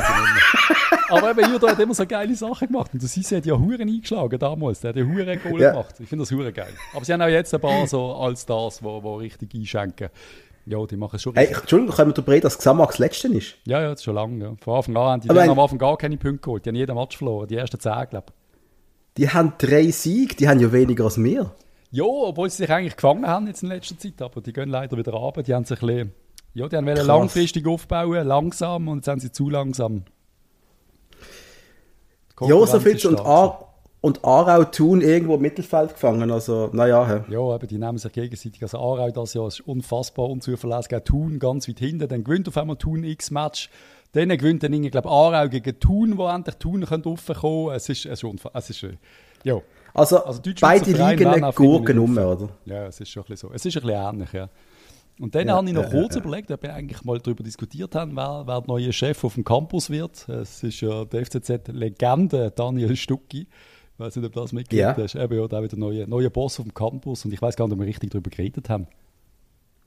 Aber 1.09 1.31
eben, 1.31 1.51
Judo 1.51 1.67
hat 1.67 1.79
immer 1.79 1.93
so 1.93 2.05
geile 2.05 2.35
Sachen 2.35 2.67
gemacht. 2.67 2.91
Und 2.93 3.01
der 3.01 3.09
Cissé 3.09 3.37
hat 3.37 3.45
ja 3.45 3.57
Huren 3.57 3.81
eingeschlagen 3.81 4.39
damals. 4.39 4.79
Der 4.81 4.89
hat 4.89 4.95
ja 4.95 5.03
Huren 5.03 5.39
Goal 5.41 5.61
ja. 5.61 5.71
gemacht. 5.71 5.95
Ich 5.99 6.07
finde 6.07 6.23
das 6.23 6.31
Huren 6.31 6.53
geil. 6.53 6.73
Aber 6.93 7.03
sie 7.03 7.13
haben 7.13 7.21
auch 7.21 7.27
jetzt 7.27 7.53
ein 7.53 7.59
paar 7.59 7.87
so 7.87 8.13
als 8.15 8.45
das, 8.45 8.81
wo, 8.81 9.03
wo 9.03 9.15
richtig 9.15 9.53
einschenken. 9.53 10.09
Ja, 10.65 10.85
die 10.85 10.97
machen 10.97 11.15
es 11.15 11.21
schon 11.23 11.33
richtig. 11.33 11.55
Hey, 11.55 11.61
Entschuldigung, 11.61 11.95
können 11.95 12.09
wir 12.09 12.13
darüber 12.13 12.31
reden, 12.33 12.43
dass 12.43 12.57
Xamax 12.57 12.99
Letzte 12.99 13.27
ist? 13.29 13.55
Ja, 13.65 13.81
ja, 13.81 13.89
das 13.89 13.99
ist 13.99 14.03
schon 14.03 14.15
lange. 14.15 14.43
Ja. 14.43 14.53
Von 14.61 14.75
Anfang 14.75 14.97
an 14.97 15.03
haben 15.03 15.21
die, 15.21 15.29
haben 15.29 15.49
am 15.49 15.59
Anfang 15.59 15.77
gar 15.77 15.97
keine 15.97 16.17
Punkte 16.17 16.41
geholt. 16.41 16.65
Die 16.65 16.69
haben 16.69 16.75
jeden 16.75 16.95
Match 16.95 17.17
verloren. 17.17 17.47
Die 17.47 17.55
ersten 17.55 17.79
zehn, 17.79 18.07
glaube 18.09 18.27
ich. 18.29 19.17
Die 19.17 19.29
haben 19.29 19.53
drei 19.57 19.89
Siege. 19.91 20.35
Die 20.35 20.47
haben 20.47 20.59
ja 20.59 20.71
weniger 20.71 21.05
als 21.05 21.21
wir. 21.21 21.51
Ja, 21.91 22.03
obwohl 22.03 22.49
sie 22.49 22.57
sich 22.57 22.69
eigentlich 22.69 22.95
gefangen 22.95 23.27
haben 23.27 23.47
jetzt 23.47 23.63
in 23.63 23.69
letzter 23.69 23.97
Zeit. 23.97 24.21
Aber 24.21 24.41
die 24.41 24.53
gehen 24.53 24.69
leider 24.69 24.97
wieder 24.97 25.11
runter. 25.11 25.43
Die 25.43 25.53
haben 25.53 25.65
sich 25.65 25.81
ein 25.81 25.87
bisschen 25.87 26.13
ja, 26.53 26.67
die 26.67 26.75
wollen 26.75 27.05
langfristig 27.05 27.65
aufbauen, 27.65 28.27
langsam 28.27 28.89
und 28.89 28.97
jetzt 28.97 29.05
sind 29.05 29.19
sie 29.21 29.31
zu 29.31 29.49
langsam. 29.49 30.03
Josefitz 32.41 33.05
und, 33.05 33.19
Ar 33.21 33.70
und 34.01 34.25
Aarau 34.25 34.63
tun 34.63 35.01
irgendwo 35.01 35.35
im 35.35 35.41
Mittelfeld 35.41 35.93
gefangen. 35.93 36.31
Also, 36.31 36.69
naja. 36.73 37.23
Ja, 37.29 37.39
aber 37.39 37.67
die 37.67 37.77
nehmen 37.77 37.99
sich 37.99 38.11
gegenseitig. 38.11 38.61
Also 38.63 38.79
Aarau 38.79 39.11
das 39.11 39.35
Jahr 39.35 39.47
ist 39.47 39.61
unfassbar 39.61 40.27
unzuverlässig. 40.27 40.97
Thun 41.05 41.37
ganz 41.37 41.69
weit 41.69 41.79
hinten. 41.79 42.07
Dann 42.07 42.23
gewinnt 42.23 42.47
auf 42.47 42.57
einmal 42.57 42.77
Thun 42.77 43.03
X-Match. 43.03 43.69
Dann 44.13 44.29
gewinnt 44.29 44.63
dann, 44.63 44.73
ich 44.73 44.91
glaube, 44.91 45.07
Aarau 45.07 45.47
gegen 45.47 45.79
Thun, 45.79 46.17
wo 46.17 46.27
endlich 46.27 46.55
Thun 46.55 46.83
raufkommen 46.83 47.41
können. 47.41 47.75
Es 47.75 47.89
ist, 47.89 48.07
es 48.07 48.23
ist, 48.23 48.45
es 48.53 48.69
ist 48.71 48.85
ja. 49.43 49.61
Also, 49.93 50.23
also 50.23 50.41
beide 50.59 50.91
liegen 50.91 51.51
Gurken 51.53 51.99
um, 51.99 52.17
oder? 52.17 52.49
Ja, 52.65 52.85
es 52.87 52.99
ist 52.99 53.09
schon 53.09 53.23
ein 53.23 53.27
bisschen 53.27 53.49
so. 53.49 53.53
Es 53.53 53.65
ist 53.65 53.75
ein 53.77 53.83
bisschen 53.83 54.01
ähnlich, 54.01 54.31
ja. 54.33 54.49
Und 55.19 55.35
dann 55.35 55.47
ja, 55.47 55.55
habe 55.55 55.67
ich 55.67 55.73
noch 55.73 55.83
ja, 55.83 55.89
kurz 55.89 56.15
ja, 56.15 56.21
überlegt, 56.21 56.49
ob 56.49 56.63
wir 56.63 56.73
eigentlich 56.73 57.03
mal 57.03 57.19
darüber 57.19 57.43
diskutiert 57.43 57.93
haben, 57.93 58.15
wer, 58.15 58.43
wer 58.45 58.61
der 58.61 58.67
neue 58.67 58.93
Chef 58.93 59.23
auf 59.23 59.35
dem 59.35 59.43
Campus 59.43 59.89
wird. 59.89 60.27
Es 60.29 60.63
ist 60.63 60.81
ja 60.81 61.05
der 61.05 61.25
FCZ-Legende 61.25 62.51
Daniel 62.51 62.95
Stucki. 62.95 63.47
Ich 63.93 63.99
weiß 63.99 64.15
nicht, 64.15 64.25
ob 64.25 64.33
du 64.33 64.39
das 64.39 64.51
mitgekriegt 64.51 64.97
ja. 64.97 65.03
hast. 65.03 65.15
Eben 65.15 65.37
ja, 65.37 65.47
der 65.47 65.61
wird 65.61 65.71
der 65.73 65.79
neue, 65.79 66.07
neue 66.07 66.29
Boss 66.29 66.59
auf 66.59 66.65
dem 66.65 66.73
Campus 66.73 67.25
und 67.25 67.33
ich 67.33 67.41
weiß 67.41 67.55
gar 67.55 67.67
nicht, 67.67 67.73
ob 67.73 67.79
wir 67.79 67.87
richtig 67.87 68.09
darüber 68.11 68.29
geredet 68.29 68.69
haben. 68.69 68.87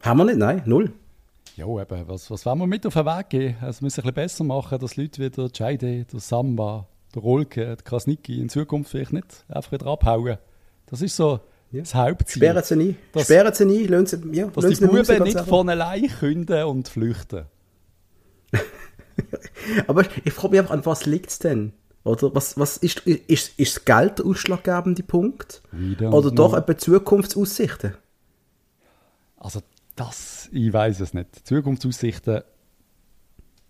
Haben 0.01 0.19
wir 0.19 0.25
nicht? 0.25 0.39
Nein, 0.39 0.63
null. 0.67 0.93
Ja, 1.57 1.67
eben, 1.67 2.09
was, 2.09 2.31
was 2.31 2.45
wollen 2.47 2.59
wir 2.59 2.67
mit 2.67 2.87
auf 2.87 2.95
den 2.95 3.07
Weg 3.07 3.29
geben? 3.29 3.57
Also, 3.61 3.81
wir 3.81 3.87
müssen 3.87 4.01
ein 4.01 4.03
bisschen 4.03 4.15
besser 4.15 4.45
machen, 4.45 4.79
dass 4.79 4.97
Leute 4.97 5.23
wie 5.23 5.31
der 5.31 5.51
Jaide, 5.55 6.05
der 6.05 6.21
Samba, 6.21 6.89
der 7.15 7.23
Rolke, 7.23 7.65
der 7.65 7.77
Krasnicki 7.77 8.41
in 8.41 8.49
Zukunft 8.49 8.91
vielleicht 8.91 9.13
nicht 9.13 9.45
einfach 9.49 9.73
wieder 9.73 9.87
abhauen. 9.87 10.39
Das 10.87 11.01
ist 11.01 11.17
so 11.17 11.41
ja. 11.75 11.81
Das 11.81 11.95
Hauptziel. 11.97 12.41
Sperren 12.41 12.63
sie 12.63 12.77
nie. 12.77 12.97
Dass, 13.13 13.25
Sperren 13.25 13.53
sie 13.53 13.65
nie. 13.65 13.87
Lassen 13.89 14.07
sie, 14.07 14.39
ja, 14.39 14.47
dass 14.47 14.65
die 14.65 14.87
Buben 14.87 15.23
nicht 15.25 15.41
von 15.41 15.69
allein 15.69 16.07
künden 16.07 16.65
und 16.65 16.89
flüchten. 16.89 17.47
Aber 19.89 20.05
ich 20.25 20.33
frage 20.33 20.51
mich 20.53 20.61
einfach, 20.61 20.73
an 20.73 20.87
was 20.87 21.05
liegt 21.05 21.31
es 21.31 21.41
denn? 21.41 21.73
Oder 22.05 22.35
was, 22.35 22.59
was 22.59 22.77
ist, 22.77 23.01
ist, 23.07 23.59
ist 23.59 23.77
das 23.77 23.85
Geld 23.85 24.19
der 24.19 24.27
ausschlaggebende 24.27 25.03
Punkt? 25.03 25.63
Oder 26.01 26.31
doch 26.31 26.55
etwa 26.55 26.77
Zukunftsaussichten? 26.77 27.95
Also 29.39 29.61
das, 29.97 30.49
ich 30.53 30.73
weiß 30.73 31.01
es 31.01 31.15
nicht. 31.15 31.47
Zukunftsaussichten, 31.47 32.43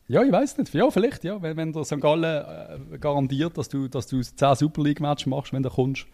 ja, 0.06 0.22
ich 0.22 0.32
weiß 0.32 0.58
nicht. 0.58 0.74
Ja, 0.74 0.90
vielleicht, 0.90 1.24
ja. 1.24 1.40
Wenn, 1.40 1.56
wenn 1.56 1.72
der 1.72 1.84
St. 1.84 2.00
Gallen 2.00 2.24
äh, 2.24 2.98
garantiert, 2.98 3.56
dass 3.56 3.68
du, 3.68 3.88
dass 3.88 4.06
du 4.06 4.20
10 4.20 4.54
Super 4.56 4.82
League-Matches 4.82 5.26
machst, 5.26 5.52
wenn 5.52 5.62
du 5.62 5.70
kommst, 5.70 6.06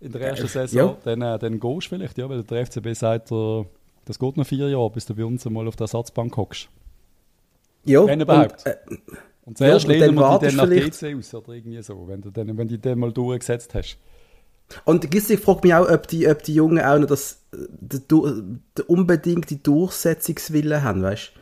in 0.00 0.12
der 0.12 0.20
ersten 0.20 0.46
Saison, 0.46 0.78
ja. 0.78 0.96
dann, 1.04 1.22
äh, 1.22 1.38
dann 1.38 1.58
gehst 1.58 1.86
du 1.86 1.96
vielleicht, 1.96 2.18
ja, 2.18 2.28
weil 2.28 2.44
der 2.44 2.66
FCB 2.66 2.94
sagt, 2.94 3.32
äh, 3.32 3.64
das 4.04 4.18
geht 4.18 4.36
noch 4.36 4.46
vier 4.46 4.68
Jahre, 4.68 4.90
bis 4.90 5.06
du 5.06 5.14
bei 5.14 5.24
uns 5.24 5.46
einmal 5.46 5.66
auf 5.66 5.76
der 5.76 5.84
Ersatzbank 5.84 6.36
hockst. 6.36 6.68
Ja. 7.84 8.06
Wenn 8.06 8.20
überhaupt. 8.20 8.66
Und, 8.66 8.66
äh, 8.66 8.76
und 9.48 9.56
zuerst 9.56 9.86
ja, 9.86 9.92
lehnen 9.92 10.14
wir 10.14 10.38
die 10.38 10.46
dann 10.46 10.56
nach 10.56 10.68
GC 10.68 11.16
aus 11.16 11.34
oder 11.34 11.54
irgendwie 11.54 11.80
so, 11.82 12.06
wenn 12.06 12.20
du 12.20 12.30
dann, 12.30 12.56
wenn 12.58 12.68
die 12.68 12.78
dann 12.78 12.98
mal 12.98 13.12
durchgesetzt 13.12 13.74
hast. 13.74 13.96
Und 14.84 15.14
ich 15.14 15.40
frage 15.40 15.60
mich 15.62 15.74
auch, 15.74 15.88
ob 15.88 16.06
die, 16.06 16.28
ob 16.28 16.42
die 16.42 16.54
Jungen 16.54 16.84
auch 16.84 16.98
noch 16.98 17.06
das, 17.06 17.42
den, 17.50 18.62
den 18.76 18.84
unbedingte 18.86 19.56
Durchsetzungswille 19.56 20.82
haben, 20.82 21.02
weißt 21.02 21.32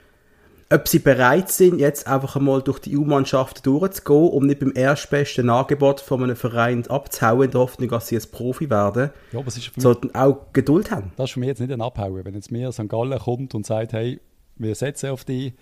ob 0.69 0.89
sie 0.89 0.99
bereit 0.99 1.49
sind, 1.49 1.79
jetzt 1.79 2.09
einfach 2.09 2.35
einmal 2.35 2.61
durch 2.61 2.81
die 2.81 2.99
EU-Mannschaft 2.99 3.65
durchzugehen, 3.67 4.31
um 4.31 4.47
nicht 4.47 4.59
beim 4.59 4.73
erstbesten 4.75 5.49
Angebot 5.49 6.01
von 6.01 6.25
einem 6.25 6.35
Verein 6.35 6.85
abzuhauen, 6.89 7.45
in 7.45 7.51
der 7.53 7.61
Hoffnung, 7.61 7.89
dass 7.89 8.09
sie 8.09 8.17
als 8.17 8.27
Profi 8.27 8.69
werden, 8.69 9.11
ja, 9.31 9.39
aber 9.39 9.47
ist 9.47 9.71
sollten 9.77 10.13
auch 10.15 10.53
Geduld 10.53 10.91
haben. 10.91 11.13
Das 11.17 11.31
ist 11.31 11.35
für 11.35 11.41
mich 11.41 11.49
jetzt 11.49 11.61
nicht 11.61 11.71
ein 11.71 11.81
Abhauen. 11.81 12.25
Wenn 12.25 12.35
jetzt 12.35 12.51
mir 12.51 12.73
St. 12.73 12.89
Gallen 12.89 13.17
kommt 13.21 13.55
und 13.55 13.65
sagt, 13.65 13.93
hey, 13.93 14.21
wir 14.57 14.75
setzen 14.75 15.11
auf 15.11 15.25
die, 15.25 15.55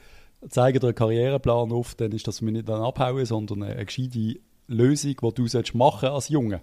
zeigen 0.48 0.80
dir 0.80 0.88
einen 0.88 0.94
Karriereplan 0.94 1.72
auf, 1.72 1.94
dann 1.94 2.12
ist 2.12 2.26
das 2.26 2.38
für 2.38 2.44
mich 2.44 2.54
nicht 2.54 2.70
ein 2.70 2.80
Abhauen, 2.80 3.24
sondern 3.24 3.62
eine, 3.62 3.85
gescheite 3.85 4.40
Lösung, 4.66 5.16
die 5.22 5.35
du 5.35 5.78
machen 5.78 6.09
als 6.09 6.28
Junge. 6.28 6.61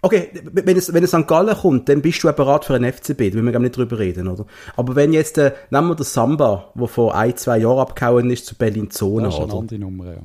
Okay, 0.00 0.30
wenn 0.52 0.76
es, 0.76 0.92
wenn 0.94 1.02
es 1.02 1.10
St. 1.10 1.26
Gallen 1.26 1.56
kommt, 1.56 1.88
dann 1.88 2.02
bist 2.02 2.22
du 2.22 2.32
bereit 2.32 2.64
für 2.64 2.74
einen 2.76 2.92
FCB, 2.92 3.30
da 3.30 3.34
will 3.34 3.42
wir 3.42 3.52
gar 3.52 3.58
nicht 3.58 3.76
drüber 3.76 3.98
reden, 3.98 4.28
oder? 4.28 4.46
Aber 4.76 4.94
wenn 4.94 5.12
jetzt, 5.12 5.38
äh, 5.38 5.52
nehmen 5.70 5.88
wir 5.88 5.96
den 5.96 6.04
Samba, 6.04 6.72
der 6.76 6.86
vor 6.86 7.16
ein, 7.16 7.36
zwei 7.36 7.58
Jahren 7.58 7.80
abgehauen 7.80 8.30
ist 8.30 8.46
zu 8.46 8.54
Berlin-Zona, 8.54 9.26
Das 9.26 9.34
ist 9.34 9.40
eine 9.40 9.52
andere 9.54 9.78
Nummer, 9.80 10.06
ja. 10.06 10.20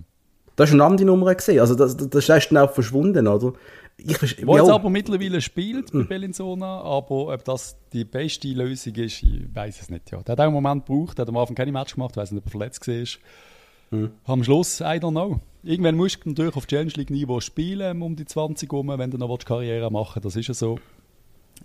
Das 0.56 0.70
ist 0.70 0.74
eine 0.76 0.84
andere 0.84 1.08
Nummer 1.08 1.34
gesehen, 1.34 1.60
also 1.60 1.74
das, 1.74 1.98
das 1.98 2.30
ist 2.30 2.52
dann 2.52 2.58
auch 2.60 2.72
verschwunden, 2.72 3.28
oder? 3.28 3.54
Ich, 3.98 4.46
Wo 4.46 4.58
jetzt 4.58 4.70
aber 4.70 4.90
mittlerweile 4.90 5.40
spielt 5.40 5.92
bei 5.92 6.04
Bellinzona, 6.04 6.82
aber 6.82 7.34
ob 7.34 7.44
das 7.46 7.78
die 7.94 8.04
beste 8.04 8.48
Lösung 8.50 8.96
ist, 8.96 9.24
ich 9.24 9.46
weiß 9.54 9.82
es 9.82 9.90
nicht. 9.90 10.12
Ja. 10.12 10.22
Der 10.24 10.34
hat 10.34 10.40
auch 10.40 10.46
einen 10.46 10.54
Moment 10.54 10.86
gebraucht, 10.86 11.18
der 11.18 11.24
hat 11.24 11.30
am 11.30 11.38
Anfang 11.38 11.56
keine 11.56 11.72
Match 11.72 11.94
gemacht, 11.94 12.18
weiß 12.18 12.32
nicht, 12.32 12.42
ob 12.42 12.48
er 12.48 12.52
verletzt 12.52 12.88
war. 12.88 14.00
Mhm. 14.00 14.12
Am 14.26 14.44
Schluss, 14.44 14.82
I 14.82 14.98
don't 15.00 15.12
know. 15.12 15.40
Irgendwann 15.62 15.96
musst 15.96 16.26
du 16.26 16.30
natürlich 16.30 16.56
auf 16.56 16.68
Challenge 16.68 16.92
League 16.96 17.12
Niveau 17.12 17.40
spielen, 17.40 18.02
um 18.02 18.16
die 18.16 18.26
20 18.26 18.72
herum, 18.72 18.88
wenn 18.98 19.12
du 19.12 19.18
noch 19.18 19.38
Karriere 19.38 19.92
machen 19.92 20.24
willst. 20.24 20.26
Das 20.26 20.36
ist 20.36 20.48
ja 20.48 20.54
so. 20.54 20.80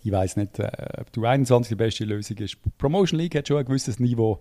Ich 0.05 0.12
weiß 0.12 0.37
nicht, 0.37 0.59
äh, 0.59 0.71
ob 1.01 1.12
du 1.12 1.25
21 1.25 1.71
die 1.71 1.75
beste 1.75 2.05
Lösung 2.05 2.37
ist. 2.38 2.57
Promotion 2.77 3.19
League 3.19 3.35
hat 3.35 3.49
schon 3.49 3.57
ein 3.57 3.64
gewisses 3.64 3.99
Niveau. 3.99 4.41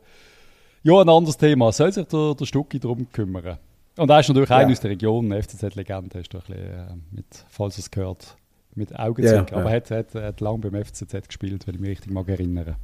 Ja, 0.83 1.01
ein 1.01 1.09
anderes 1.09 1.37
Thema. 1.37 1.71
Soll 1.71 1.91
sich 1.91 2.05
der, 2.05 2.35
der 2.35 2.45
Stucki 2.45 2.79
darum 2.79 3.11
kümmern? 3.11 3.57
Und 3.97 4.09
er 4.09 4.19
ist 4.19 4.27
natürlich 4.27 4.49
ja. 4.49 4.57
einer 4.57 4.71
aus 4.71 4.79
der 4.79 4.91
Region, 4.91 5.31
FCZ-Legende, 5.31 6.19
hast 6.19 6.33
du 6.33 6.37
ein 6.37 6.43
bisschen 6.45 6.63
äh, 6.63 6.85
mit, 7.11 7.25
falls 7.49 7.77
es 7.77 7.89
gehört, 7.89 8.37
mit 8.75 8.97
Augenzwinkern. 8.97 9.47
Ja, 9.51 9.57
Aber 9.57 9.71
er 9.71 9.77
hat, 9.77 9.91
hat, 9.91 10.15
hat 10.15 10.39
lange 10.39 10.59
beim 10.59 10.85
FCZ 10.85 11.27
gespielt, 11.27 11.65
wenn 11.65 11.75
ich 11.75 11.81
mich 11.81 11.89
richtig 11.89 12.11
mag 12.11 12.29
erinnern. 12.29 12.75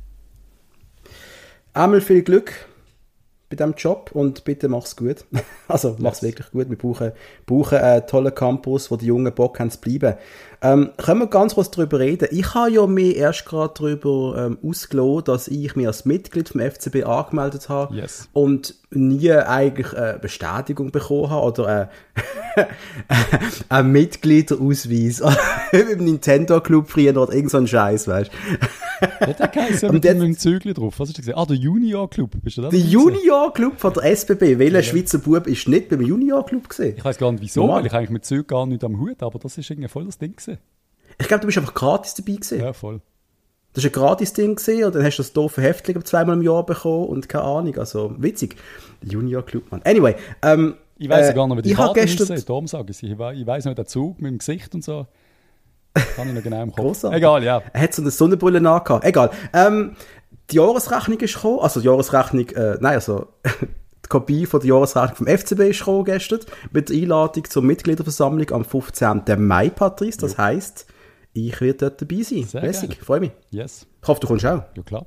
Einmal 1.74 2.02
viel 2.02 2.24
Glück 2.24 2.68
bei 3.50 3.56
diesem 3.56 3.76
Job 3.76 4.10
und 4.14 4.44
bitte 4.44 4.68
mach's 4.68 4.96
gut. 4.96 5.26
also 5.68 5.96
mach's 6.00 6.22
yes. 6.22 6.32
wirklich 6.32 6.52
gut. 6.52 6.70
Wir 6.70 6.78
brauchen, 6.78 7.12
brauchen 7.46 7.78
einen 7.78 8.08
tollen 8.08 8.34
Campus, 8.34 8.90
wo 8.90 8.96
die 8.96 9.08
Jungen 9.08 9.34
Bock 9.34 9.60
haben 9.60 9.70
zu 9.70 9.80
bleiben. 9.80 10.16
Ähm, 10.64 10.92
können 10.96 11.20
wir 11.20 11.28
ganz 11.28 11.56
kurz 11.56 11.70
darüber 11.72 12.00
reden? 12.00 12.30
Ich 12.32 12.54
habe 12.54 12.72
ja 12.72 12.88
mir 12.88 13.16
erst 13.18 13.46
gerade 13.46 13.74
darüber 13.76 14.46
ähm, 14.46 14.58
ausgelassen, 14.64 15.26
dass 15.26 15.48
ich 15.50 15.76
mich 15.76 15.86
als 15.86 16.06
Mitglied 16.06 16.48
vom 16.48 16.62
FCB 16.62 17.04
angemeldet 17.06 17.68
habe 17.68 17.94
yes. 17.96 18.30
und 18.32 18.74
nie 18.90 19.32
eigentlich 19.34 19.94
eine 19.94 20.20
Bestätigung 20.20 20.92
bekommen 20.92 21.30
habe 21.30 21.46
oder 21.46 21.90
äh, 22.56 22.66
einen 23.70 23.92
Mitgliederausweis 23.92 25.22
im 25.72 26.06
Nintendo 26.06 26.62
Club 26.62 26.90
früher 26.90 27.18
oder 27.18 27.34
irgend 27.34 27.52
so 27.52 27.58
ein 27.58 27.68
Scheiß, 27.68 28.08
weißt 28.08 28.32
du? 28.32 28.68
Ja, 29.20 29.34
der 29.34 29.48
geheißen 29.48 29.92
mit 29.92 30.04
dem 30.04 30.38
Zügel 30.38 30.74
drauf. 30.74 31.00
Was 31.00 31.10
hast 31.10 31.18
du 31.18 31.22
gesagt? 31.22 31.38
Ah, 31.38 31.46
der 31.46 31.58
Junior 31.58 32.10
Club. 32.10 32.32
Bist 32.42 32.58
du 32.58 32.62
da 32.62 32.70
der 32.70 32.80
Junior 32.80 33.54
Club 33.54 33.80
von 33.80 33.94
der 33.94 34.04
SBB. 34.16 34.60
Welcher 34.60 34.78
ja. 34.78 34.84
Schweizer 34.84 35.20
Bub 35.20 35.48
ist 35.48 35.68
nicht 35.68 35.90
beim 35.90 36.02
Junior 36.02 36.46
Club 36.46 36.70
gesehen? 36.70 36.96
Ich 36.98 37.04
weiß 37.04 37.18
gar 37.18 37.32
nicht 37.32 37.42
wieso, 37.42 37.62
Normal. 37.62 37.80
weil 37.80 37.88
ich 37.88 37.94
eigentlich 37.94 38.10
mit 38.10 38.26
Züg 38.26 38.48
gar 38.48 38.66
nicht 38.66 38.84
am 38.84 39.00
Hut, 39.00 39.22
aber 39.22 39.40
das 39.40 39.58
ist 39.58 39.70
irgendwie 39.70 39.90
voll 39.90 40.06
das 40.06 40.18
Ding 40.18 40.36
gewesen. 40.36 40.53
Ich 41.20 41.28
glaube, 41.28 41.42
du 41.42 41.48
bist 41.48 41.58
einfach 41.58 41.74
gratis 41.74 42.14
dabei 42.16 42.34
gewesen. 42.34 42.60
Ja, 42.60 42.74
voll. 42.74 43.02
Das 43.74 43.84
war 43.84 43.90
ein 43.90 43.94
Gratis-Ding 43.94 44.52
und 44.86 44.96
dann 44.96 45.04
hast 45.04 45.18
du 45.18 45.24
das 45.24 45.34
doofe 45.34 45.62
Heftling 45.62 46.04
zweimal 46.06 46.38
im 46.38 46.44
Jahr 46.44 46.64
bekommen 46.66 47.08
und 47.08 47.28
keine 47.28 47.44
Ahnung, 47.44 47.76
also 47.78 48.14
witzig. 48.20 48.56
Junior 49.02 49.44
Club, 49.44 49.72
Mann. 49.72 49.82
Anyway, 49.84 50.16
ähm, 50.44 50.76
Ich 50.98 51.10
weiß 51.10 51.30
äh, 51.30 51.34
gar 51.34 51.48
nicht, 51.48 51.58
wie 51.58 51.62
die 51.64 51.74
Karte 51.74 52.00
gestern... 52.00 52.36
ist, 52.36 52.48
darum 52.48 52.68
sage 52.68 52.92
ich 52.92 53.02
Ich, 53.02 53.18
weiß 53.18 53.66
noch, 53.66 53.74
der 53.74 53.86
Zug 53.86 54.22
mit 54.22 54.32
dem 54.32 54.38
Gesicht 54.38 54.76
und 54.76 54.84
so. 54.84 55.08
Kann 56.16 56.28
ich 56.28 56.36
noch 56.36 56.44
genau 56.44 56.62
im 56.62 56.72
Kopf. 56.72 56.82
Großartig. 56.82 57.18
Egal, 57.18 57.44
ja. 57.44 57.62
Er 57.72 57.82
hat 57.82 57.94
so 57.94 58.02
eine 58.02 58.12
Sonnenbrille 58.12 58.62
nachgehabt. 58.62 59.06
Egal. 59.06 59.32
Ähm, 59.54 59.96
die 60.52 60.56
Jahresrechnung 60.58 61.20
ist 61.20 61.36
gekommen, 61.36 61.60
also 61.60 61.80
die 61.80 61.88
Jahresrechnung, 61.88 62.50
äh, 62.50 62.78
nein, 62.80 62.96
also 62.96 63.28
die 64.06 64.10
Kopie 64.10 64.46
von 64.46 64.60
der 64.60 64.70
Jahresrechnung 64.70 65.16
vom 65.16 65.28
FCB 65.28 65.60
ist 65.70 65.80
gekommen 65.80 66.06
gestern, 66.06 66.40
mit 66.72 66.90
der 66.90 66.98
Einladung 66.98 67.46
zur 67.46 67.64
Mitgliederversammlung 67.64 68.52
am 68.52 68.66
15. 68.66 69.24
Mai, 69.38 69.70
Patrice. 69.70 70.18
Das 70.18 70.34
jo. 70.34 70.38
heisst, 70.40 70.88
ich 71.34 71.60
werde 71.62 71.90
dort 71.90 72.02
dabei 72.02 72.22
sein. 72.22 72.44
Sehr 72.44 72.62
Lässig, 72.62 73.00
freue 73.02 73.22
mich. 73.22 73.32
Yes. 73.52 73.88
Ich 74.02 74.08
hoffe, 74.08 74.20
du 74.20 74.28
kommst 74.28 74.46
auch. 74.46 74.64
Ja, 74.76 74.84
klar. 74.84 75.06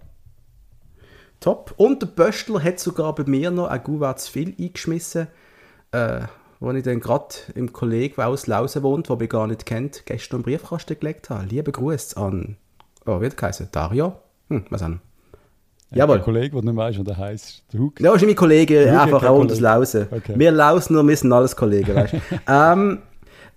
Top. 1.41 1.75
Und 1.77 2.03
der 2.03 2.07
Böstler 2.07 2.63
hat 2.63 2.81
sogar 2.81 3.15
bei 3.15 3.25
mir 3.25 3.51
noch 3.51 3.69
ein 3.69 3.83
Gouvert 3.83 4.21
zu 4.21 4.33
viel 4.33 4.55
eingeschmissen, 4.59 5.29
äh, 5.93 6.23
wo 6.61 6.73
ich 6.73 6.83
dann 6.83 7.01
gerade 7.01 7.35
im 7.55 7.73
Kollegen, 7.73 8.15
der 8.17 8.29
aus 8.29 8.47
Lausen 8.47 8.83
wohnt, 8.83 9.09
den 9.09 9.21
ich 9.21 9.29
gar 9.29 9.47
nicht 9.47 9.67
kennt, 9.67 10.07
gestern 10.07 10.37
einen 10.37 10.45
Briefkasten 10.45 10.99
gelegt 10.99 11.31
habe. 11.31 11.45
Liebe 11.45 11.71
Grüße 11.71 12.17
an, 12.17 12.57
oh, 13.05 13.21
wie 13.21 13.27
hat 13.27 13.61
er 13.61 13.67
Dario? 13.67 14.17
Hm, 14.49 14.65
was 14.71 14.83
an? 14.83 15.01
Jawohl. 15.97 16.17
Ein 16.17 16.23
Kollege, 16.23 16.51
der 16.51 16.63
nicht 16.63 16.77
weiss, 16.77 16.99
wie 16.99 17.05
der 17.05 17.81
Hug. 17.81 18.01
Ja, 18.01 18.15
ist 18.15 18.25
mein 18.25 18.35
Kollege, 18.35 19.01
einfach 19.01 19.25
auch 19.25 19.39
unter 19.39 19.55
Lausen. 19.57 20.07
Okay. 20.11 20.35
Wir 20.37 20.53
Lausen, 20.53 21.07
wir 21.07 21.17
sind 21.17 21.33
alles 21.33 21.57
Kollegen, 21.57 21.95
weißt 21.95 22.13
du. 22.15 22.19
ähm, 22.49 22.99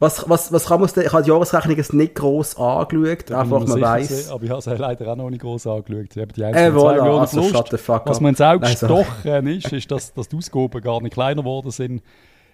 was, 0.01 0.29
was, 0.29 0.53
was 0.53 0.65
kann 0.65 0.79
man 0.79 0.89
Ich 0.89 1.11
habe 1.11 1.23
die 1.23 1.29
Jahresrechnung 1.29 1.75
nicht 1.75 2.15
gross 2.15 2.57
angeschaut, 2.57 3.29
ja, 3.29 3.41
einfach 3.41 3.67
man 3.67 3.81
weiß. 3.81 4.31
Aber 4.31 4.43
ich 4.43 4.49
habe 4.49 4.59
es 4.59 4.65
leider 4.65 5.11
auch 5.11 5.15
noch 5.17 5.29
nicht 5.29 5.41
gross 5.41 5.67
angeschaut. 5.67 6.15
Ich 6.15 6.21
habe 6.21 6.31
die 6.31 6.41
äh, 6.41 6.71
voilà, 6.71 7.19
also 7.19 7.43
shut 7.43 7.69
the 7.69 7.77
fuck 7.77 8.03
Was 8.05 8.21
man 8.21 8.29
ins 8.29 8.39
Auge 8.39 8.65
gestochen 8.65 9.47
ist, 9.47 9.73
ist, 9.73 9.91
dass, 9.91 10.13
dass 10.13 10.29
die 10.29 10.37
Ausgaben 10.37 10.81
gar 10.81 11.01
nicht 11.01 11.13
kleiner 11.13 11.41
geworden 11.41 11.71
sind. 11.71 12.01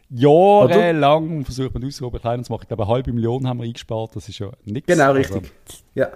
Jahrelang 0.10 1.46
versucht 1.46 1.74
man 1.74 1.82
die 1.82 1.88
Ausgaben 1.88 2.20
kleiner 2.20 2.44
zu 2.44 2.52
machen. 2.52 2.64
Ich 2.64 2.68
glaube, 2.68 2.84
eine 2.84 2.92
halbe 2.92 3.14
Million 3.14 3.48
haben 3.48 3.60
wir 3.60 3.66
eingespart. 3.66 4.16
Das 4.16 4.28
ist 4.28 4.40
ja 4.40 4.50
nichts. 4.64 4.88
Genau, 4.88 5.12
richtig. 5.12 5.52
Also, 5.68 5.84
ja. 5.94 6.10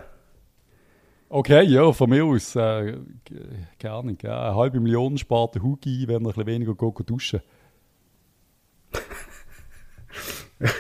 Okay, 1.32 1.64
ja, 1.66 1.92
von 1.92 2.10
mir 2.10 2.26
aus, 2.26 2.56
äh, 2.56 2.98
keine 3.78 3.94
Ahnung, 3.94 4.18
ja, 4.24 4.48
eine 4.48 4.56
halbe 4.56 4.80
Million 4.80 5.16
spart 5.16 5.54
der 5.54 5.62
Hugi, 5.62 6.08
wenn 6.08 6.16
er 6.16 6.20
ein 6.20 6.24
bisschen 6.24 6.48
weniger 6.48 6.74
geht, 6.74 7.08
duschen. 7.08 7.42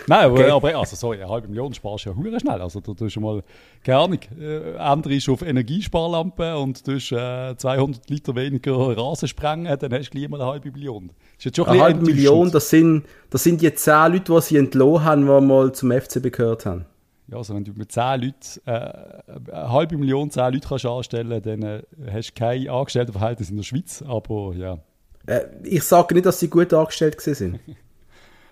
Nein, 0.07 0.25
aber, 0.25 0.33
okay. 0.33 0.49
aber 0.49 0.75
also, 0.75 0.95
sorry, 0.95 1.21
eine 1.21 1.29
halbe 1.29 1.47
Million 1.47 1.71
sparst 1.71 2.05
du 2.05 2.09
ja 2.09 2.15
hure 2.15 2.39
schnell. 2.39 2.61
Also, 2.61 2.79
du 2.79 2.95
tust 2.95 3.13
schon 3.13 3.21
mal, 3.21 3.43
keine 3.83 3.99
Ahnung, 3.99 4.19
äh, 4.39 4.73
änderst 4.73 5.29
auf 5.29 5.43
Energiesparlampe 5.43 6.57
und 6.57 6.85
du 6.87 6.93
äh, 6.93 7.55
200 7.55 8.09
Liter 8.09 8.35
weniger 8.35 8.97
Rasen 8.97 9.27
sprengen, 9.27 9.77
dann 9.77 9.93
hast 9.93 10.07
du 10.07 10.17
gleich 10.17 10.29
mal 10.29 10.41
eine 10.41 10.49
halbe 10.49 10.71
Million. 10.71 11.11
Das 11.37 11.45
ist 11.45 11.59
eine 11.59 11.79
halbe 11.79 12.03
Million, 12.03 12.49
das 12.49 12.71
sind, 12.71 13.05
das 13.29 13.43
sind 13.43 13.61
die 13.61 13.71
10 13.71 14.13
Leute, 14.13 14.33
die 14.33 14.41
sie 14.41 14.57
entlohnt 14.57 15.03
haben, 15.05 15.27
die 15.27 15.45
mal 15.45 15.71
zum 15.73 15.91
FCB 15.91 16.31
gehört 16.31 16.65
haben. 16.65 16.85
Ja, 17.31 17.37
also 17.37 17.53
wenn 17.53 17.63
du 17.63 17.73
mit 17.73 17.91
10 17.91 18.21
Leuten, 18.21 18.33
äh, 18.65 19.51
eine 19.51 19.71
halbe 19.71 19.97
Million, 19.97 20.31
10 20.31 20.53
Leute 20.53 20.67
kannst 20.67 20.85
anstellen 20.85 21.41
dann 21.41 21.61
äh, 21.61 21.83
hast 22.11 22.31
du 22.31 22.33
kein 22.33 22.67
Angestelltenverhältnis 22.67 23.49
in 23.49 23.57
der 23.57 23.63
Schweiz, 23.63 24.03
aber 24.07 24.53
ja. 24.55 24.79
Äh, 25.27 25.45
ich 25.63 25.83
sage 25.83 26.15
nicht, 26.15 26.25
dass 26.25 26.39
sie 26.39 26.49
gut 26.49 26.73
angestellt 26.73 27.19
sind. 27.21 27.59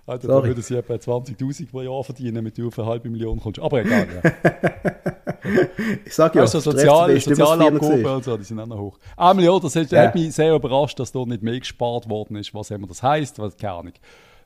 Also, 0.09 0.29
da 0.29 0.41
würden 0.41 0.61
sie 0.61 0.77
etwa 0.77 0.93
20'000 0.93 1.69
pro 1.69 1.81
Jahr 1.81 2.01
verdienen, 2.01 2.41
mit 2.41 2.57
du 2.57 2.69
auf 2.69 2.79
eine 2.79 2.87
halbe 2.87 3.09
Million 3.09 3.41
kommst. 3.41 3.59
Aber 3.59 3.81
egal, 3.81 4.07
ja. 4.23 4.31
ich 6.05 6.15
sage 6.15 6.37
ja, 6.37 6.43
also 6.43 6.61
Sozial, 6.61 7.19
Sozialabgaben 7.19 8.05
und 8.05 8.23
so, 8.23 8.37
die 8.37 8.45
sind 8.45 8.57
auch 8.57 8.67
noch 8.67 8.77
hoch. 8.77 8.99
Einmal, 9.17 9.43
ja, 9.43 9.59
das 9.59 9.75
hat, 9.75 9.91
ja. 9.91 10.03
hat 10.03 10.15
mich 10.15 10.33
sehr 10.33 10.55
überrascht, 10.55 10.97
dass 10.97 11.11
da 11.11 11.25
nicht 11.25 11.43
mehr 11.43 11.59
gespart 11.59 12.09
worden 12.09 12.37
ist. 12.37 12.53
Was 12.53 12.71
immer 12.71 12.87
das 12.87 13.03
heisst, 13.03 13.37
was, 13.37 13.57
keine 13.57 13.73
Ahnung. 13.73 13.93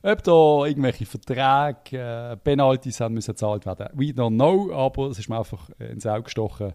Ob 0.02 0.22
da 0.24 0.66
irgendwelche 0.66 1.06
Verträge, 1.06 1.98
äh, 1.98 2.36
Penalties 2.36 3.00
haben 3.00 3.14
müssen 3.14 3.32
gezahlt 3.32 3.66
werden, 3.66 3.88
we 3.94 4.06
don't 4.06 4.34
know, 4.34 4.72
aber 4.72 5.08
es 5.08 5.18
ist 5.18 5.28
mir 5.28 5.38
einfach 5.38 5.70
ins 5.78 6.06
Auge 6.06 6.24
gestochen, 6.24 6.74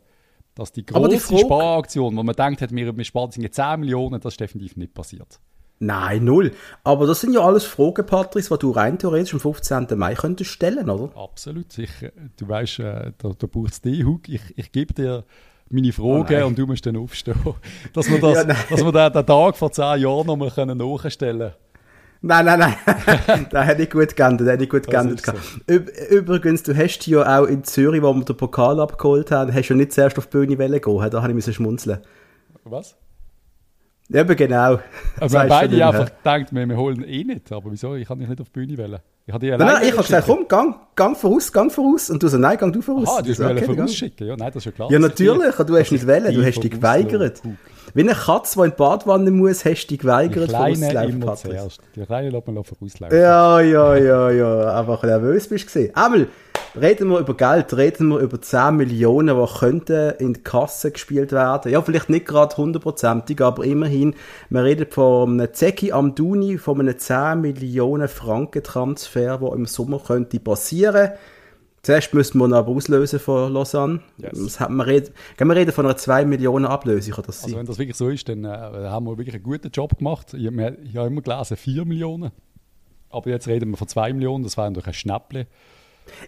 dass 0.55 0.71
die 0.71 0.85
große 0.85 1.37
Sparaktion, 1.37 2.15
wo 2.15 2.23
man 2.23 2.35
denkt, 2.35 2.61
wir, 2.71 2.97
wir 2.97 3.03
sparen 3.03 3.31
10 3.31 3.79
Millionen, 3.79 4.19
das 4.19 4.33
ist 4.33 4.39
definitiv 4.39 4.77
nicht 4.77 4.93
passiert. 4.93 5.39
Nein, 5.79 6.23
null. 6.23 6.53
Aber 6.83 7.05
das 7.05 7.21
sind 7.21 7.33
ja 7.33 7.41
alles 7.41 7.63
Fragen, 7.63 8.05
Patrice, 8.05 8.49
die 8.49 8.59
du 8.59 8.71
rein 8.71 8.97
theoretisch 8.97 9.33
am 9.33 9.39
15. 9.39 9.87
Mai 9.95 10.15
könntest 10.15 10.49
stellen, 10.49 10.89
oder? 10.89 11.15
Absolut. 11.15 11.71
sicher. 11.71 12.11
du 12.37 12.47
weißt, 12.47 12.79
äh, 12.79 13.11
da, 13.17 13.31
da 13.37 13.47
braucht 13.47 13.73
es 13.73 13.81
dich, 13.81 14.03
Hug. 14.03 14.27
Ich, 14.27 14.41
ich 14.55 14.71
gebe 14.71 14.93
dir 14.93 15.23
meine 15.69 15.91
Fragen 15.91 16.43
oh 16.43 16.47
und 16.47 16.57
du 16.57 16.65
musst 16.65 16.85
dann 16.85 16.97
aufstehen. 16.97 17.35
Dass 17.93 18.09
wir, 18.09 18.19
das, 18.19 18.37
ja, 18.37 18.43
dass 18.45 18.83
wir 18.83 18.91
den, 18.91 19.13
den, 19.13 19.25
Tag 19.25 19.57
vor 19.57 19.71
zehn 19.71 20.01
Jahren 20.01 20.25
nochmal 20.25 20.51
nachstellen 20.55 21.37
können. 21.39 21.53
Nein, 22.21 22.45
nein, 22.45 22.60
nein. 22.60 23.47
das 23.51 23.65
hätte 23.67 23.84
ich 23.84 23.89
gut 23.89 24.15
geändert. 24.15 24.47
Hätte 24.47 24.63
ich 24.63 24.69
gut 24.69 24.88
geändert. 24.88 25.23
So. 25.25 25.73
Übrigens, 26.10 26.63
du 26.63 26.75
hast 26.75 27.06
ja 27.08 27.39
auch 27.39 27.45
in 27.45 27.63
Zürich, 27.63 28.01
wo 28.01 28.13
wir 28.13 28.25
den 28.25 28.38
Pokal 28.38 28.80
abgeholt 28.80 29.32
haben, 29.32 29.53
hast 29.53 29.69
du 29.69 29.73
ja 29.73 29.77
nicht 29.77 29.93
zuerst 29.93 30.17
auf 30.17 30.27
die 30.27 30.38
Bühne 30.38 30.80
gehen. 30.80 31.10
Da 31.12 31.21
habe 31.21 31.39
ich 31.39 31.56
schmunzeln. 31.56 31.99
Was? 32.63 32.95
Eben 34.13 34.36
genau. 34.38 34.80
Also 35.19 35.34
wir 35.36 35.39
haben 35.41 35.49
beide 35.49 35.86
einfach 35.86 36.06
gedacht, 36.06 36.56
wir, 36.56 36.65
wir 36.65 36.77
holen 36.77 37.03
eh 37.03 37.23
nicht. 37.23 37.51
Aber 37.51 37.71
wieso? 37.71 37.95
Ich 37.95 38.08
kann 38.08 38.19
dich 38.19 38.30
nicht 38.30 38.39
auf 38.39 38.47
die 38.49 38.60
Bühne 38.60 38.77
wählen. 38.77 38.99
Ich 39.25 39.34
habe 39.34 39.45
nein, 39.45 39.60
nein, 39.60 39.84
ich 39.84 39.91
habe 39.91 40.03
gesagt, 40.03 40.25
komm, 40.25 40.47
gang, 40.47 40.75
gang 40.95 41.17
voraus, 41.17 41.51
gang 41.51 41.69
voraus. 41.69 42.10
Und 42.10 42.23
du 42.23 42.30
so, 42.30 42.38
nein, 42.38 42.58
gang 42.58 42.71
du 42.71 42.82
voraus. 42.82 43.10
Ah, 43.10 43.21
du 43.21 43.32
hast 43.32 43.41
okay, 43.41 43.65
vorausschicken. 43.65 44.25
Ja, 44.25 44.38
nein, 44.38 44.47
das 44.53 44.62
ist 44.62 44.65
ja 44.65 44.71
klar. 44.71 44.89
Ja, 44.89 44.99
natürlich. 44.99 45.56
Du 45.56 45.77
hast 45.77 45.91
nicht 45.91 46.08
wählen, 46.08 46.34
du 46.34 46.45
hast 46.45 46.63
dich 46.63 46.71
geweigert. 46.71 47.41
Wie 47.93 48.02
eine 48.02 48.13
Katze, 48.13 48.60
die 48.60 48.65
in 48.65 48.71
die 48.71 48.76
Badwanne 48.76 49.32
muss, 49.32 49.65
hast 49.65 49.86
du 49.86 49.88
dich 49.88 50.00
geweigert, 50.00 50.52
vorauszulaufen, 50.52 51.19
Patrick. 51.19 51.60
Die 51.95 52.06
Kleine 52.06 52.30
lässt 52.30 52.47
man 52.47 52.63
vorauslaufen. 52.63 53.17
Ja, 53.17 53.60
ja, 53.60 53.95
ja, 53.95 54.30
ja. 54.30 54.80
Einfach 54.80 55.04
nervös 55.04 55.47
bist 55.47 55.63
du 55.63 55.67
gesehen. 55.67 55.95
Einmal, 55.95 56.28
reden 56.80 57.10
wir 57.10 57.19
über 57.19 57.36
Geld, 57.36 57.76
reden 57.76 58.10
wir 58.10 58.19
über 58.19 58.41
10 58.41 58.76
Millionen, 58.76 59.36
die 59.36 59.60
könnten 59.60 60.13
in 60.19 60.34
die 60.34 60.43
Kasse 60.43 60.91
gespielt 60.91 61.32
werden. 61.32 61.71
Ja, 61.71 61.82
vielleicht 61.82 62.10
nicht 62.10 62.26
gerade 62.26 62.56
hundertprozentig, 62.56 63.41
aber 63.41 63.63
immerhin. 63.63 64.15
Wir 64.50 64.63
reden 64.63 64.88
von 64.89 65.39
einem 65.39 65.54
Zeki 65.54 65.91
Amduni, 65.91 66.58
von 66.58 66.80
einem 66.80 66.97
10 66.97 67.41
Millionen 67.41 68.08
Franken 68.08 68.63
Transfer, 68.63 69.38
der 69.38 69.54
im 69.54 69.65
Sommer 69.65 70.00
könnte 70.06 70.39
passieren 70.39 71.08
könnte. 71.10 71.17
Zuerst 71.83 72.13
müssen 72.13 72.39
wir 72.39 72.45
ihn 72.47 72.53
aber 72.53 72.69
auslösen 72.71 73.19
von 73.19 73.53
Lausanne. 73.53 74.01
Yes. 74.17 74.59
wir, 74.59 74.85
reden, 74.87 75.13
wir 75.37 75.55
reden 75.55 75.71
von 75.71 75.85
einer 75.85 75.95
2 75.95 76.25
Millionen 76.25 76.65
Ablösung. 76.65 77.13
Das 77.25 77.43
also 77.43 77.55
wenn 77.55 77.65
das 77.65 77.77
wirklich 77.77 77.95
so 77.95 78.09
ist, 78.09 78.27
dann 78.27 78.43
äh, 78.43 78.47
haben 78.49 79.05
wir 79.05 79.17
wirklich 79.17 79.35
einen 79.35 79.43
guten 79.43 79.69
Job 79.71 79.97
gemacht. 79.97 80.33
Ich, 80.33 80.43
ich 80.45 80.95
habe 80.97 81.07
immer 81.07 81.21
gelesen 81.21 81.55
4 81.55 81.85
Millionen. 81.85 82.31
Aber 83.09 83.29
jetzt 83.29 83.47
reden 83.47 83.69
wir 83.71 83.77
von 83.77 83.87
2 83.87 84.11
Millionen, 84.13 84.43
das 84.43 84.57
wäre 84.57 84.67
natürlich 84.67 84.87
ein 84.87 84.93
Schnäppchen. 84.93 85.45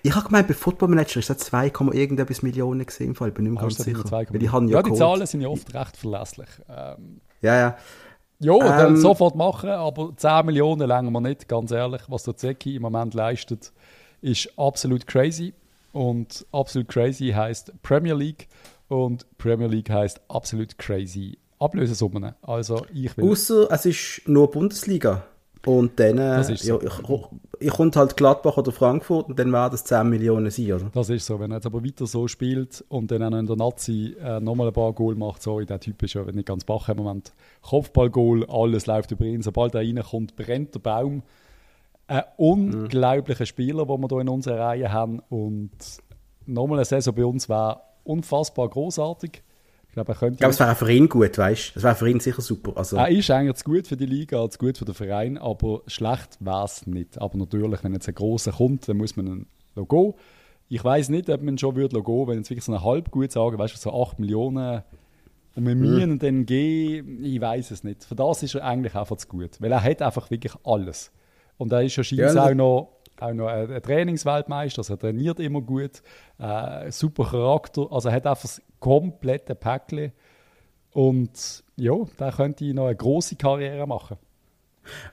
Ich 0.03 0.13
habe 0.15 0.25
gemeint, 0.25 0.47
bei 0.47 0.53
Football 0.53 0.89
Manager 0.89 1.19
ist 1.19 1.29
das 1.29 1.37
2, 1.39 1.67
irgendetwas 1.93 2.41
Millionen 2.41 2.85
gesehen 2.85 3.07
im 3.09 3.15
Fall. 3.15 3.29
Ich 3.29 3.33
bin 3.33 3.45
nicht 3.45 3.53
mehr 3.53 3.61
Ah, 3.61 3.65
ganz 3.65 3.77
das 3.77 3.85
sicher. 3.85 3.97
irgendwie 3.99 4.15
2,9? 4.15 4.33
Weil 4.33 4.39
die 4.39 4.49
haben 4.49 4.67
ja, 4.67 4.77
ja, 4.77 4.83
die. 4.83 4.93
Zahlen 4.93 5.25
sind 5.25 5.41
ja 5.41 5.47
oft 5.49 5.73
recht 5.73 5.97
verlässlich. 5.97 6.49
Ähm, 6.69 7.21
Ja, 7.41 7.55
ja. 7.55 7.77
ja, 8.39 8.57
dann 8.77 8.95
Ähm, 8.95 8.97
sofort 9.01 9.35
machen, 9.35 9.69
aber 9.69 10.13
10 10.15 10.45
Millionen 10.45 10.87
länger 10.87 11.11
wir 11.11 11.21
nicht, 11.21 11.47
ganz 11.47 11.71
ehrlich. 11.71 12.01
Was 12.07 12.23
der 12.23 12.35
Zeki 12.35 12.75
im 12.75 12.81
Moment 12.81 13.13
leistet, 13.13 13.71
ist 14.21 14.49
absolut 14.57 15.07
crazy. 15.07 15.53
Und 15.91 16.45
absolut 16.51 16.87
crazy 16.87 17.29
heißt 17.29 17.73
Premier 17.81 18.13
League 18.13 18.47
und 18.87 19.25
Premier 19.37 19.67
League 19.67 19.89
heißt 19.89 20.21
absolut 20.27 20.77
crazy 20.77 21.37
Ablösesummen. 21.59 22.33
Also 22.41 22.85
ich 22.93 23.15
will. 23.17 23.31
Außer 23.31 23.67
es 23.71 23.85
ist 23.85 24.21
nur 24.27 24.49
Bundesliga. 24.49 25.23
Und 25.65 25.99
dann, 25.99 26.17
äh, 26.17 26.41
so. 26.43 26.53
ja, 26.53 26.79
ich, 26.81 27.65
ich 27.67 27.69
kommt 27.71 27.97
halt 27.97 28.15
Gladbach 28.15 28.55
oder 28.55 28.71
Frankfurt 28.71 29.27
und 29.27 29.37
dann 29.37 29.51
werden 29.51 29.71
das 29.71 29.83
10 29.83 30.07
Millionen 30.07 30.49
sein, 30.51 30.71
oder? 30.71 30.89
Das 30.93 31.09
ist 31.09 31.25
so. 31.25 31.37
Wenn 31.39 31.51
er 31.51 31.55
jetzt 31.55 31.65
aber 31.65 31.83
weiter 31.83 32.07
so 32.07 32.29
spielt 32.29 32.83
und 32.87 33.11
dann 33.11 33.21
auch 33.23 33.29
noch 33.29 33.39
in 33.39 33.45
der 33.45 33.57
Nazi 33.57 34.15
äh, 34.23 34.39
nochmal 34.39 34.67
ein 34.67 34.73
paar 34.73 34.93
Goal 34.93 35.15
macht, 35.15 35.41
sorry, 35.41 35.65
der 35.65 35.81
Typ 35.81 36.01
ist 36.01 36.13
ja 36.13 36.23
nicht 36.23 36.47
ganz 36.47 36.63
bach 36.63 36.87
im 36.87 36.97
Moment. 36.97 37.33
Kopfballgoal, 37.61 38.45
alles 38.45 38.85
läuft 38.85 39.11
über 39.11 39.25
ihn. 39.25 39.41
Sobald 39.41 39.75
er 39.75 39.81
reinkommt, 39.81 40.37
brennt 40.37 40.75
der 40.75 40.79
Baum. 40.79 41.23
Ein 42.09 42.23
unglaublicher 42.37 43.45
Spieler, 43.45 43.85
den 43.85 44.01
wir 44.01 44.07
hier 44.07 44.19
in 44.21 44.29
unserer 44.29 44.59
Reihe 44.59 44.91
haben. 44.91 45.19
Und 45.29 45.71
nochmal 46.47 46.79
eine 46.79 46.85
Saison 46.85 47.13
bei 47.13 47.23
uns 47.23 47.47
wäre 47.47 47.81
unfassbar 48.03 48.67
großartig. 48.67 49.43
Ich 49.87 49.93
glaube, 49.93 50.11
er 50.11 50.15
könnte. 50.15 50.33
Ich 50.33 50.39
glaube, 50.39 50.53
es 50.53 50.59
wäre 50.59 50.71
auch 50.71 50.77
für 50.77 50.91
ihn 50.91 51.07
gut, 51.07 51.37
weißt 51.37 51.75
du? 51.75 51.79
Es 51.79 51.83
wäre 51.83 51.95
für 51.95 52.09
ihn 52.09 52.19
sicher 52.19 52.41
super. 52.41 52.73
Also, 52.75 52.97
Er 52.97 53.09
ist 53.09 53.29
eigentlich 53.29 53.57
zu 53.57 53.63
gut 53.63 53.87
für 53.87 53.97
die 53.97 54.07
Liga, 54.07 54.49
zu 54.49 54.57
gut 54.57 54.77
für 54.77 54.85
den 54.85 54.95
Verein, 54.95 55.37
aber 55.37 55.81
schlecht 55.85 56.37
wäre 56.39 56.65
es 56.65 56.87
nicht. 56.87 57.21
Aber 57.21 57.37
natürlich, 57.37 57.83
wenn 57.83 57.93
jetzt 57.93 58.07
ein 58.07 58.15
grosser 58.15 58.53
kommt, 58.53 58.87
dann 58.87 58.97
muss 58.97 59.15
man 59.15 59.27
ein 59.27 59.45
Logo. 59.75 60.17
Ich 60.67 60.83
weiß 60.83 61.09
nicht, 61.09 61.29
ob 61.29 61.41
man 61.43 61.57
schon 61.57 61.75
würde 61.75 61.95
Logo, 61.95 62.27
wenn 62.27 62.37
jetzt 62.37 62.49
wirklich 62.49 62.65
so 62.65 62.73
ein 62.73 62.83
halb 62.83 63.11
gut 63.11 63.31
sagen, 63.31 63.57
weißt 63.57 63.75
du, 63.75 63.77
so 63.77 64.01
8 64.01 64.19
Millionen 64.19 64.83
und 65.55 65.65
wir 65.65 65.75
mühen 65.75 66.19
dann 66.19 66.45
gehen, 66.45 67.23
ich 67.23 67.41
weiß 67.41 67.71
es 67.71 67.83
nicht. 67.83 68.03
Für 68.03 68.15
das 68.15 68.43
ist 68.43 68.55
er 68.55 68.63
eigentlich 68.63 68.95
einfach 68.95 69.17
zu 69.17 69.27
gut, 69.27 69.59
weil 69.59 69.71
er 69.71 69.83
hat 69.83 70.01
einfach 70.01 70.29
wirklich 70.31 70.53
alles. 70.63 71.11
Und 71.59 71.73
er 71.73 71.83
ist 71.83 71.95
ja 71.97 72.03
scheinbar 72.03 72.33
Ja, 72.33 72.45
auch 72.45 72.55
noch, 72.55 72.89
auch 73.19 73.33
noch 73.33 73.47
ein 73.47 73.81
Trainingsweltmeister, 73.81 74.79
also 74.79 74.93
er 74.93 74.99
trainiert 74.99 75.39
immer 75.41 75.61
gut, 75.61 76.01
äh, 76.39 76.89
super 76.89 77.25
Charakter, 77.25 77.85
also 77.91 78.07
er 78.07 78.15
hat 78.15 78.25
einfach 78.25 78.43
das 78.43 78.61
komplette 78.79 79.55
Päckchen. 79.55 80.13
Und 80.93 81.63
ja, 81.75 81.93
da 82.17 82.31
könnte 82.31 82.65
ich 82.65 82.73
noch 82.73 82.85
eine 82.85 82.95
große 82.95 83.35
Karriere 83.35 83.85
machen. 83.85 84.17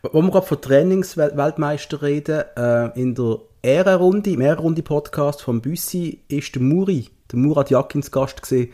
Wo 0.03 0.23
wir 0.23 0.31
gerade 0.31 0.47
von 0.47 0.61
Trainingsweltmeister 0.61 2.01
reden, 2.01 2.45
äh, 2.57 2.99
in 2.99 3.15
der 3.17 3.41
Ehrenrunde, 3.63 4.31
im 4.31 4.41
Ehrenrunde-Podcast 4.41 5.43
von 5.43 5.61
Büssi 5.61 6.23
ist 6.29 6.55
der 6.55 6.63
Muri, 6.63 7.09
der 7.33 7.39
Murat 7.39 7.71
Jakins 7.71 8.11
Gast 8.11 8.41
gesehen. 8.43 8.73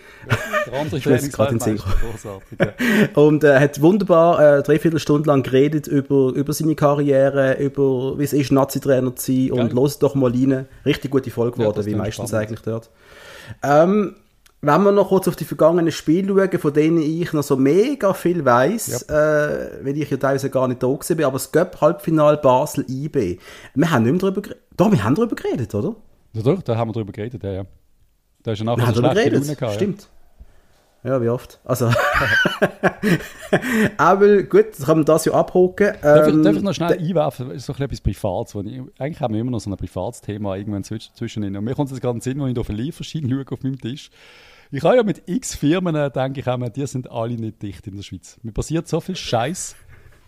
Andere 0.73 0.97
Ich 0.99 1.07
weiß 1.09 1.31
gerade 1.33 1.57
den 1.57 1.77
großartig. 1.77 2.59
Ja. 2.59 2.73
Und 3.23 3.45
er 3.45 3.61
hat 3.61 3.81
wunderbar 3.81 4.59
äh, 4.59 4.63
dreiviertel 4.63 4.99
Stunde 4.99 5.29
lang 5.29 5.43
geredet 5.43 5.87
über, 5.87 6.33
über 6.35 6.53
seine 6.53 6.75
Karriere, 6.75 7.55
über 7.59 8.19
wie 8.19 8.25
es 8.25 8.33
ist, 8.33 8.53
Nazi-Trainer 8.53 9.17
zu 9.17 9.33
sein. 9.33 9.53
Und 9.53 9.73
los 9.73 9.99
doch 9.99 10.15
mal 10.15 10.31
rein. 10.31 10.67
Richtig 10.85 11.11
gute 11.11 11.31
Folge 11.31 11.57
Ja, 11.59 11.63
geworden, 11.65 11.77
das 11.77 11.87
wie 11.87 11.95
meistens 11.95 12.31
spannend. 12.31 12.49
eigentlich 12.49 12.63
dort. 12.63 12.91
Ähm, 13.63 14.17
wenn 14.65 14.83
wir 14.85 14.93
noch 14.93 15.09
kurz 15.09 15.27
auf 15.27 15.35
die 15.35 15.45
vergangenen 15.45 15.91
Spiele 15.91 16.29
schauen, 16.29 16.59
von 16.61 16.73
denen 16.73 16.99
ich 16.99 17.33
noch 17.33 17.43
so 17.43 17.57
mega 17.57 18.15
viel 18.15 18.45
weiss, 18.45 19.03
äh, 19.03 19.13
weil 19.83 19.97
ich 19.99 20.09
ja 20.09 20.17
teilweise 20.17 20.51
gar 20.51 20.69
nicht 20.69 20.83
da 20.83 20.87
bin, 20.87 21.25
aber 21.25 21.33
das 21.33 21.51
Göpp-Halbfinal 21.51 22.37
Basel-IB. 22.37 23.39
Wir 23.75 23.91
haben 23.91 24.05
nicht 24.05 24.13
mehr 24.13 24.21
darüber 24.21 24.41
geredet. 24.41 24.63
Doch, 24.77 24.93
wir 24.93 25.03
haben 25.03 25.17
darüber 25.17 25.35
geredet, 25.35 25.75
oder? 25.75 25.97
Ja, 26.33 26.43
doch, 26.43 26.63
da 26.63 26.77
haben 26.77 26.91
wir 26.91 26.93
drüber 26.93 27.13
geredet, 27.13 27.43
ja, 27.43 27.53
ja. 27.53 27.65
Da 28.43 28.53
ist 28.53 28.59
ja 28.59 28.65
nachher 28.65 28.89
eine 28.89 28.95
schlechte 28.95 29.31
Laune 29.39 29.57
gehabt. 29.57 29.75
stimmt. 29.75 30.09
Ja, 31.05 31.21
wie 31.21 31.29
oft. 31.31 31.59
Also, 31.65 31.87
aber 33.97 34.45
gut, 34.45 34.67
dann 34.79 34.87
können 34.87 35.01
wir 35.01 35.05
das 35.05 35.25
ja 35.25 35.33
abhaken. 35.33 35.95
Darf, 36.01 36.29
ich, 36.29 36.35
Ähm, 36.35 36.43
darf 36.45 36.57
ich 36.57 36.63
noch 36.63 36.75
schnell 36.75 36.97
einwerfen, 36.97 37.49
das 37.49 37.57
ist 37.57 37.67
so 37.67 37.73
ein 37.73 37.77
bisschen 37.77 37.85
etwas 37.87 38.01
Privates. 38.01 38.55
Ich, 38.55 38.81
eigentlich 39.01 39.21
haben 39.21 39.35
wir 39.35 39.41
immer 39.41 39.51
noch 39.51 39.59
so 39.59 39.69
ein 39.69 39.77
privates 39.77 40.21
Thema 40.21 40.55
irgendwann 40.55 40.85
zwischen, 40.85 41.13
zwischen 41.17 41.43
ihnen. 41.43 41.57
Und 41.57 41.65
mir 41.65 41.75
kommt 41.75 41.91
es 41.91 42.01
gerade 42.01 42.13
in 42.13 42.19
den 42.19 42.23
Sinn, 42.23 42.41
wenn 42.41 42.53
ich 42.53 42.59
auf 42.59 42.69
einen 42.69 42.79
Lieferschein 42.79 43.29
schaue 43.29 43.45
auf 43.51 43.63
meinem 43.65 43.81
Tisch. 43.81 44.11
Ich 44.71 44.85
habe 44.85 44.95
ja 44.97 45.03
mit 45.03 45.23
x 45.27 45.57
Firmen, 45.57 45.97
äh, 45.97 46.09
denke 46.09 46.39
ich 46.41 46.47
immer, 46.47 46.71
die 46.71 46.87
sind 46.87 47.11
alle 47.11 47.35
nicht 47.35 47.61
dicht 47.63 47.85
in 47.89 47.97
der 47.97 48.03
Schweiz. 48.05 48.39
Mir 48.43 48.53
passiert 48.53 48.87
so 48.87 49.01
viel 49.01 49.17
Scheiß 49.17 49.75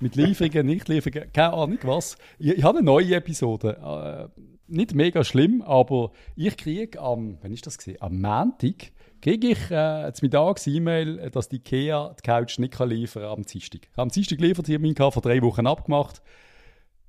mit 0.00 0.16
Lieferungen, 0.16 0.66
Nichtlieferungen, 0.66 1.30
keine 1.32 1.52
Ahnung 1.52 1.78
was. 1.84 2.16
Ich, 2.40 2.58
ich 2.58 2.64
habe 2.64 2.78
eine 2.78 2.84
neue 2.84 3.14
Episode. 3.14 4.28
Äh, 4.36 4.53
nicht 4.66 4.94
mega 4.94 5.24
schlimm, 5.24 5.62
aber 5.62 6.12
ich 6.36 6.56
kriege 6.56 7.00
am, 7.00 7.38
wann 7.42 7.52
ist 7.52 7.66
das 7.66 7.78
gesehen? 7.78 7.98
Am 8.00 8.20
Montag 8.20 8.92
kriege 9.20 9.48
ich 9.48 9.70
äh, 9.70 10.12
zum 10.12 10.26
Mittags 10.26 10.66
E-Mail, 10.66 11.30
dass 11.30 11.48
die 11.48 11.56
IKEA 11.56 12.14
die 12.18 12.22
Couch 12.22 12.58
nicht 12.58 12.74
kann 12.74 12.90
liefern 12.90 13.22
kann 13.22 13.32
am 13.32 13.42
Dienstag. 13.42 13.80
Ich 13.82 13.92
habe 13.92 14.02
am 14.02 14.08
Dienstag 14.10 14.40
Liefertermin 14.40 14.94
gehabt, 14.94 15.14
vor 15.14 15.22
drei 15.22 15.40
Wochen 15.42 15.66
abgemacht. 15.66 16.22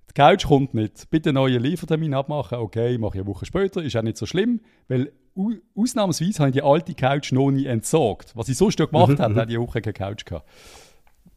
Die 0.10 0.14
Couch 0.14 0.48
kommt 0.48 0.74
nicht. 0.74 1.10
Bitte 1.10 1.30
einen 1.30 1.36
neuen 1.36 1.62
Liefertermin 1.62 2.14
abmachen. 2.14 2.60
Okay, 2.60 2.98
mache 2.98 3.18
ich 3.18 3.22
eine 3.22 3.28
Woche 3.28 3.46
später. 3.46 3.84
Ist 3.84 3.98
auch 3.98 4.02
nicht 4.02 4.18
so 4.18 4.26
schlimm, 4.26 4.62
weil 4.88 5.12
au 5.36 5.52
ausnahmsweise 5.76 6.40
habe 6.40 6.50
ich 6.50 6.54
die 6.54 6.62
alte 6.62 6.94
Couch 6.94 7.32
noch 7.34 7.52
nie 7.52 7.66
entsorgt. 7.66 8.32
Was 8.36 8.48
ich 8.48 8.58
sonst 8.58 8.80
ja 8.80 8.86
gemacht 8.86 9.20
habe, 9.20 9.36
hatte 9.36 9.52
ich 9.52 9.58
eine 9.58 9.68
Woche 9.68 9.82
keine 9.82 9.94
Couch 9.94 10.26
gehabt. 10.26 10.48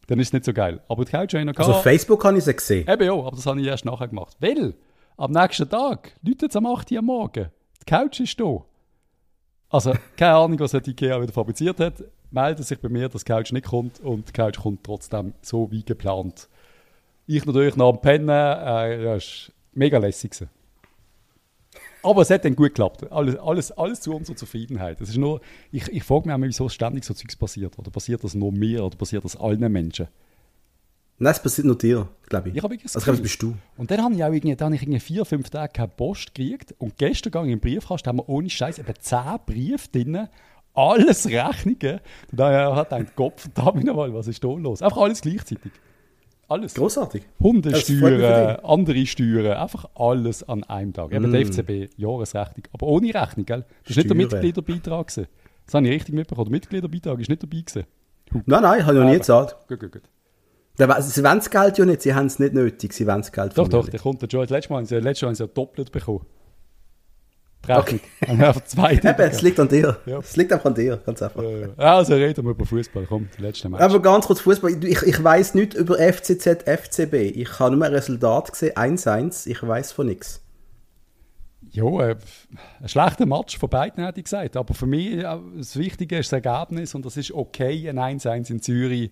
Dann 0.07 0.19
ist 0.19 0.27
es 0.27 0.33
nicht 0.33 0.45
so 0.45 0.53
geil. 0.53 0.81
Aber 0.87 1.05
die 1.05 1.11
Couch 1.11 1.33
habe 1.33 1.41
ich 1.41 1.45
noch 1.45 1.55
also 1.55 1.71
auf 1.71 1.83
gehabt. 1.83 1.83
Facebook 1.83 2.23
habe 2.23 2.37
ich 2.37 2.43
sie 2.43 2.53
gesehen. 2.55 2.87
Eben 2.89 3.03
ja, 3.03 3.13
aber 3.13 3.31
das 3.31 3.45
habe 3.45 3.59
ich 3.61 3.67
erst 3.67 3.85
nachher 3.85 4.07
gemacht. 4.07 4.37
Weil, 4.39 4.73
am 5.19 5.31
nächsten 5.31 5.69
Tag, 5.69 6.13
läutet 6.23 6.51
es 6.51 6.55
am 6.55 6.65
8 6.65 6.91
Uhr 6.91 6.99
am 6.99 7.05
Morgen. 7.05 7.49
Die 7.81 7.85
Couch 7.85 8.21
ist 8.21 8.39
da. 8.39 8.63
Also, 9.69 9.93
keine 10.15 10.35
Ahnung, 10.35 10.59
was 10.61 10.71
die 10.71 10.91
IKEA 10.91 11.21
wieder 11.21 11.33
fabriziert 11.33 11.79
hat. 11.79 12.03
Meldet 12.31 12.65
sich 12.65 12.79
bei 12.79 12.89
mir, 12.89 13.09
dass 13.09 13.25
die 13.25 13.31
Couch 13.31 13.51
nicht 13.51 13.67
kommt 13.67 13.99
und 13.99 14.29
die 14.29 14.31
Couch 14.31 14.59
kommt 14.59 14.83
trotzdem 14.83 15.33
so 15.41 15.69
wie 15.71 15.83
geplant. 15.83 16.47
Ich 17.27 17.45
natürlich 17.45 17.75
noch 17.75 17.89
am 17.89 18.01
Pennen. 18.01 18.29
Äh, 18.29 19.03
ja, 19.03 19.15
ist 19.15 19.51
mega 19.73 19.97
lässig. 19.97 20.31
gewesen. 20.31 20.49
Aber 22.01 22.21
es 22.21 22.29
hat 22.29 22.45
dann 22.45 22.55
gut 22.55 22.69
geklappt. 22.69 23.11
Alles, 23.11 23.35
alles, 23.35 23.71
alles 23.73 24.01
zu 24.01 24.15
unserer 24.15 24.37
Zufriedenheit. 24.37 25.01
Es 25.01 25.09
ist 25.09 25.17
nur, 25.17 25.41
ich, 25.71 25.87
ich 25.89 26.03
frage 26.03 26.27
mich 26.27 26.35
auch, 26.35 26.41
wieso 26.41 26.69
ständig 26.69 27.03
so 27.03 27.13
Zeugs 27.13 27.35
passiert. 27.35 27.77
Oder 27.77 27.91
passiert 27.91 28.23
das 28.23 28.35
nur 28.35 28.53
mir 28.53 28.85
oder 28.85 28.95
passiert 28.95 29.25
das 29.25 29.35
allen 29.35 29.69
Menschen? 29.71 30.07
Nein, 31.21 31.31
es 31.33 31.41
passiert 31.41 31.67
nur 31.67 31.77
dir, 31.77 32.07
glaube 32.29 32.49
ich. 32.49 32.55
Ich 32.55 32.63
habe 32.63 32.73
also, 32.75 32.85
ich 32.85 32.91
glaube, 32.91 32.93
das 32.93 33.05
Gefühl. 33.05 33.21
bist 33.21 33.41
du. 33.43 33.55
Und 33.77 33.91
dann 33.91 34.01
habe 34.01 34.13
ich 34.15 34.23
auch 34.23 34.31
irgendwie, 34.31 34.55
dann 34.55 34.65
habe 34.67 34.75
ich 34.75 34.81
irgendwie 34.83 34.99
vier, 35.01 35.25
fünf 35.25 35.49
Tage 35.49 35.73
keine 35.73 35.89
Post 35.89 36.33
gekriegt. 36.33 36.73
Und 36.77 36.97
gestern 36.97 37.31
ging 37.31 37.45
ich 37.45 37.51
im 37.53 37.59
Briefkasten, 37.59 38.07
haben 38.09 38.17
wir 38.17 38.29
ohne 38.29 38.49
Scheiß 38.49 38.79
eben 38.79 38.93
zehn 38.99 39.19
Briefe 39.45 39.89
drin. 39.91 40.27
Alles 40.73 41.27
Rechnungen. 41.27 41.99
Und 42.31 42.39
dann 42.39 42.75
hat 42.75 42.93
ein 42.93 43.07
Kopf, 43.15 43.41
verdammt 43.53 43.83
nochmal, 43.83 44.13
was 44.13 44.27
ist 44.27 44.41
da 44.43 44.47
los? 44.47 44.81
Einfach 44.81 45.01
alles 45.01 45.19
gleichzeitig. 45.21 45.71
Alles. 46.47 46.73
Großartig. 46.73 47.23
Hundesteuern, 47.39 48.19
für 48.19 48.65
andere 48.65 49.05
Steuern, 49.05 49.57
einfach 49.57 49.85
alles 49.95 50.41
an 50.47 50.63
einem 50.63 50.93
Tag. 50.93 51.11
Eben 51.11 51.29
Mm. 51.29 51.33
die 51.33 51.45
FCB, 51.45 51.89
Jahresrechnung. 51.97 52.63
Aber 52.73 52.87
ohne 52.87 53.13
Rechnung, 53.13 53.45
gell? 53.45 53.65
Das 53.85 53.95
war 53.97 54.03
nicht 54.03 54.09
der. 54.09 54.15
Mitgliederbeitrag. 54.17 55.07
gewesen. 55.07 55.27
Das 55.65 55.73
habe 55.75 55.85
ich 55.87 55.93
richtig 55.93 56.15
mitbekommen. 56.15 56.45
Der 56.45 56.51
Mitgliederbeitrag 56.53 57.19
ist 57.19 57.29
nicht 57.29 57.43
dabei. 57.43 57.61
Gewesen. 57.61 57.85
Nein, 58.31 58.61
nein, 58.63 58.85
habe 58.85 58.93
ich 58.97 58.99
noch 59.03 59.09
nie 59.09 59.17
gezahlt. 59.17 59.55
Gut, 59.67 59.79
gut, 59.79 59.91
gut. 59.91 60.01
Der- 60.79 61.01
Sie 61.01 61.23
wollen 61.23 61.39
das 61.39 61.49
Geld 61.49 61.77
ja 61.77 61.85
nicht, 61.85 62.01
sie 62.01 62.13
haben 62.13 62.27
es 62.27 62.39
nicht 62.39 62.53
nötig, 62.53 62.93
sie 62.93 63.05
wollen 63.05 63.21
das 63.21 63.31
Geld 63.31 63.57
Doch, 63.57 63.67
doch, 63.67 63.89
der 63.89 63.99
kommt 63.99 64.19
schon. 64.31 64.39
Letztes 64.47 64.69
Mal 64.69 64.77
haben 64.77 64.85
sie, 64.85 64.95
letztes 64.95 65.21
Mal 65.23 65.27
haben 65.29 65.35
sie 65.35 65.43
ja 65.43 65.47
doppelt 65.47 65.91
bekommen. 65.91 66.25
Die 67.67 67.71
Rechnung. 67.73 67.99
Haben 68.25 68.41
einfach 68.41 68.63
zwei 68.63 68.93
Eben, 68.93 69.05
es 69.19 69.41
liegt 69.41 69.59
an 69.59 69.67
dir. 69.67 69.97
Ja. 70.05 70.19
Es 70.19 70.37
liegt 70.37 70.53
einfach 70.53 70.67
an 70.67 70.75
dir, 70.75 70.97
ganz 71.05 71.21
einfach. 71.21 71.43
Äh, 71.43 71.67
Also 71.75 72.13
reden 72.15 72.45
wir 72.45 72.51
über 72.51 72.65
Fußball. 72.65 73.05
Komm, 73.07 73.27
die 73.37 73.41
letzte 73.41 73.67
Match. 73.67 73.81
Aber 73.81 74.01
ganz 74.01 74.27
kurz 74.27 74.39
Fußball. 74.39 74.81
Ich, 74.85 75.01
ich 75.03 75.23
weiß 75.23 75.55
nicht 75.55 75.73
über 75.73 75.97
FCZ, 75.99 76.63
FCB. 76.65 77.13
Ich 77.35 77.59
habe 77.59 77.75
nur 77.75 77.85
ein 77.85 77.93
Resultat 77.93 78.51
gesehen, 78.53 78.75
1-1. 78.75 79.45
Ich 79.47 79.61
weiß 79.61 79.91
von 79.91 80.07
nichts. 80.07 80.41
Ja, 81.71 81.83
äh, 82.09 82.15
ein 82.81 82.87
schlechter 82.89 83.25
Match 83.25 83.57
von 83.57 83.69
beiden, 83.69 84.03
hätte 84.05 84.19
ich 84.19 84.23
gesagt. 84.23 84.55
Aber 84.55 84.73
für 84.73 84.87
mich, 84.87 85.17
äh, 85.17 85.37
das 85.57 85.75
Wichtige 85.77 86.17
ist 86.19 86.31
das 86.31 86.41
Ergebnis 86.43 86.95
und 86.95 87.05
das 87.05 87.17
ist 87.17 87.31
okay, 87.33 87.89
ein 87.89 87.99
1-1 87.99 88.49
in 88.49 88.61
Zürich, 88.61 89.11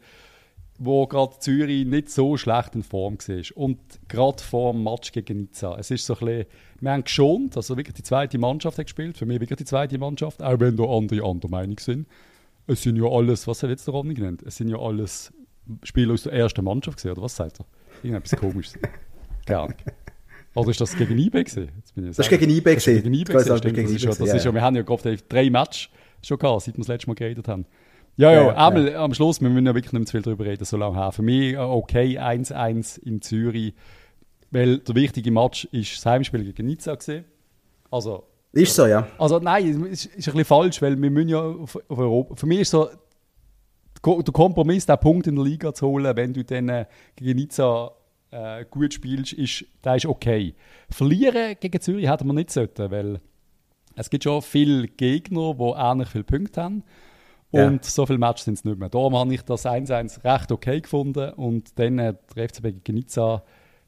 wo 0.80 1.08
gerade 1.08 1.40
Zürich 1.40 1.86
nicht 1.86 2.10
so 2.10 2.38
schlecht 2.38 2.76
in 2.76 2.84
Form 2.84 3.18
war. 3.18 3.44
Und 3.58 3.80
gerade 4.08 4.44
vor 4.44 4.74
dem 4.74 4.84
Match 4.84 5.12
gegen 5.12 5.42
Nizza. 5.42 5.76
Es 5.80 5.90
ist 5.92 6.06
so 6.06 6.14
ein 6.16 6.26
bisschen, 6.26 6.46
wir 6.82 6.92
haben 6.92 7.04
geschont, 7.04 7.58
also 7.58 7.76
wirklich 7.78 7.96
die 7.96 8.04
zweite 8.04 8.38
Mannschaft 8.38 8.78
hat 8.78 8.86
gespielt, 8.86 9.18
für 9.18 9.26
mich 9.26 9.40
wirklich 9.40 9.58
die 9.58 9.66
zweite 9.66 9.98
Mannschaft, 9.98 10.42
auch 10.44 10.60
wenn 10.60 10.76
da 10.76 10.84
andere 10.84 11.24
anderer 11.24 11.50
Meinung 11.50 11.80
sind. 11.80 12.08
Es 12.68 12.84
sind 12.84 12.98
ja 12.98 13.06
alles, 13.06 13.48
was 13.48 13.64
hat 13.64 13.70
jetzt 13.70 13.88
der 13.88 13.94
Ronny 13.94 14.14
genannt? 14.14 14.44
Es 14.46 14.58
sind 14.58 14.70
ja 14.70 14.78
alles 14.78 15.34
Spieler 15.84 16.14
aus 16.14 16.24
der 16.24 16.34
ersten 16.34 16.64
Mannschaft 16.64 16.98
gesehen, 16.98 17.12
oder 17.12 17.24
was 17.24 17.36
sagt 17.36 17.60
er? 17.60 17.66
Irgendetwas 18.04 18.40
komisches. 18.40 18.80
Keine 19.46 19.60
Ahnung. 19.60 19.76
Oder 20.54 20.72
ist 20.72 20.82
das 20.82 20.96
gegen 20.96 21.16
bin 21.94 22.06
ich 22.06 22.16
Das 22.16 22.26
ist 22.26 22.30
gegen 22.30 22.30
das 22.30 22.30
ist 22.30 22.30
gegen 22.30 22.50
stimmt. 23.60 23.76
gegen 23.76 23.88
Das 23.88 23.96
ist 23.96 24.04
ja, 24.04 24.10
ist 24.34 24.44
ja, 24.44 24.50
ja. 24.50 24.54
wir 24.54 24.62
haben 24.62 24.76
ja 24.76 24.82
gerade 24.82 25.18
drei 25.30 25.50
Matches 25.50 25.90
schon 26.22 26.40
gehabt, 26.40 26.64
seit 26.64 26.76
wir 26.76 26.80
das 26.80 26.88
letzte 26.88 27.08
Mal 27.08 27.14
geredet 27.14 27.48
haben. 27.48 27.66
Ja, 28.18 28.32
ja, 28.32 28.50
einmal 28.50 28.96
am 28.96 29.14
Schluss, 29.14 29.40
wir 29.42 29.50
müssen 29.50 29.68
ja 29.68 29.76
wirklich 29.76 29.94
nicht 29.94 30.00
mehr 30.00 30.06
zu 30.08 30.12
viel 30.12 30.22
darüber 30.24 30.46
reden, 30.46 30.66
so 30.66 30.76
lange 30.76 30.98
her. 30.98 31.12
Für 31.12 31.22
mich 31.22 31.54
äh, 31.54 31.58
okay, 31.58 32.18
1-1 32.20 33.00
in 33.04 33.22
Zürich, 33.22 33.76
weil 34.50 34.80
der 34.80 34.96
wichtige 34.96 35.30
Match 35.30 35.66
ist 35.66 35.98
das 35.98 36.06
Heimspiel 36.06 36.44
gegen 36.44 36.66
Nizza 36.66 36.96
gewesen. 36.96 37.26
Also, 37.92 38.24
Ist 38.54 38.74
so, 38.74 38.88
ja. 38.88 39.08
also 39.20 39.38
nein, 39.38 39.86
es 39.86 40.06
ist, 40.06 40.16
ist 40.16 40.28
ein 40.28 40.34
bisschen 40.34 40.46
falsch, 40.46 40.82
weil 40.82 41.00
wir 41.00 41.12
müssen 41.12 41.30
ja 41.30 41.42
auf, 41.42 41.78
auf 41.88 41.98
Europa. 41.98 42.36
Für 42.36 42.48
mich 42.48 42.62
ist 42.62 42.72
so 42.72 42.90
der 44.04 44.34
Kompromiss, 44.34 44.88
den 44.88 44.98
Punkt 44.98 45.28
in 45.28 45.36
der 45.36 45.46
Liga 45.46 45.74
zu 45.74 45.88
holen, 45.88 46.16
wenn 46.16 46.34
du 46.34 46.44
dann 46.44 46.70
äh, 46.70 46.86
gegen 47.16 47.38
Nizza 47.38 47.92
äh, 48.32 48.66
gut 48.66 48.96
spielst, 48.96 49.34
ist, 49.34 49.66
der 49.84 49.96
ist 49.96 50.08
okay. 50.08 50.56
Verlieren 50.90 51.56
gegen 51.60 51.80
Zürich 51.80 52.10
hätten 52.10 52.26
wir 52.26 52.34
nicht 52.34 52.50
sollten, 52.50 52.90
weil 52.90 53.22
es 53.96 54.10
gibt 54.10 54.24
schon 54.24 54.42
viele 54.42 54.88
Gegner, 54.88 55.54
die 55.54 55.74
ähnlich 55.76 56.10
viele 56.10 56.24
Punkte 56.24 56.64
haben. 56.64 56.84
Und 57.52 57.86
Ja. 57.86 57.90
so 57.92 58.06
viele 58.06 58.20
Matches 58.20 58.46
sind 58.46 58.56
es 58.56 58.66
nicht 58.66 58.78
mehr. 58.78 58.90
Darum 58.90 59.16
habe 59.16 59.34
ich 59.34 59.42
das 59.44 59.66
1-1 59.66 60.24
recht 60.24 60.52
okay 60.52 60.82
gefunden. 60.82 61.32
Und 61.34 61.80
dann 61.80 61.98
äh, 62.00 62.14
der 62.36 62.50
FCB 62.50 62.84
gegen 62.84 62.96
Nizza 62.98 63.44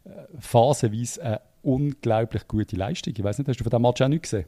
äh, 0.06 0.10
phasenweise 0.40 1.22
eine 1.22 1.42
unglaublich 1.62 2.48
gute 2.48 2.76
Leistung. 2.78 3.14
Ich 3.18 3.24
weiß 3.24 3.38
nicht, 3.38 3.48
hast 3.50 3.60
du 3.60 3.64
von 3.66 3.70
diesem 3.72 3.82
Match 3.82 4.02
auch 4.02 4.08
nicht 4.08 4.24
gesehen? 4.24 4.46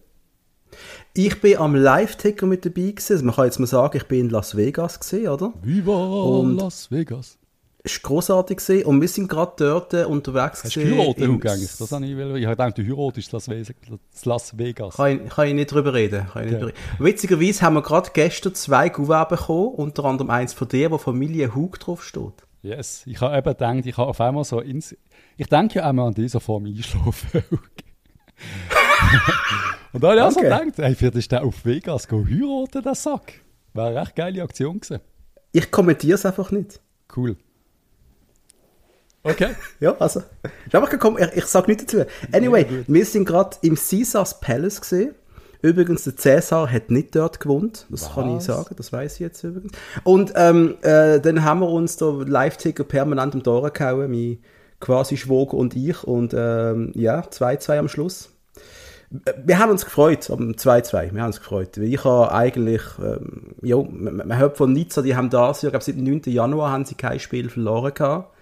Ich 1.13 1.41
bin 1.41 1.57
am 1.57 1.75
Live-Ticker 1.75 2.45
mit 2.45 2.65
dabei 2.65 2.91
gewesen. 2.91 3.11
Also 3.13 3.25
man 3.25 3.35
kann 3.35 3.45
jetzt 3.45 3.59
mal 3.59 3.65
sagen, 3.67 3.97
ich 3.97 4.07
bin 4.07 4.21
in 4.21 4.29
Las 4.29 4.55
Vegas 4.55 4.97
gesehen, 4.99 5.27
oder? 5.27 5.51
Viva 5.61 5.91
Und- 5.93 6.57
Las 6.57 6.89
Vegas. 6.89 7.37
Es 7.83 7.95
war 8.03 8.09
grossartig 8.09 8.57
gewesen. 8.59 8.85
und 8.85 9.01
wir 9.01 9.07
sind 9.07 9.27
gerade 9.27 9.53
dort 9.57 9.93
äh, 9.95 10.03
unterwegs 10.03 10.63
Hast 10.63 10.75
du 10.75 10.81
gewesen 10.81 10.97
geheiratet, 10.97 11.23
im- 11.23 11.33
Hug, 11.35 11.45
eigentlich? 11.47 11.77
Das 11.79 11.91
habe 11.91 12.05
ich, 12.05 12.15
will- 12.15 12.35
ich 12.37 12.45
habe 12.45 12.55
gedacht, 12.55 12.77
du 12.77 12.83
heiratest 12.83 13.31
Las 13.31 13.49
Vegas. 13.49 14.25
Las 14.25 14.57
Vegas. 14.57 14.95
Kann 14.97 15.25
ich, 15.25 15.29
kann 15.31 15.47
ich 15.47 15.53
nicht 15.55 15.71
drüber 15.71 15.93
reden. 15.93 16.27
Kann 16.31 16.43
ich 16.43 16.51
nicht 16.51 16.59
Ja. 16.61 16.67
drüber 16.67 16.73
reden. 16.77 17.03
Witzigerweise 17.05 17.61
haben 17.63 17.73
wir 17.73 17.81
gerade 17.81 18.09
gestern 18.13 18.53
zwei 18.53 18.89
Kuverts 18.91 19.29
bekommen, 19.29 19.69
unter 19.75 20.05
anderem 20.05 20.29
eins 20.29 20.53
von 20.53 20.67
dir, 20.67 20.91
wo 20.91 20.97
Familie 20.99 21.55
Hug 21.55 21.79
drauf 21.79 22.03
steht. 22.03 22.33
Yes, 22.61 23.01
ich 23.07 23.19
habe 23.19 23.35
eben 23.35 23.45
gedacht, 23.49 23.85
ich 23.87 23.97
habe 23.97 24.09
auf 24.09 24.21
einmal 24.21 24.43
so 24.43 24.59
ins... 24.59 24.95
Ich 25.37 25.47
denke 25.47 25.79
ja 25.79 25.89
einmal 25.89 26.09
an 26.09 26.13
dieser 26.13 26.39
Form 26.39 26.65
einschlafen. 26.65 27.43
Und 29.93 30.03
dann 30.03 30.11
habe 30.11 30.19
ich 30.19 30.23
auch 30.25 30.31
so 30.31 30.39
gedacht, 30.41 30.77
hey, 30.77 30.95
vielleicht 30.95 31.15
ist 31.15 31.31
der 31.31 31.43
auf 31.43 31.65
Vegas 31.65 32.07
go 32.07 32.23
heiraten, 32.25 32.81
der 32.83 32.95
Sack. 32.95 33.33
Wäre 33.73 33.87
eine 33.87 34.01
recht 34.01 34.15
geile 34.15 34.43
Aktion 34.43 34.79
gewesen. 34.79 35.01
Ich 35.51 35.69
kommentiere 35.71 36.15
es 36.15 36.25
einfach 36.25 36.51
nicht. 36.51 36.79
Cool. 37.15 37.35
Okay. 39.23 39.49
Ja, 39.79 39.95
also. 39.99 40.23
Ich, 40.67 40.75
einfach 40.75 40.89
gekommen, 40.89 41.17
ich, 41.19 41.37
ich 41.37 41.45
sag 41.45 41.67
nichts 41.67 41.85
dazu. 41.85 42.05
Anyway, 42.31 42.65
Ja, 42.69 42.77
wir 42.87 43.05
sind 43.05 43.25
gerade 43.25 43.57
im 43.61 43.75
Caesars 43.75 44.39
Palace 44.39 44.81
gesehen. 44.81 45.15
Übrigens, 45.61 46.05
der 46.05 46.17
Cäsar 46.17 46.71
hat 46.71 46.89
nicht 46.89 47.15
dort 47.15 47.39
gewohnt. 47.39 47.85
Das 47.89 48.13
kann 48.13 48.29
ich 48.29 48.37
Was? 48.37 48.45
sagen, 48.45 48.75
das 48.75 48.91
weiß 48.91 49.13
ich 49.15 49.19
jetzt 49.19 49.43
übrigens. 49.43 49.73
Und 50.03 50.33
ähm, 50.35 50.75
äh, 50.81 51.19
dann 51.19 51.43
haben 51.43 51.59
wir 51.59 51.69
uns 51.69 51.97
da 51.97 52.09
Live-Ticker 52.09 52.83
permanent 52.83 53.45
die 53.45 53.47
Ohren 53.49 53.71
gehauen, 53.71 54.09
mein 54.09 54.39
quasi 54.79 55.17
Schwager 55.17 55.53
und 55.53 55.75
ich. 55.75 56.03
Und 56.03 56.33
ähm, 56.35 56.91
ja, 56.95 57.21
2-2 57.21 57.77
am 57.77 57.87
Schluss. 57.89 58.31
Äh, 59.25 59.33
Wir 59.45 59.59
haben 59.59 59.69
uns 59.69 59.85
gefreut 59.85 60.31
am 60.31 60.53
2-2. 60.53 61.13
Wir 61.13 61.21
haben 61.21 61.27
uns 61.27 61.39
gefreut. 61.39 61.77
Weil 61.77 61.93
Ich 61.93 62.03
habe 62.03 62.31
eigentlich, 62.31 62.81
ähm, 62.99 63.53
ja, 63.61 63.77
man, 63.77 64.15
man 64.15 64.37
hört 64.39 64.57
von 64.57 64.73
Nizza, 64.73 65.03
die 65.03 65.15
haben 65.15 65.29
das 65.29 65.61
Jahr, 65.61 65.67
ich 65.67 65.73
glaube, 65.73 65.85
seit 65.85 65.95
dem 65.95 66.05
9. 66.05 66.21
Januar 66.25 66.71
haben 66.71 66.85
sie 66.85 66.95
kein 66.95 67.19
Spiel 67.19 67.49
verloren 67.49 67.93
gehabt 67.93 68.33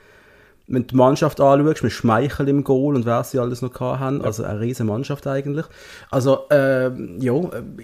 wenn 0.69 0.85
die 0.85 0.95
Mannschaft 0.95 1.41
anschaust, 1.41 1.83
mit 1.83 1.91
Schmeichel 1.91 2.47
im 2.47 2.63
Goal 2.63 2.95
und 2.95 3.05
wer 3.05 3.23
sie 3.23 3.39
alles 3.39 3.61
noch 3.61 3.73
gehabt 3.73 3.99
haben, 3.99 4.23
also 4.23 4.43
eine 4.43 4.59
riesige 4.59 4.87
Mannschaft 4.87 5.25
eigentlich. 5.25 5.65
Also, 6.11 6.45
ähm, 6.51 7.17
ja, 7.19 7.33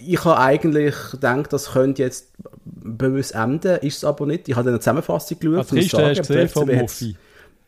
ich 0.06 0.24
habe 0.24 0.40
eigentlich 0.40 0.96
gedacht, 1.12 1.52
das 1.52 1.72
könnte 1.74 2.04
jetzt 2.04 2.34
böse 2.64 3.34
enden, 3.34 3.78
ist 3.80 3.98
es 3.98 4.04
aber 4.06 4.28
nicht. 4.28 4.48
Ich 4.48 4.56
habe 4.56 4.70
eine 4.70 4.80
Zusammenfassung 4.80 5.40
geschaut. 5.40 5.58
Also, 5.58 5.76
Christen 5.76 6.02
hast 6.02 6.18
du 6.18 6.22
gesehen 6.22 6.50
vom 6.50 6.70
Muffi. 6.70 7.16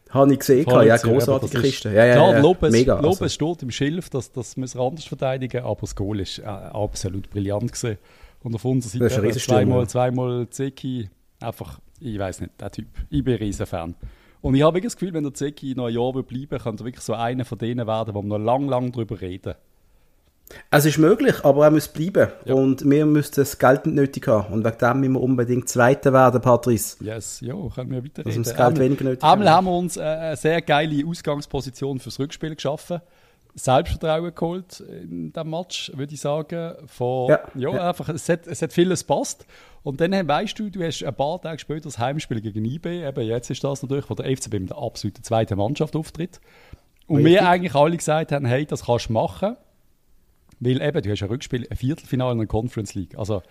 Habe 0.09 0.33
ich 0.33 0.39
gesehen, 0.39 0.63
Voll 0.63 0.85
ja, 0.85 0.95
gesehen, 0.95 1.13
großartige 1.13 1.61
Kiste. 1.61 1.89
Ja, 1.89 2.05
ja, 2.05 2.13
Klar, 2.13 2.33
ja, 2.33 2.39
Lopez, 2.39 2.71
mega. 2.71 2.99
Lopez 2.99 3.21
Also, 3.21 3.29
steht 3.29 3.63
im 3.63 3.71
Schilf, 3.71 4.09
das, 4.09 4.31
das 4.31 4.55
müssen 4.55 4.79
wir 4.79 4.85
anders 4.85 5.05
verteidigen, 5.05 5.63
aber 5.63 5.81
das 5.81 5.95
Goal 5.95 6.19
ist 6.19 6.39
äh, 6.39 6.43
absolut 6.45 7.29
brillant 7.29 7.73
gewesen. 7.73 7.97
Und 8.43 8.55
auf 8.55 8.63
unserer 8.63 9.09
Seite 9.09 9.37
zweimal, 9.39 9.81
ja. 9.81 9.87
zweimal 9.87 10.47
Zeki, 10.49 11.09
einfach, 11.41 11.79
ich 11.99 12.17
weiß 12.17 12.41
nicht, 12.41 12.61
der 12.61 12.71
Typ. 12.71 12.87
Ich 13.09 13.23
bin 13.23 13.33
ein 13.33 13.39
Riesenfan. 13.39 13.95
Und 14.47 14.55
ich 14.55 14.61
habe 14.63 14.75
wirklich 14.75 14.93
das 14.93 14.97
Gefühl, 14.97 15.13
wenn 15.13 15.23
der 15.23 15.33
Zeki 15.33 15.75
noch 15.75 15.87
ein 15.87 15.93
Jahr 15.93 16.13
bleiben 16.13 16.57
könnte 16.57 16.83
er 16.83 16.85
wirklich 16.85 17.03
so 17.03 17.13
einer 17.13 17.43
von 17.43 17.57
denen 17.57 17.85
werden, 17.85 18.15
wo 18.15 18.21
wir 18.21 18.37
noch 18.39 18.45
lang, 18.45 18.69
lang 18.69 18.91
drüber 18.93 19.19
reden. 19.19 19.55
es 20.71 20.85
ist 20.85 20.97
möglich, 20.97 21.43
aber 21.43 21.65
er 21.65 21.71
muss 21.71 21.89
bleiben. 21.89 22.29
Und 22.45 22.89
wir 22.89 23.05
müssen 23.05 23.33
das 23.35 23.57
Geld 23.59 23.85
nicht 23.85 23.95
nötig 23.95 24.25
haben. 24.27 24.53
Und 24.53 24.63
wegen 24.63 24.77
dem 24.77 24.99
müssen 25.01 25.13
wir 25.13 25.21
unbedingt 25.21 25.67
Zweiter 25.67 26.13
werden, 26.13 26.39
Patrice. 26.39 26.95
Yes, 27.03 27.41
ja, 27.41 27.55
können 27.75 27.91
wir 27.91 28.03
weiterreden. 28.05 28.23
Dass 28.23 28.35
wir 28.35 28.43
das 28.43 28.55
Geld 28.55 28.59
Einmal- 28.67 28.79
weniger 28.85 29.03
nötig 29.03 29.23
Einmal 29.23 29.49
haben. 29.49 29.55
haben 29.57 29.65
wir 29.65 29.77
uns 29.77 29.97
äh, 29.97 30.01
eine 30.01 30.35
sehr 30.37 30.61
geile 30.61 31.05
Ausgangsposition 31.05 31.99
fürs 31.99 32.17
Rückspiel 32.17 32.55
geschaffen. 32.55 33.01
Selbstvertrauen 33.59 34.33
geholt 34.35 34.79
in 34.81 35.33
diesem 35.33 35.49
Match, 35.49 35.91
würde 35.95 36.13
ich 36.13 36.21
sagen. 36.21 36.75
Von, 36.87 37.29
ja, 37.29 37.39
Ja, 37.55 37.73
ja. 37.73 37.89
einfach, 37.89 38.07
es 38.09 38.29
hat, 38.29 38.45
es 38.47 38.61
hat 38.61 38.71
vieles 38.71 39.03
passt. 39.03 39.45
Und 39.83 39.99
dann 39.99 40.27
weißt 40.27 40.57
du, 40.59 40.69
du 40.69 40.83
hast 40.83 41.03
ein 41.03 41.15
paar 41.15 41.41
Tage 41.41 41.59
später 41.59 41.81
das 41.81 41.97
Heimspiel 41.97 42.39
gegen 42.41 42.63
IB. 42.65 43.05
Eben 43.07 43.21
jetzt 43.25 43.49
ist 43.49 43.63
das 43.63 43.81
natürlich, 43.81 44.09
wo 44.09 44.13
der 44.13 44.25
FCB 44.35 44.53
mit 44.59 44.69
der 44.69 44.77
absoluten 44.77 45.23
zweiten 45.23 45.57
Mannschaft 45.57 45.95
auftritt. 45.95 46.39
Und 47.07 47.17
Richtig. 47.17 47.33
wir 47.33 47.49
eigentlich 47.49 47.73
alle 47.75 47.97
gesagt 47.97 48.31
haben, 48.31 48.45
hey, 48.45 48.65
das 48.65 48.85
kannst 48.85 49.09
du 49.09 49.13
machen. 49.13 49.55
Weil 50.59 50.81
eben, 50.81 51.01
du 51.01 51.09
hast 51.11 51.23
ein 51.23 51.29
Rückspiel, 51.29 51.67
ein 51.69 51.77
Viertelfinale 51.77 52.33
in 52.33 52.37
der 52.39 52.47
Conference 52.47 52.93
League. 52.95 53.17
Also, 53.17 53.41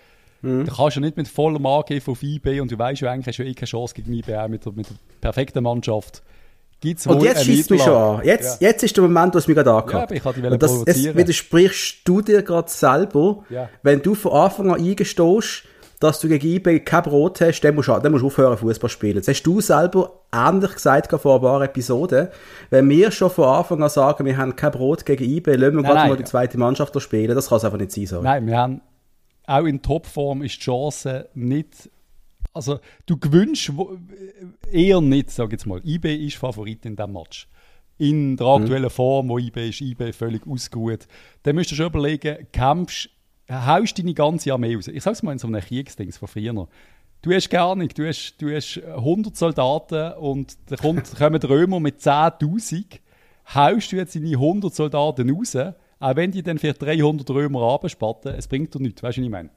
Mhm. 0.42 0.66
du 0.66 0.72
kannst 0.74 0.96
ja 0.96 1.00
nicht 1.00 1.16
mit 1.16 1.28
vollem 1.28 1.64
Angriff 1.64 2.08
auf 2.08 2.22
IB 2.22 2.60
und 2.60 2.70
du 2.70 2.78
weißt 2.78 3.00
ja 3.00 3.10
eigentlich, 3.10 3.26
hast 3.26 3.38
du 3.38 3.42
eh 3.44 3.54
keine 3.54 3.66
Chance 3.68 3.94
gegen 3.94 4.12
IB, 4.12 4.34
auch 4.36 4.48
mit 4.48 4.64
der, 4.66 4.72
mit 4.72 4.86
der 4.90 4.94
perfekten 5.22 5.62
Mannschaft. 5.64 6.22
Gibt's 6.80 7.06
Und 7.06 7.22
jetzt 7.22 7.44
schießt 7.44 7.70
mich 7.70 7.82
schon 7.82 7.94
an. 7.94 8.20
Jetzt, 8.24 8.60
jetzt 8.60 8.82
ist 8.82 8.96
der 8.96 9.02
Moment, 9.02 9.34
wo 9.34 9.38
es 9.38 9.48
mich 9.48 9.56
gerade 9.56 9.70
Ja, 9.70 9.78
angehabt. 9.78 10.12
aber 10.12 10.14
ich 10.14 10.24
Und 10.52 10.62
das, 10.62 10.70
es 10.72 10.76
provozieren. 10.84 11.16
widersprichst 11.16 11.96
du 12.04 12.20
dir 12.20 12.42
gerade 12.42 12.68
selber, 12.70 13.44
Ja. 13.48 13.68
wenn 13.82 14.02
du 14.02 14.14
von 14.14 14.32
Anfang 14.32 14.70
an 14.70 14.80
eingestehst, 14.80 15.64
dass 16.00 16.20
du 16.20 16.28
gegen 16.28 16.46
IB 16.46 16.80
kein 16.80 17.02
Brot 17.04 17.40
hast, 17.40 17.62
dann 17.62 17.74
musst 17.74 17.88
du, 17.88 17.98
dann 17.98 18.12
musst 18.12 18.22
du 18.22 18.26
aufhören, 18.26 18.58
Fußball 18.58 18.90
spielen. 18.90 19.16
Das 19.16 19.28
hast 19.28 19.42
du 19.44 19.62
selber 19.62 20.20
ähnlich 20.30 20.74
gesagt 20.74 21.10
vor 21.18 21.36
ein 21.36 21.40
paar 21.40 21.62
Episoden. 21.62 22.28
Wenn 22.68 22.88
wir 22.90 23.10
schon 23.10 23.30
von 23.30 23.44
Anfang 23.46 23.82
an 23.82 23.88
sagen, 23.88 24.26
wir 24.26 24.36
haben 24.36 24.54
kein 24.54 24.72
Brot 24.72 25.06
gegen 25.06 25.24
IB, 25.24 25.54
lassen 25.54 25.60
wir 25.60 25.70
Nein, 25.70 25.82
gerade 25.84 25.94
nein. 26.00 26.08
mal 26.10 26.16
die 26.16 26.24
zweite 26.24 26.58
Mannschaft 26.58 27.00
spielen, 27.00 27.34
das 27.34 27.48
kann 27.48 27.56
es 27.56 27.64
einfach 27.64 27.78
nicht 27.78 27.92
sein. 27.92 28.06
Sorry. 28.06 28.24
Nein, 28.24 28.46
wir 28.46 28.58
haben 28.58 28.80
auch 29.46 29.64
in 29.64 29.80
Topform 29.80 30.42
ist 30.42 30.56
die 30.56 30.60
Chance 30.64 31.28
nicht. 31.34 31.88
Also, 32.56 32.80
du 33.06 33.16
gewünschst 33.18 33.76
wo- 33.76 33.96
eher 34.72 35.00
nicht, 35.00 35.30
sag 35.30 35.46
ich 35.46 35.52
jetzt 35.52 35.66
mal. 35.66 35.80
IB 35.84 36.14
ist 36.26 36.36
Favorit 36.36 36.84
in 36.86 36.96
diesem 36.96 37.12
Match. 37.12 37.48
In 37.98 38.36
der 38.36 38.46
aktuellen 38.46 38.90
Form, 38.90 39.28
wo 39.28 39.38
IB 39.38 39.68
ist, 39.68 39.80
IB 39.80 40.12
völlig 40.12 40.46
ausgeruht. 40.46 41.06
Dann 41.44 41.56
musst 41.56 41.70
du 41.70 41.74
schon 41.74 41.86
überlegen, 41.86 42.46
kämpfst, 42.52 43.08
haust 43.50 43.98
deine 43.98 44.12
ganze 44.14 44.52
Armee 44.52 44.74
raus. 44.74 44.88
Ich 44.88 45.02
sag's 45.02 45.22
mal 45.22 45.32
in 45.32 45.38
so 45.38 45.46
einem 45.46 45.60
Kriegsdings 45.60 46.18
von 46.18 46.28
früher. 46.28 46.68
Du 47.22 47.32
hast 47.32 47.48
gar 47.50 47.74
nicht, 47.76 47.96
du 47.98 48.06
hast, 48.06 48.36
du 48.38 48.54
hast 48.54 48.78
100 48.82 49.36
Soldaten 49.36 50.12
und 50.18 50.56
da 50.68 50.76
kommt, 50.76 51.14
kommen 51.18 51.40
die 51.40 51.46
Römer 51.46 51.80
mit 51.80 52.00
10'000 52.00 53.00
haust 53.54 53.92
du 53.92 53.96
jetzt 53.96 54.14
deine 54.14 54.30
100 54.32 54.74
Soldaten 54.74 55.30
raus, 55.30 55.56
auch 55.56 56.16
wenn 56.16 56.32
die 56.32 56.42
dann 56.42 56.58
vielleicht 56.58 56.82
300 56.82 57.28
Römer 57.30 57.62
abspatten, 57.72 58.34
es 58.34 58.48
bringt 58.48 58.74
dir 58.74 58.80
nichts, 58.80 59.02
weißt 59.02 59.16
du, 59.16 59.20
was 59.22 59.24
ich 59.26 59.30
meine? 59.30 59.50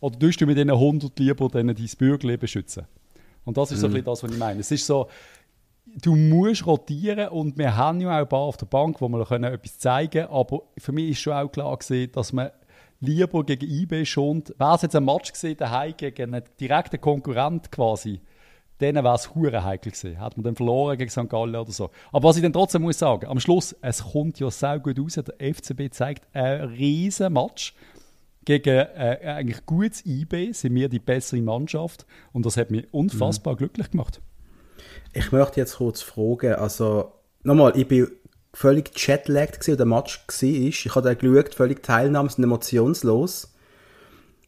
Oder 0.00 0.18
tust 0.18 0.40
du 0.40 0.46
mit 0.46 0.56
diesen 0.56 0.70
100 0.70 1.18
lieber 1.18 1.48
dein 1.48 1.74
Bürgerleben 1.74 2.40
beschützen? 2.40 2.86
Und 3.44 3.56
das 3.56 3.72
ist 3.72 3.80
so 3.80 3.86
ein 3.86 3.92
bisschen 3.92 4.04
das, 4.04 4.22
was 4.22 4.30
ich 4.30 4.38
meine. 4.38 4.60
Es 4.60 4.70
ist 4.70 4.86
so, 4.86 5.08
du 6.02 6.14
musst 6.14 6.66
rotieren 6.66 7.28
und 7.28 7.56
wir 7.58 7.76
haben 7.76 8.00
ja 8.00 8.10
auch 8.10 8.22
ein 8.22 8.28
paar 8.28 8.40
auf 8.40 8.56
der 8.56 8.66
Bank, 8.66 9.00
wo 9.00 9.08
wir 9.08 9.24
können 9.24 9.52
etwas 9.52 9.78
zeigen 9.78 10.10
können, 10.10 10.28
aber 10.28 10.62
für 10.76 10.92
mich 10.92 11.10
ist 11.10 11.20
schon 11.20 11.32
auch 11.32 11.48
klar 11.48 11.76
gewesen, 11.76 12.12
dass 12.12 12.32
man 12.32 12.50
lieber 13.00 13.44
gegen 13.44 13.68
IB 13.68 14.04
schont. 14.04 14.54
Wäre 14.58 14.74
es 14.74 14.82
jetzt 14.82 14.96
ein 14.96 15.04
Match 15.04 15.32
gewesen, 15.32 15.56
daheim 15.56 15.94
gegen 15.96 16.34
einen 16.34 16.44
direkten 16.60 17.00
Konkurrent 17.00 17.70
quasi, 17.70 18.20
denen 18.80 19.02
wäre 19.02 19.14
es 19.14 19.34
hure 19.34 19.64
heikel 19.64 19.92
gewesen. 19.92 20.20
Hat 20.20 20.36
man 20.36 20.44
dann 20.44 20.56
verloren 20.56 20.98
gegen 20.98 21.10
St. 21.10 21.28
Gallen 21.28 21.56
oder 21.56 21.72
so. 21.72 21.90
Aber 22.12 22.28
was 22.28 22.36
ich 22.36 22.42
dann 22.42 22.52
trotzdem 22.52 22.82
muss 22.82 22.98
sagen, 22.98 23.26
am 23.26 23.40
Schluss, 23.40 23.74
es 23.80 24.02
kommt 24.02 24.38
ja 24.40 24.50
sehr 24.50 24.78
gut 24.78 24.98
raus. 24.98 25.14
Der 25.14 25.54
FCB 25.54 25.92
zeigt 25.92 26.26
einen 26.34 26.68
riesen 26.70 27.32
Match. 27.32 27.74
Gegen 28.48 28.78
äh, 28.78 29.18
eigentlich 29.26 29.66
gutes 29.66 30.06
IB 30.06 30.52
sind 30.54 30.74
wir 30.74 30.88
die 30.88 31.00
bessere 31.00 31.42
Mannschaft 31.42 32.06
und 32.32 32.46
das 32.46 32.56
hat 32.56 32.70
mich 32.70 32.86
unfassbar 32.92 33.56
glücklich 33.56 33.90
gemacht. 33.90 34.22
Ich 35.12 35.32
möchte 35.32 35.60
jetzt 35.60 35.76
kurz 35.76 36.00
fragen, 36.00 36.54
also, 36.54 37.12
nochmal, 37.42 37.76
ich 37.76 37.86
bin 37.86 38.08
völlig 38.54 38.98
jetlagged 38.98 39.60
gewesen, 39.60 39.76
der 39.76 39.84
Match 39.84 40.24
war. 40.26 40.48
Ich 40.48 40.94
habe 40.94 41.14
den 41.14 41.18
geschaut, 41.18 41.54
völlig 41.54 41.84
teilnahms- 41.84 42.38
und 42.38 42.44
emotionslos. 42.44 43.52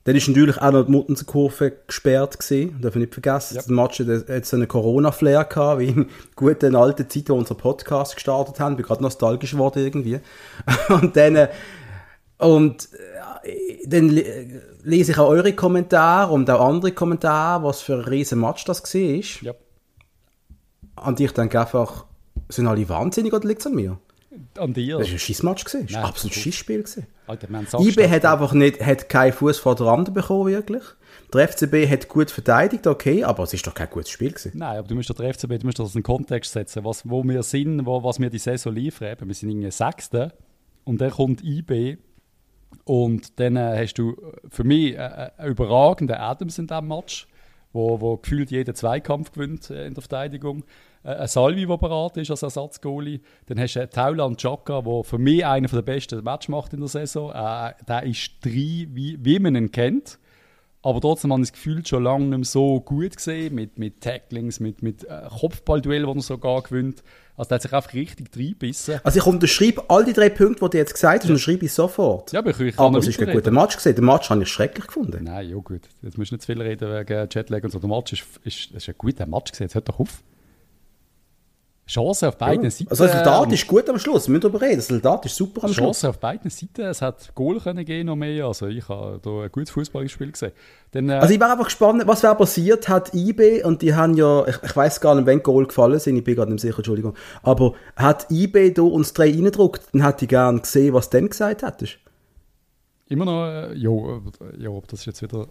Dann 0.04 0.16
ist 0.16 0.28
natürlich 0.28 0.56
auch 0.56 0.72
noch 0.72 0.86
die 0.86 0.92
Muttenkurve 0.92 1.72
gesperrt 1.86 2.38
gewesen, 2.38 2.80
darf 2.80 2.96
ich 2.96 3.00
nicht 3.00 3.12
vergessen. 3.12 3.56
Ja. 3.56 3.62
Der 3.62 3.74
Match 3.74 4.00
hat 4.00 4.46
so 4.46 4.56
einen 4.56 4.66
Corona-Flair 4.66 5.44
gehabt, 5.44 5.78
wie 5.78 5.88
in 5.88 6.08
guten 6.36 6.74
alten 6.74 7.06
Zeiten, 7.10 7.28
wo 7.28 7.34
unser 7.34 7.54
Podcast 7.54 8.14
gestartet 8.14 8.60
haben. 8.60 8.72
Ich 8.72 8.76
bin 8.78 8.86
gerade 8.86 9.02
nostalgisch 9.02 9.50
geworden 9.50 9.84
irgendwie. 9.84 10.20
Und 10.88 11.14
dann, 11.14 11.36
äh, 11.36 11.48
und 12.40 12.88
äh, 13.44 13.86
dann 13.86 14.08
le- 14.08 14.62
lese 14.82 15.12
ich 15.12 15.18
auch 15.18 15.28
eure 15.28 15.52
Kommentare 15.52 16.32
und 16.32 16.48
auch 16.50 16.60
andere 16.66 16.92
Kommentare, 16.92 17.62
was 17.64 17.80
für 17.82 17.94
ein 17.94 18.00
riesen 18.00 18.40
Match 18.40 18.64
das 18.64 18.82
war. 18.82 19.00
Ja. 19.42 19.54
Und 21.04 21.20
ich 21.20 21.32
denke 21.32 21.60
einfach, 21.60 22.06
sind 22.48 22.66
alle 22.66 22.88
wahnsinnig 22.88 23.32
oder 23.32 23.46
liegt 23.48 23.60
es 23.60 23.66
an 23.66 23.74
mir? 23.74 23.98
An 24.58 24.72
dir. 24.74 24.98
Das 24.98 25.06
war 25.08 25.14
ein 25.14 25.18
Schissmatch. 25.18 25.64
gewesen. 25.64 25.86
Das 25.86 25.92
war 25.94 26.00
Nein, 26.00 26.04
ein 26.06 26.10
absolutes. 26.10 26.42
Schissspiel. 26.42 26.82
gewesen. 26.82 27.06
Alter, 27.26 27.48
IB 27.80 28.08
hat 28.08 28.24
einfach 28.24 28.52
nicht, 28.52 28.84
hat 28.84 29.08
keinen 29.08 29.32
Fuß 29.32 29.58
vor 29.58 29.74
der 29.76 29.86
Rande 29.86 30.10
bekommen, 30.10 30.46
wirklich. 30.48 30.82
Der 31.32 31.48
FCB 31.48 31.88
hat 31.88 32.08
gut 32.08 32.30
verteidigt, 32.30 32.86
okay, 32.88 33.22
aber 33.24 33.44
es 33.44 33.54
ist 33.54 33.66
doch 33.66 33.74
kein 33.74 33.88
gutes 33.88 34.10
Spiel 34.10 34.30
gewesen. 34.32 34.52
Nein, 34.54 34.78
aber 34.78 34.88
du 34.88 34.94
musst 34.96 35.08
doch 35.10 35.14
der 35.14 35.32
FCB, 35.32 35.60
du 35.60 35.66
musst 35.66 35.78
das 35.78 35.94
in 35.94 36.00
den 36.00 36.02
Kontext 36.02 36.52
setzen, 36.52 36.84
was, 36.84 37.08
wo 37.08 37.22
wir 37.22 37.42
sind, 37.44 37.86
wo, 37.86 38.02
was 38.02 38.18
wir 38.18 38.30
die 38.30 38.38
Saison 38.38 38.74
liefern. 38.74 39.12
Eben, 39.12 39.28
wir 39.28 39.34
sind 39.34 39.50
irgendwie 39.50 39.70
Sechste 39.70 40.32
und 40.84 41.00
dann 41.00 41.10
kommt 41.12 41.42
IB 41.44 41.98
und 42.84 43.38
dann 43.38 43.56
äh, 43.56 43.78
hast 43.78 43.94
du 43.94 44.16
für 44.48 44.64
mich 44.64 44.94
äh, 44.94 45.30
einen 45.36 45.50
überragenden 45.50 46.16
Adams 46.16 46.58
in 46.58 46.66
diesem 46.66 46.88
Match, 46.88 47.28
wo, 47.72 48.00
wo 48.00 48.16
gefühlt 48.16 48.50
jeden 48.50 48.74
Zweikampf 48.74 49.32
gewinnt 49.32 49.70
äh, 49.70 49.86
in 49.86 49.94
der 49.94 50.02
Verteidigung. 50.02 50.64
Äh, 51.02 51.14
ein 51.14 51.28
Salvi, 51.28 51.66
der 51.66 51.76
bereit 51.76 52.16
ist 52.16 52.30
als 52.30 52.42
Ersatzgoalie. 52.42 53.20
Dann 53.46 53.60
hast 53.60 53.74
du 53.74 53.80
einen 53.80 53.90
Taulan 53.90 54.36
Chaka, 54.36 54.82
der 54.82 55.04
für 55.04 55.18
mich 55.18 55.44
einer 55.44 55.68
der 55.68 55.82
besten 55.82 56.22
Match 56.24 56.48
macht 56.48 56.72
in 56.72 56.80
der 56.80 56.88
Saison. 56.88 57.30
Äh, 57.30 57.74
der 57.86 58.02
ist 58.04 58.32
drei, 58.42 58.86
wie, 58.90 59.18
wie 59.20 59.38
man 59.38 59.56
ihn 59.56 59.70
kennt. 59.70 60.18
Aber 60.82 61.00
trotzdem 61.00 61.32
habe 61.32 61.42
ich 61.42 61.50
das 61.50 61.52
Gefühl, 61.52 61.84
schon 61.86 62.04
lange 62.04 62.24
nicht 62.24 62.38
mehr 62.38 62.44
so 62.44 62.80
gut 62.80 63.16
gesehen, 63.16 63.54
mit, 63.54 63.78
mit 63.78 64.00
Tacklings, 64.00 64.60
mit, 64.60 64.82
mit 64.82 65.04
äh, 65.04 65.28
Kopfballduell, 65.28 66.06
die 66.06 66.18
er 66.18 66.22
sogar 66.22 66.62
gewinnt. 66.62 67.02
Also 67.40 67.48
der 67.48 67.54
hat 67.54 67.62
sich 67.62 67.72
einfach 67.72 67.94
richtig 67.94 68.28
reingebissen. 68.36 69.00
Also 69.02 69.18
ich 69.18 69.24
unterschreibe 69.24 69.82
all 69.88 70.04
die 70.04 70.12
drei 70.12 70.28
Punkte, 70.28 70.62
die 70.62 70.70
du 70.72 70.76
jetzt 70.76 70.92
gesagt 70.92 71.22
hast, 71.22 71.30
unterschreibe 71.30 71.64
ich 71.64 71.72
sofort. 71.72 72.32
Ja, 72.32 72.40
aber 72.40 72.50
ich, 72.50 72.78
aber 72.78 72.98
es 72.98 73.08
ist 73.08 73.18
kein 73.18 73.32
guter 73.32 73.50
Match 73.50 73.78
gewesen. 73.78 73.94
Den 73.96 74.04
Match 74.04 74.28
habe 74.28 74.42
ich 74.42 74.48
schrecklich 74.48 74.86
gefunden. 74.86 75.24
Nein, 75.24 75.48
ja 75.48 75.56
gut. 75.56 75.88
Jetzt 76.02 76.18
musst 76.18 76.32
du 76.32 76.34
nicht 76.34 76.42
zu 76.42 76.52
viel 76.52 76.60
reden 76.60 76.92
wegen 76.92 77.28
Jetlag 77.32 77.64
und 77.64 77.70
so. 77.70 77.78
Der 77.78 77.88
Match 77.88 78.12
ist, 78.12 78.24
ist, 78.44 78.72
ist 78.72 78.88
ein 78.90 78.94
guter 78.98 79.24
Match 79.24 79.52
gewesen. 79.52 79.62
Jetzt 79.62 79.74
hört 79.74 79.88
doch 79.88 79.98
auf. 80.00 80.22
Chancen 81.90 82.28
auf 82.28 82.36
beiden 82.38 82.70
Seiten. 82.70 82.88
Also 82.88 83.04
das 83.04 83.14
Resultat 83.14 83.52
ist 83.52 83.66
gut 83.66 83.90
am 83.90 83.98
Schluss, 83.98 84.28
wir 84.28 84.32
müssen 84.32 84.42
darüber 84.42 84.60
reden. 84.60 84.76
Das 84.76 84.88
Resultat 84.90 85.26
ist 85.26 85.34
super 85.34 85.64
am 85.64 85.72
Schluss. 85.72 85.84
Chancen 85.86 86.10
auf 86.10 86.18
beiden 86.20 86.48
Seiten. 86.48 86.82
Es 86.82 87.02
hat 87.02 87.34
Goal 87.34 87.58
können 87.58 87.84
gehen 87.84 88.06
noch 88.06 88.14
mehr. 88.14 88.44
Also 88.44 88.68
ich 88.68 88.88
habe 88.88 89.18
da 89.20 89.42
ein 89.42 89.50
gutes 89.50 89.70
Fußballspiel 89.70 90.30
gesehen. 90.30 90.52
Dann, 90.92 91.08
äh, 91.08 91.14
Also 91.14 91.34
ich 91.34 91.40
wäre 91.40 91.50
einfach 91.50 91.64
gespannt, 91.64 92.02
was 92.06 92.22
wäre 92.22 92.36
passiert, 92.36 92.88
hat 92.88 93.12
IB, 93.12 93.64
und 93.64 93.82
die 93.82 93.94
haben 93.94 94.14
ja, 94.14 94.46
ich, 94.46 94.56
ich 94.62 94.76
weiß 94.76 95.00
gar 95.00 95.16
nicht, 95.16 95.26
wenn 95.26 95.42
Goal 95.42 95.66
gefallen 95.66 95.98
sind, 95.98 96.16
ich 96.16 96.22
bin 96.22 96.36
gerade 96.36 96.52
nicht 96.52 96.60
sicher, 96.62 96.78
Entschuldigung, 96.78 97.14
aber 97.42 97.74
hat 97.96 98.30
IB 98.30 98.70
da 98.72 98.82
uns 98.82 99.12
drei 99.12 99.30
reingedruckt, 99.30 99.82
dann 99.92 100.04
hätte 100.04 100.26
ich 100.26 100.28
gerne 100.28 100.60
gesehen, 100.60 100.94
was 100.94 101.10
du 101.10 101.18
dann 101.18 101.28
gesagt 101.28 101.62
hättest. 101.64 101.98
immer 103.08 103.24
noch, 103.24 103.46
äh, 103.46 103.74
ja, 103.74 103.90
äh, 103.90 104.62
ja, 104.62 104.70
das 104.86 105.00
ist 105.00 105.06
jetzt 105.06 105.22
wieder. 105.22 105.48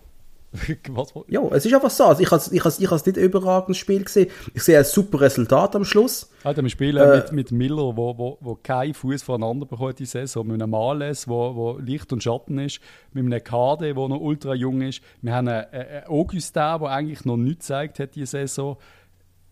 Ja, 1.27 1.41
es 1.51 1.65
ist 1.65 1.73
einfach 1.73 1.89
so. 1.89 2.05
Also 2.05 2.23
ich 2.23 2.31
habe 2.31 2.41
ich 2.51 2.63
has, 2.63 2.79
ich 2.79 2.89
has 2.89 3.05
nicht 3.05 3.17
überragendes 3.17 3.77
Spiel 3.77 4.03
gesehen. 4.03 4.29
Ich 4.53 4.63
sehe 4.63 4.77
ein 4.77 4.83
super 4.83 5.21
Resultat 5.21 5.75
am 5.75 5.85
Schluss. 5.85 6.29
Alter, 6.43 6.63
wir 6.63 6.69
spielen 6.69 6.97
Äh, 6.97 7.17
mit, 7.17 7.31
mit 7.31 7.51
Miller, 7.51 7.95
wo, 7.95 8.17
wo, 8.17 8.37
wo 8.41 8.55
keinen 8.55 8.93
Fuß 8.93 9.21
voneinander 9.21 9.65
bekommt 9.65 9.99
die 9.99 10.05
Saison, 10.05 10.47
mit 10.47 10.61
einem 10.61 10.71
Males, 10.71 11.27
wo, 11.27 11.55
wo 11.55 11.77
Licht 11.77 12.11
und 12.13 12.23
Schatten 12.23 12.57
ist, 12.59 12.79
mit 13.13 13.25
einem 13.25 13.43
KD, 13.43 13.95
wo 13.95 14.07
noch 14.07 14.19
ultra 14.19 14.55
jung 14.55 14.81
ist. 14.81 15.01
Wir 15.21 15.35
haben 15.35 15.47
einen, 15.47 15.65
einen 15.71 16.07
Augustin, 16.07 16.63
der 16.63 16.81
eigentlich 16.89 17.25
noch 17.25 17.37
nichts 17.37 17.67
gezeigt 17.67 17.99
hat 17.99 18.15
diese 18.15 18.25
Saison. 18.25 18.77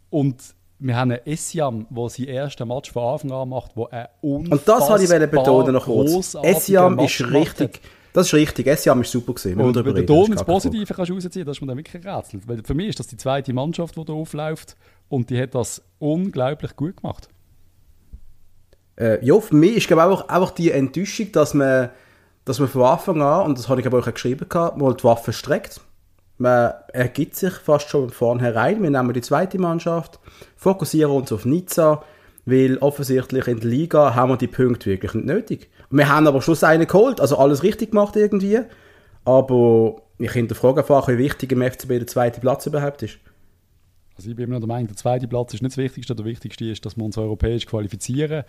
Und 0.09 0.55
wir 0.79 0.95
haben 0.95 1.11
einen 1.11 1.25
Essiam, 1.25 1.87
der 1.89 2.09
sein 2.09 2.27
erstes 2.27 2.65
Match 2.65 2.91
von 2.91 3.03
Anfang 3.03 3.31
an 3.31 3.49
macht, 3.49 3.71
wo 3.75 3.87
ein 3.87 4.07
Und 4.21 4.49
das 4.65 4.89
wollte 4.89 5.03
ich 5.03 5.31
betonen 5.31 5.73
noch 5.73 5.85
kurz. 5.85 6.35
Essiam 6.35 6.97
ist 6.99 7.21
richtig. 7.31 7.81
Das 8.17 8.25
ist 8.25 8.33
richtig. 8.33 8.65
Essiam 8.65 8.99
ist 9.01 9.11
super 9.11 9.35
gesehen. 9.35 9.61
Und 9.61 9.75
wenn 9.75 9.93
du 9.93 10.03
da 10.03 10.23
ins 10.25 10.43
Positive 10.43 10.91
kannst 10.91 11.11
rausziehen, 11.11 11.45
das 11.45 11.57
ist 11.57 11.61
mir 11.61 11.67
dann 11.67 11.77
wirklich 11.77 12.01
gerätselt. 12.01 12.47
Weil 12.47 12.63
für 12.63 12.73
mich 12.73 12.87
ist 12.87 12.99
das 12.99 13.05
die 13.05 13.15
zweite 13.15 13.53
Mannschaft, 13.53 13.95
die 13.95 14.03
da 14.03 14.11
aufläuft 14.11 14.75
und 15.07 15.29
die 15.29 15.39
hat 15.39 15.53
das 15.53 15.83
unglaublich 15.99 16.75
gut 16.75 16.97
gemacht. 16.97 17.29
Äh, 18.99 19.23
ja, 19.23 19.39
für 19.39 19.53
mich 19.53 19.77
ist 19.77 19.87
glaube 19.87 20.05
auch 20.05 20.29
einfach 20.29 20.49
die 20.49 20.71
Enttäuschung, 20.71 21.31
dass 21.31 21.53
man, 21.53 21.91
dass 22.43 22.57
man 22.57 22.67
von 22.67 22.81
Anfang 22.85 23.21
an, 23.21 23.45
und 23.45 23.59
das 23.59 23.69
habe 23.69 23.81
ich 23.81 23.85
aber 23.85 23.99
auch 23.99 24.11
geschrieben, 24.11 24.49
gehabt, 24.49 24.79
mal 24.79 24.95
die 24.95 25.03
Waffe 25.03 25.31
streckt. 25.31 25.79
Man 26.39 26.73
ergibt 26.93 27.35
sich 27.35 27.53
fast 27.53 27.87
schon 27.87 28.09
von 28.09 28.39
vornherein. 28.39 28.81
Wir 28.81 28.89
nehmen 28.89 29.13
die 29.13 29.21
zweite 29.21 29.59
Mannschaft, 29.59 30.19
fokussieren 30.55 31.11
uns 31.11 31.31
auf 31.31 31.45
Nizza, 31.45 32.03
weil 32.47 32.77
offensichtlich 32.77 33.45
in 33.47 33.59
der 33.59 33.69
Liga 33.69 34.15
haben 34.15 34.31
wir 34.31 34.37
die 34.37 34.47
Punkte 34.47 34.89
wirklich 34.89 35.13
nicht 35.13 35.25
nötig. 35.25 35.69
Wir 35.89 36.07
haben 36.07 36.27
aber 36.27 36.41
Schluss 36.41 36.63
einen 36.63 36.87
geholt, 36.87 37.19
also 37.19 37.37
alles 37.37 37.61
richtig 37.61 37.91
gemacht 37.91 38.15
irgendwie. 38.15 38.59
Aber 39.25 40.01
ich 40.17 40.31
hinterfrage 40.31 40.79
einfach, 40.79 41.09
wie 41.09 41.17
wichtig 41.17 41.51
im 41.51 41.61
FCB 41.61 41.89
der 41.89 42.07
zweite 42.07 42.39
Platz 42.39 42.65
überhaupt 42.65 43.03
ist. 43.03 43.19
Also 44.15 44.29
ich 44.29 44.35
bin 44.37 44.45
immer 44.45 44.53
noch 44.55 44.61
der 44.61 44.67
Meinung, 44.69 44.87
der 44.87 44.95
zweite 44.95 45.27
Platz 45.27 45.53
ist 45.53 45.61
nicht 45.61 45.73
das 45.73 45.77
Wichtigste. 45.77 46.15
Der 46.15 46.25
Wichtigste 46.25 46.63
ist, 46.65 46.85
dass 46.85 46.95
wir 46.95 47.03
uns 47.03 47.17
europäisch 47.17 47.65
qualifizieren. 47.65 48.45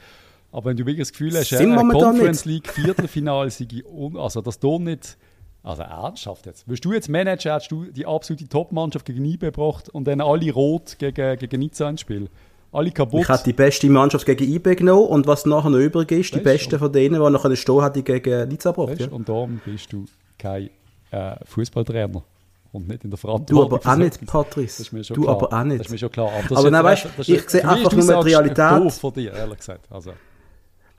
Aber 0.53 0.71
wenn 0.71 0.77
du 0.77 0.87
wirklich 0.87 1.09
das 1.09 1.13
Gefühl 1.13 1.37
hast, 1.37 1.49
Sind 1.49 1.75
momentan 1.75 2.13
Conference. 2.13 2.45
League 2.45 2.69
Viertelfinale 2.69 3.51
sei 3.51 3.67
also 4.15 4.41
dass 4.41 4.61
du 4.61 4.79
nicht 4.79 5.19
also 5.65 5.83
ernsthaft 5.83 6.47
jetzt. 6.47 6.69
Willst 6.69 6.85
du 6.85 6.93
jetzt 6.93 7.09
managen, 7.09 7.53
hättest 7.53 7.73
du 7.73 7.85
die 7.87 8.07
absolute 8.07 8.49
Top-Mannschaft 8.49 9.05
gegen 9.05 9.25
IB 9.25 9.47
gebracht 9.47 9.89
und 9.89 10.07
dann 10.07 10.21
alle 10.21 10.53
rot 10.53 10.97
gegen, 10.99 11.37
gegen 11.37 11.59
Nizza 11.59 11.91
ins 11.91 12.03
Spiel? 12.03 12.31
Alle 12.73 12.91
kaputt? 12.91 13.23
Ich 13.23 13.29
hätte 13.29 13.45
die 13.45 13.53
beste 13.55 13.89
Mannschaft 13.89 14.27
gegen 14.27 14.45
IB 14.53 14.75
genommen 14.77 15.07
und 15.09 15.27
was 15.27 15.47
nachher 15.47 15.71
noch 15.71 15.79
übrig 15.79 16.11
ist, 16.13 16.31
die 16.33 16.37
Weißt 16.37 16.45
beste 16.45 16.71
du? 16.71 16.79
von 16.79 16.93
denen, 16.93 17.23
die 17.23 17.31
nachher 17.31 17.57
stehen 17.57 17.83
hätte 17.83 18.03
gegen 18.03 18.49
Nizza 18.49 18.71
gebracht. 18.73 18.99
Ja. 19.01 19.09
Und 19.09 19.29
darum 19.29 19.61
bist 19.65 19.93
du 19.93 20.05
kein 20.39 20.69
äh, 21.11 21.37
Fußballtrainer 21.47 22.23
und 22.73 22.89
nicht 22.89 23.05
in 23.05 23.11
der 23.11 23.17
Du 23.17 23.21
Verantwortung. 23.27 23.73
aber 23.73 23.81
für 23.81 23.89
auch 23.91 23.97
nicht. 23.97 24.27
Patrice. 24.27 24.83
Das 24.93 25.07
Du 25.09 25.23
klar. 25.23 25.37
aber 25.37 25.47
auch 25.47 25.51
Das 25.51 25.65
nicht. 25.65 25.81
ist 25.81 25.91
mir 25.91 25.99
schon 25.99 26.11
klar. 26.11 26.31
das 26.49 26.59
Aber 26.59 26.67
ist 26.69 26.73
nein, 26.73 26.85
weißt, 26.85 27.07
das 27.17 27.29
ich 27.29 27.49
sehe 27.49 27.67
einfach 27.69 27.93
nur 27.93 28.05
die 28.25 28.29
Realität. 28.35 28.93
von 28.93 29.13
dir, 29.15 29.33
ehrlich 29.33 29.59
gesagt. 29.59 29.87
Also, 29.91 30.13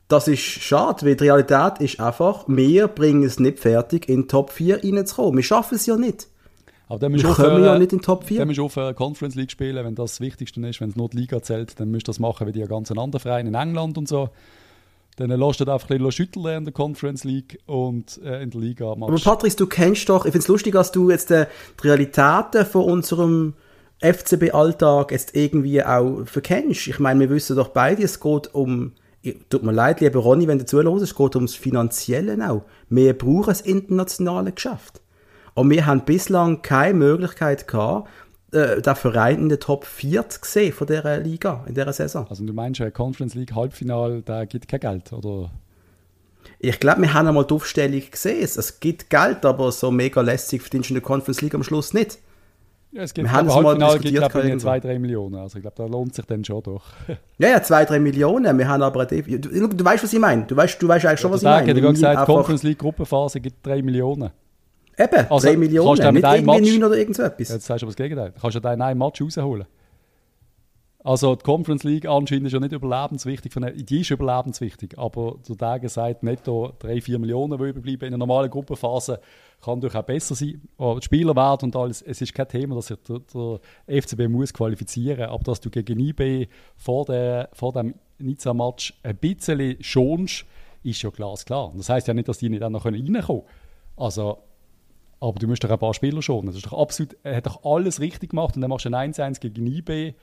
Das 0.07 0.28
ist 0.28 0.39
schade, 0.41 1.05
weil 1.05 1.15
die 1.15 1.26
Realität 1.26 1.74
ist 1.82 1.99
einfach, 1.99 2.45
wir 2.47 2.88
bringen 2.88 3.22
es 3.22 3.39
nicht 3.39 3.59
fertig, 3.59 4.09
in 4.09 4.28
Top 4.28 4.49
4 4.51 4.84
reinzukommen. 4.84 5.36
Wir 5.38 5.43
schaffen 5.43 5.76
es 5.76 5.86
ja 5.86 5.95
nicht. 5.97 6.28
Aber 6.90 6.98
dann 6.98 7.12
musst 7.12 7.24
Wir 7.24 7.34
kommen 7.34 7.64
ja 7.64 7.78
nicht 7.78 7.94
in 7.94 8.02
Top 8.02 8.24
4. 8.24 8.40
Dann 8.40 8.48
musst 8.48 8.58
du 8.58 8.66
aufhören, 8.66 8.96
Conference 8.96 9.36
League 9.36 9.52
spielen, 9.52 9.86
wenn 9.86 9.94
das 9.94 10.14
das 10.14 10.22
Wichtigste 10.22 10.60
ist. 10.68 10.82
Wenn 10.82 10.90
es 10.90 10.96
nur 10.96 11.08
die 11.08 11.18
Liga 11.18 11.40
zählt, 11.42 11.80
dann 11.80 11.92
musst 11.92 12.08
du 12.08 12.10
das 12.10 12.20
machen 12.20 12.48
wie 12.48 12.52
die 12.52 12.62
ganzen 12.62 12.98
anderen 12.98 13.22
Vereine 13.22 13.50
in 13.50 13.56
England 13.56 14.00
und 14.00 14.08
so. 14.08 14.30
Dann 15.18 15.30
lässt 15.30 15.60
du 15.60 15.72
einfach 15.72 15.88
ein 15.92 15.98
bisschen 15.98 16.12
schütteln 16.12 16.58
in 16.58 16.66
der 16.66 16.74
Conference 16.74 17.24
League 17.26 17.60
und 17.68 18.20
äh, 18.24 18.42
in 18.42 18.50
der 18.50 18.60
Liga 18.60 18.86
Aber 18.88 19.12
machst 19.12 19.24
Patrice, 19.24 19.56
du 19.56 19.68
kennst 19.68 20.10
doch, 20.10 20.26
ich 20.26 20.32
finde 20.32 20.40
es 20.40 20.48
lustig, 20.48 20.74
dass 20.74 20.92
du 20.92 21.12
jetzt 21.12 21.30
äh, 21.30 21.46
die 21.80 21.88
Realitäten 21.88 22.66
von 22.66 22.86
unserem 22.86 23.54
FCB-Alltag 24.02 25.12
jetzt 25.12 25.36
irgendwie 25.36 25.84
auch 25.84 26.26
verkennst. 26.26 26.88
Ich 26.88 26.98
meine, 26.98 27.20
wir 27.20 27.30
wissen 27.30 27.56
doch 27.56 27.68
beide, 27.68 28.02
es 28.02 28.20
geht 28.20 28.52
um, 28.56 28.94
tut 29.50 29.62
mir 29.62 29.74
leid, 29.74 30.02
lieber 30.02 30.22
Ronny, 30.22 30.48
wenn 30.48 30.58
du 30.58 30.66
zuhörst, 30.66 31.04
es 31.04 31.14
geht 31.14 31.36
ums 31.36 31.54
Finanzielle 31.54 32.50
auch. 32.50 32.64
Wir 32.90 33.16
brauchen 33.16 33.48
das 33.48 33.62
internationale 33.62 34.54
Geschäft. 34.54 34.99
Und 35.60 35.70
wir 35.70 35.86
haben 35.86 36.01
bislang 36.05 36.62
keine 36.62 36.93
Möglichkeit 36.93 37.68
gehabt, 37.68 38.10
äh, 38.51 38.82
den 38.82 38.95
Verein 38.95 39.39
in 39.39 39.49
der 39.49 39.60
Top 39.60 39.86
4 39.86 40.28
zu 40.30 40.39
sehen 40.43 40.74
von 40.74 40.88
dieser 40.88 41.18
Liga, 41.20 41.64
in 41.68 41.76
dieser 41.76 41.93
Saison. 41.93 42.26
Also 42.30 42.45
du 42.45 42.53
meinst, 42.53 42.82
ein 42.82 42.93
Conference 42.93 43.36
League 43.36 43.53
Halbfinale, 43.53 44.22
da 44.24 44.45
gibt 44.45 44.68
kein 44.68 44.80
Geld, 44.80 45.14
oder? 45.14 45.51
Ich 46.60 46.80
glaube, 46.80 47.01
wir 47.01 47.14
haben 47.14 47.28
einmal 47.28 47.45
die 47.45 47.53
Aufstellung 47.53 48.01
gesehen. 48.10 48.41
Es- 48.43 48.80
gibt 48.80 49.10
Geld, 49.10 49.45
aber 49.45 49.72
so 49.72 49.91
mega 49.91 50.22
lässig 50.22 50.62
verdienst 50.62 50.89
du 50.89 50.93
in 50.93 50.99
der 50.99 51.03
Conference 51.03 51.41
League 51.41 51.53
am 51.55 51.64
Schluss 51.64 51.93
nicht. 51.93 52.18
Ja, 52.91 53.03
es 53.03 53.14
gibt 53.14 53.28
Wir 53.28 53.32
haben 53.32 53.47
es 53.47 53.53
mal 53.55 53.74
gibt 53.78 53.84
diskutiert 54.05 54.32
glaube 54.32 54.49
ich. 54.49 54.60
2, 54.60 54.80
3 54.80 54.99
Millionen. 54.99 55.36
Also 55.36 55.57
ich 55.57 55.62
glaube, 55.62 55.76
da 55.78 55.86
lohnt 55.86 56.16
sich 56.16 56.26
dann 56.26 56.43
schon 56.43 56.64
doch. 56.64 56.86
Ja, 57.38 57.49
ja, 57.49 57.62
zwei, 57.62 57.86
drei 57.86 57.99
Millionen. 57.99 58.57
Wir 58.57 58.68
haben 58.68 58.82
aber 58.82 59.01
eine 59.01 59.10
Def- 59.10 59.28
du, 59.28 59.68
du 59.68 59.86
weißt, 59.86 60.03
was 60.03 60.12
ich 60.12 60.20
meine. 60.20 60.45
Du 60.45 60.55
weißt, 60.55 60.82
du 60.82 60.88
weißt 60.88 61.05
eigentlich 61.05 61.20
schon, 61.20 61.32
was 61.32 61.41
ich 61.41 61.45
meine. 61.45 61.68
er 61.68 61.74
gerade 61.82 61.93
gesagt, 61.93 62.26
Conference 62.26 62.64
League 62.64 62.80
Gruppenphase 62.80 63.39
gibt 63.39 63.66
3 63.66 63.82
Millionen. 63.84 64.32
Eben, 65.00 65.26
Also, 65.32 65.47
drei 65.47 65.58
Millionen. 65.58 65.88
auch 65.88 66.12
Nicht 66.12 66.24
irgendwie 66.24 66.41
Match- 66.45 66.72
neun 66.74 66.84
oder 66.84 66.97
irgend 66.97 67.16
so 67.16 67.24
etwas. 67.24 67.50
Jetzt 67.50 67.66
sagst 67.66 67.82
du 67.82 67.86
aber 67.86 67.91
das 67.91 67.95
Gegenteil. 67.95 68.32
Du 68.32 68.41
kannst 68.41 68.56
ja 68.56 68.60
deinen 68.62 68.82
einen 68.82 69.00
Match 69.00 69.22
rausholen. 69.22 69.66
Also 71.02 71.34
die 71.36 71.43
Conference 71.43 71.86
League 71.86 72.06
anscheinend 72.06 72.47
ist 72.47 72.54
ja 72.54 72.60
nicht 72.60 72.74
überlebenswichtig. 72.74 73.54
Von 73.54 73.72
Die 73.74 74.02
ist 74.02 74.10
überlebenswichtig, 74.12 75.00
aber 75.00 75.38
der 75.47 75.56
Tage 75.58 75.88
sagt 75.88 76.24
netto 76.24 76.74
3, 76.80 77.00
4 77.00 77.20
Millionen, 77.20 77.58
die 77.58 77.70
überbleiben. 77.70 78.02
In 78.10 78.14
einer 78.14 78.18
normalen 78.18 78.50
Gruppenphase 78.50 79.22
kann 79.64 79.80
durchaus 79.80 80.06
besser 80.06 80.36
sein. 80.36 80.62
Aber 80.78 81.00
die 81.00 81.06
Spielerwert 81.06 81.64
und 81.64 81.74
alles, 81.78 82.02
es 82.02 82.20
ist 82.22 82.34
kein 82.34 82.50
Thema, 82.50 82.76
dass 82.76 82.88
sich 82.88 82.97
der, 83.08 83.20
der 83.34 84.02
FCB 84.02 84.28
muss 84.28 84.54
qualifizieren 84.54 85.30
aber 85.30 85.43
dass 85.45 85.62
du 85.62 85.70
gegen 85.70 85.97
IB 86.02 86.47
vor, 86.76 87.06
der, 87.06 87.47
vor 87.54 87.72
dem 87.72 87.95
Nizza-Match 88.18 89.00
ein 89.02 89.16
bisschen 89.16 89.78
schonst, 89.82 90.45
ist 90.84 91.02
ja 91.02 91.10
glasklar. 91.12 91.72
Das 91.78 91.88
heisst 91.88 92.10
ja 92.10 92.14
nicht, 92.14 92.28
dass 92.28 92.39
die 92.39 92.50
nicht 92.50 92.62
auch 92.62 92.70
noch 92.70 92.84
reinkommen 92.86 93.22
können. 93.22 93.41
Also, 93.95 94.39
aber 95.20 95.39
du 95.39 95.47
musst 95.47 95.63
doch 95.63 95.70
ein 95.70 95.80
paar 95.80 95.93
Spieler 95.93 96.22
schonen. 96.22 96.47
Das 96.47 96.55
ist 96.55 96.65
doch 96.65 96.80
absolut, 96.80 97.15
er 97.24 97.38
hat 97.38 97.45
doch 97.45 97.63
alles 97.63 97.99
richtig 97.99 98.32
gemacht 98.32 98.55
und 98.55 98.61
dann 98.61 98.70
machst 98.70 98.86
du 98.86 98.89
ein 98.93 99.13
1-1 99.13 99.39
gegen 99.39 99.67
IB. 99.67 100.13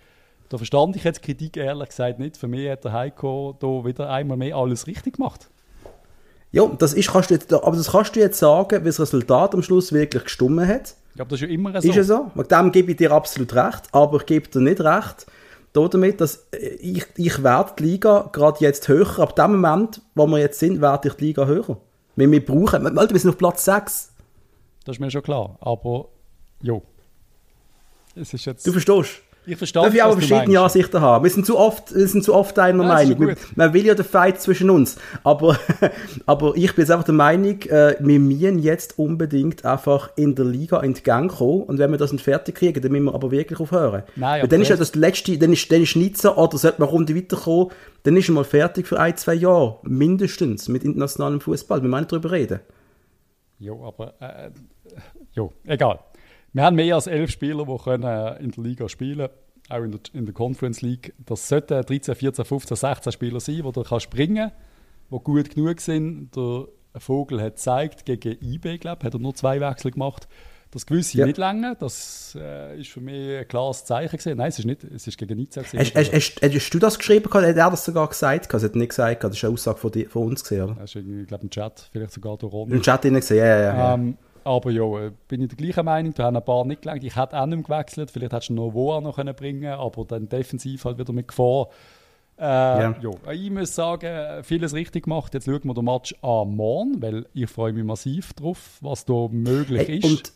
Da 0.49 0.59
verstand 0.59 0.97
ich 0.97 1.05
jetzt 1.05 1.22
Kritik 1.22 1.57
ehrlich 1.57 1.88
gesagt 1.88 2.18
nicht. 2.18 2.36
Für 2.36 2.49
mich 2.49 2.70
hat 2.70 2.84
der 2.84 2.92
Heiko 2.92 3.57
da 3.59 3.84
wieder 3.84 4.09
einmal 4.11 4.36
mehr 4.36 4.57
alles 4.57 4.86
richtig 4.86 5.16
gemacht. 5.16 5.51
Ja, 6.53 6.66
das 6.78 6.94
ist, 6.94 7.11
kannst 7.11 7.30
du 7.30 7.34
jetzt, 7.34 7.53
aber 7.53 7.76
das 7.76 7.90
kannst 7.90 8.16
du 8.16 8.20
jetzt 8.20 8.38
sagen, 8.38 8.82
wie 8.82 8.86
das 8.86 9.01
Resultat 9.01 9.55
am 9.55 9.62
Schluss 9.62 9.92
wirklich 9.92 10.24
gestummen 10.24 10.66
hat. 10.66 10.94
Ich 11.11 11.16
glaube, 11.16 11.30
das 11.30 11.40
ist 11.40 11.49
ja 11.49 11.53
immer 11.53 11.80
so. 11.80 11.88
Ist 11.88 11.97
es 11.97 12.07
so? 12.07 12.30
Mit 12.34 12.51
dem 12.51 12.70
gebe 12.72 12.92
ich 12.92 12.97
dir 12.97 13.11
absolut 13.11 13.55
recht, 13.55 13.82
aber 13.92 14.18
ich 14.18 14.26
gebe 14.26 14.49
dir 14.49 14.61
nicht 14.61 14.80
recht 14.80 15.26
damit, 15.72 16.20
dass 16.20 16.47
äh, 16.53 16.68
ich, 16.80 17.05
ich 17.16 17.42
werde 17.42 17.72
die 17.78 17.82
Liga 17.82 18.30
gerade 18.32 18.61
jetzt 18.61 18.88
höher. 18.88 19.18
Ab 19.18 19.36
dem 19.36 19.61
Moment, 19.61 20.01
wo 20.14 20.26
wir 20.26 20.38
jetzt 20.38 20.59
sind, 20.59 20.80
werde 20.80 21.09
ich 21.09 21.14
die 21.14 21.26
Liga 21.26 21.47
höher. 21.47 21.76
Wenn 22.14 22.32
wir 22.32 22.44
brauchen, 22.44 22.84
wir 22.84 23.18
sind 23.18 23.30
auf 23.30 23.38
Platz 23.38 23.64
6. 23.64 24.12
Das 24.87 24.97
ist 24.97 25.01
mir 25.01 25.11
schon 25.11 25.22
klar. 25.22 25.59
Aber, 25.61 26.09
jo. 26.62 26.80
Es 28.14 28.32
ist 28.32 28.45
jetzt... 28.47 28.66
Du 28.66 28.72
verstehst? 28.72 29.20
Ich 29.49 29.57
verstehe, 29.57 29.82
Darf 29.82 29.95
ich 29.95 30.01
du 30.03 30.12
verschiedene. 30.12 30.59
Ansichten 30.61 31.01
haben? 31.01 31.22
Wir 31.22 31.30
sind 31.30 31.47
zu 31.47 31.57
oft, 31.57 31.95
wir 31.95 32.09
sind 32.09 32.24
zu 32.24 32.34
oft 32.34 32.59
einer 32.59 32.82
Ja, 32.82 32.89
Meinung. 32.89 33.18
Man, 33.26 33.37
man 33.55 33.72
will 33.74 33.87
ja 33.87 33.95
den 33.95 34.05
Fight 34.05 34.41
zwischen 34.41 34.70
uns. 34.70 34.97
Aber, 35.22 35.57
aber 36.26 36.57
ich 36.57 36.74
bin 36.74 36.82
jetzt 36.82 36.91
einfach 36.91 37.05
der 37.05 37.14
Meinung, 37.14 37.61
äh, 37.62 37.95
wir 38.01 38.18
müssen 38.18 38.59
jetzt 38.59 38.99
unbedingt 38.99 39.64
einfach 39.64 40.11
in 40.16 40.34
der 40.34 40.47
Liga 40.47 40.80
in 40.80 40.95
Gang 40.95 41.30
kommen. 41.30 41.62
Und 41.62 41.78
wenn 41.78 41.93
wir 41.93 41.99
das 41.99 42.11
nicht 42.12 42.24
fertig 42.24 42.57
kriegen, 42.57 42.80
dann 42.82 42.91
müssen 42.91 43.05
wir 43.05 43.14
aber 43.14 43.30
wirklich 43.30 43.61
aufhören. 43.61 44.03
Nein, 44.16 44.41
aber 44.41 44.49
dann 44.49 44.62
ist 44.62 44.68
ja 44.68 44.76
das- 44.76 44.97
letzte, 44.97 45.39
dann 45.39 45.53
ist, 45.53 45.70
dann 45.70 45.82
ist 45.82 45.95
Nizza, 45.95 46.37
oder 46.37 46.59
sollte 46.59 46.80
man 46.80 46.89
Runde 46.89 47.14
weiterkommen, 47.14 47.70
dann 48.03 48.16
ist 48.16 48.28
er 48.28 48.34
mal 48.34 48.45
fertig 48.45 48.89
für 48.89 48.99
ein, 48.99 49.16
zwei 49.16 49.34
Jahre. 49.34 49.78
Mindestens. 49.82 50.66
Mit 50.68 50.82
internationalem 50.82 51.41
Fußball. 51.41 51.82
Wir 51.82 51.89
meinen 51.89 52.09
darüber 52.09 52.32
reden. 52.32 52.61
Jo, 53.61 53.87
aber 53.87 54.14
äh, 54.20 54.51
jo, 55.37 55.53
egal. 55.64 56.01
Wir 56.53 56.64
haben 56.64 56.76
mehr 56.76 56.95
als 56.95 57.07
elf 57.07 57.30
Spieler, 57.30 57.64
die 57.66 57.76
können 57.84 58.05
äh, 58.05 58.43
in 58.43 58.51
der 58.51 58.64
Liga 58.64 58.89
spielen 58.89 59.28
auch 59.68 59.82
in 59.82 59.93
der, 59.93 60.01
in 60.12 60.26
der 60.26 60.34
Conference 60.34 60.82
League. 60.82 61.14
Das 61.24 61.49
sollten 61.49 61.82
13, 61.82 62.14
14, 62.14 62.45
15, 62.45 62.76
16 62.76 63.12
Spieler 63.12 63.41
sein, 63.41 63.57
die 63.57 63.72
du 63.72 63.82
kannst 63.82 64.11
bringen 64.11 64.53
die 65.11 65.18
gut 65.22 65.55
genug 65.55 65.80
sind. 65.80 66.34
Der 66.34 66.66
Vogel 66.99 67.41
hat 67.41 67.57
gezeigt, 67.57 68.05
gegen 68.05 68.39
IB, 68.43 68.78
glaube 68.78 69.05
hat 69.05 69.14
er 69.14 69.20
nur 69.20 69.34
zwei 69.34 69.61
Wechsel 69.61 69.93
gemacht, 69.93 70.26
dass 70.72 70.84
gewisse 70.84 71.18
Ja. 71.18 71.26
nicht 71.26 71.39
länger. 71.39 71.76
Das 71.76 72.37
äh, 72.41 72.80
ist 72.80 72.91
für 72.91 73.01
mich 73.01 73.39
ein 73.39 73.47
klares 73.47 73.84
Zeichen 73.84 74.16
gewesen. 74.16 74.37
Nein, 74.37 74.49
es 74.49 74.59
ist 74.59 74.64
nicht, 74.64 74.82
es 74.82 75.07
ist 75.07 75.16
gegen 75.16 75.37
Nizza 75.37 75.62
gewesen. 75.62 75.78
Hast, 75.78 75.95
hast, 75.95 76.12
hast, 76.12 76.43
hast 76.43 76.70
du 76.70 76.78
das 76.78 76.99
geschrieben? 76.99 77.32
Hat 77.32 77.45
er 77.45 77.55
das 77.55 77.84
sogar 77.84 78.09
gesagt? 78.09 78.53
Das 78.53 78.64
hat 78.64 78.74
nicht 78.74 78.89
gesagt. 78.89 79.22
Das 79.22 79.37
ist 79.37 79.45
eine 79.45 79.53
Aussage 79.53 79.78
von, 79.78 79.93
dir, 79.93 80.09
von 80.11 80.26
uns 80.26 80.43
gesehen, 80.43 80.64
oder? 80.64 80.74
Das 80.74 80.91
ist 80.91 80.97
irgendwie, 80.97 81.22
ich 81.22 81.28
glaube, 81.28 81.45
im 81.45 81.51
Chat, 81.51 81.89
vielleicht 81.93 82.12
sogar 82.12 82.37
der 82.37 82.49
Ron. 82.49 82.70
Im 82.70 82.82
Chat 82.82 83.03
gesehen, 83.03 83.39
ja, 83.39 83.47
ja, 83.47 83.59
ja. 83.61 83.76
ja. 83.76 83.95
Ähm, 83.95 84.18
aber 84.47 84.70
ja, 84.70 85.11
bin 85.28 85.42
ich 85.42 85.49
der 85.49 85.57
gleichen 85.57 85.84
Meinung. 85.84 86.14
Da 86.14 86.24
haben 86.24 86.36
ein 86.36 86.44
paar 86.44 86.64
nicht 86.64 86.82
gelangt. 86.82 87.05
Ich 87.05 87.16
hätte 87.16 87.38
auch 87.38 87.47
nicht 87.47 87.64
gewechselt. 87.64 88.11
Vielleicht 88.11 88.32
hättest 88.32 88.49
du 88.51 88.55
noch 88.55 88.66
Novoa 88.66 89.01
noch 89.01 89.16
können 89.16 89.34
bringen 89.34 89.72
aber 89.72 90.05
dann 90.05 90.28
defensiv 90.28 90.84
halt 90.84 90.99
wieder 90.99 91.12
mit 91.12 91.28
Gefahr. 91.28 91.68
Äh, 92.38 92.42
ja. 92.44 93.11
Ich 93.32 93.51
muss 93.51 93.74
sagen, 93.74 94.42
vieles 94.44 94.74
richtig 94.74 95.05
gemacht. 95.05 95.32
Jetzt 95.34 95.47
schauen 95.47 95.61
wir 95.64 95.74
den 95.74 95.84
Match 95.84 96.14
an 96.22 96.55
morgen, 96.55 97.01
weil 97.03 97.26
ich 97.34 97.49
freue 97.51 97.72
mich 97.72 97.84
massiv 97.84 98.34
drauf, 98.34 98.78
was 98.82 99.05
da 99.05 99.28
möglich 99.30 99.88
Hey, 99.88 99.99
ist. 99.99 100.05
und 100.05 100.32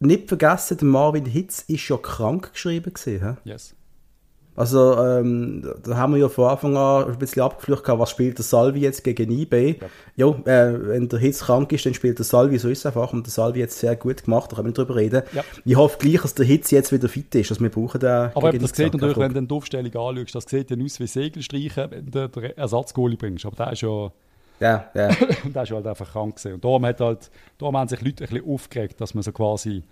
nicht 0.00 0.28
vergessen, 0.28 0.86
Marvin 0.88 1.24
Hitz 1.26 1.62
ist 1.62 1.88
ja 1.88 1.96
krank 1.96 2.52
geschrieben 2.52 2.92
gewesen. 2.92 3.38
yes. 3.44 3.74
Also, 4.56 4.96
ähm, 5.02 5.68
da- 5.82 5.96
haben 5.96 6.12
wir 6.14 6.20
ja 6.20 6.28
von 6.28 6.48
Anfang 6.48 6.76
an 6.76 7.10
ein 7.10 7.18
bisschen 7.18 7.42
abgeflucht, 7.42 7.82
was 7.88 8.10
spielt 8.10 8.38
der 8.38 8.44
Salvi 8.44 8.80
jetzt 8.80 9.02
gegen 9.02 9.30
IB. 9.30 9.76
Ja, 10.16 10.28
äh, 10.28 10.88
wenn 10.88 11.08
der 11.08 11.18
Hitz 11.18 11.40
krank 11.40 11.72
ist, 11.72 11.84
dann 11.86 11.94
spielt 11.94 12.18
der 12.18 12.24
Salvi, 12.24 12.58
so 12.58 12.68
ist 12.68 12.78
es 12.78 12.86
einfach. 12.86 13.12
Und 13.12 13.26
der 13.26 13.32
Salvi 13.32 13.60
hat 13.62 13.70
es 13.70 13.80
sehr 13.80 13.96
gut 13.96 14.24
gemacht, 14.24 14.52
da 14.52 14.56
können 14.56 14.68
wir 14.68 14.72
drüber 14.72 14.94
reden. 14.96 15.22
Ja. 15.32 15.42
Ich 15.64 15.76
hoffe 15.76 15.98
gleich, 15.98 16.22
dass 16.22 16.34
der 16.34 16.46
Hitz 16.46 16.70
jetzt 16.70 16.92
wieder 16.92 17.08
fit 17.08 17.34
ist, 17.34 17.50
dass 17.50 17.60
wir 17.60 17.68
brauchen 17.68 17.98
den 18.00 18.30
Aber 18.34 18.52
gegen 18.52 18.62
das 18.62 18.76
sieht 18.76 18.92
natürlich, 18.92 19.16
wenn 19.16 19.34
du 19.34 19.40
die 19.42 19.54
Aufstellung 19.54 19.92
anschaust, 19.94 20.34
das 20.36 20.44
sieht 20.44 20.70
ja 20.70 20.76
aus 20.82 21.00
wie 21.00 21.06
Segelstreichen, 21.08 21.90
wenn 21.90 22.10
du 22.10 22.28
den 22.28 22.44
Ersatzgoalie 22.56 23.16
bringst. 23.16 23.46
Aber 23.46 23.56
der 23.56 23.72
ist 23.72 23.82
ja, 23.82 24.10
Ja, 24.60 24.84
ja. 24.94 25.08
der 25.52 25.62
ist 25.64 25.72
halt 25.72 25.86
einfach 25.86 26.12
krank 26.12 26.36
gewesen. 26.36 26.54
Und 26.54 26.64
darum, 26.64 26.86
hat 26.86 27.00
halt, 27.00 27.30
darum 27.58 27.76
haben 27.76 27.88
sich 27.88 28.00
Leute 28.02 28.24
ein 28.24 28.30
bisschen 28.30 28.48
aufgeregt, 28.48 29.00
dass 29.00 29.14
man 29.14 29.22
so 29.24 29.32
quasi... 29.32 29.82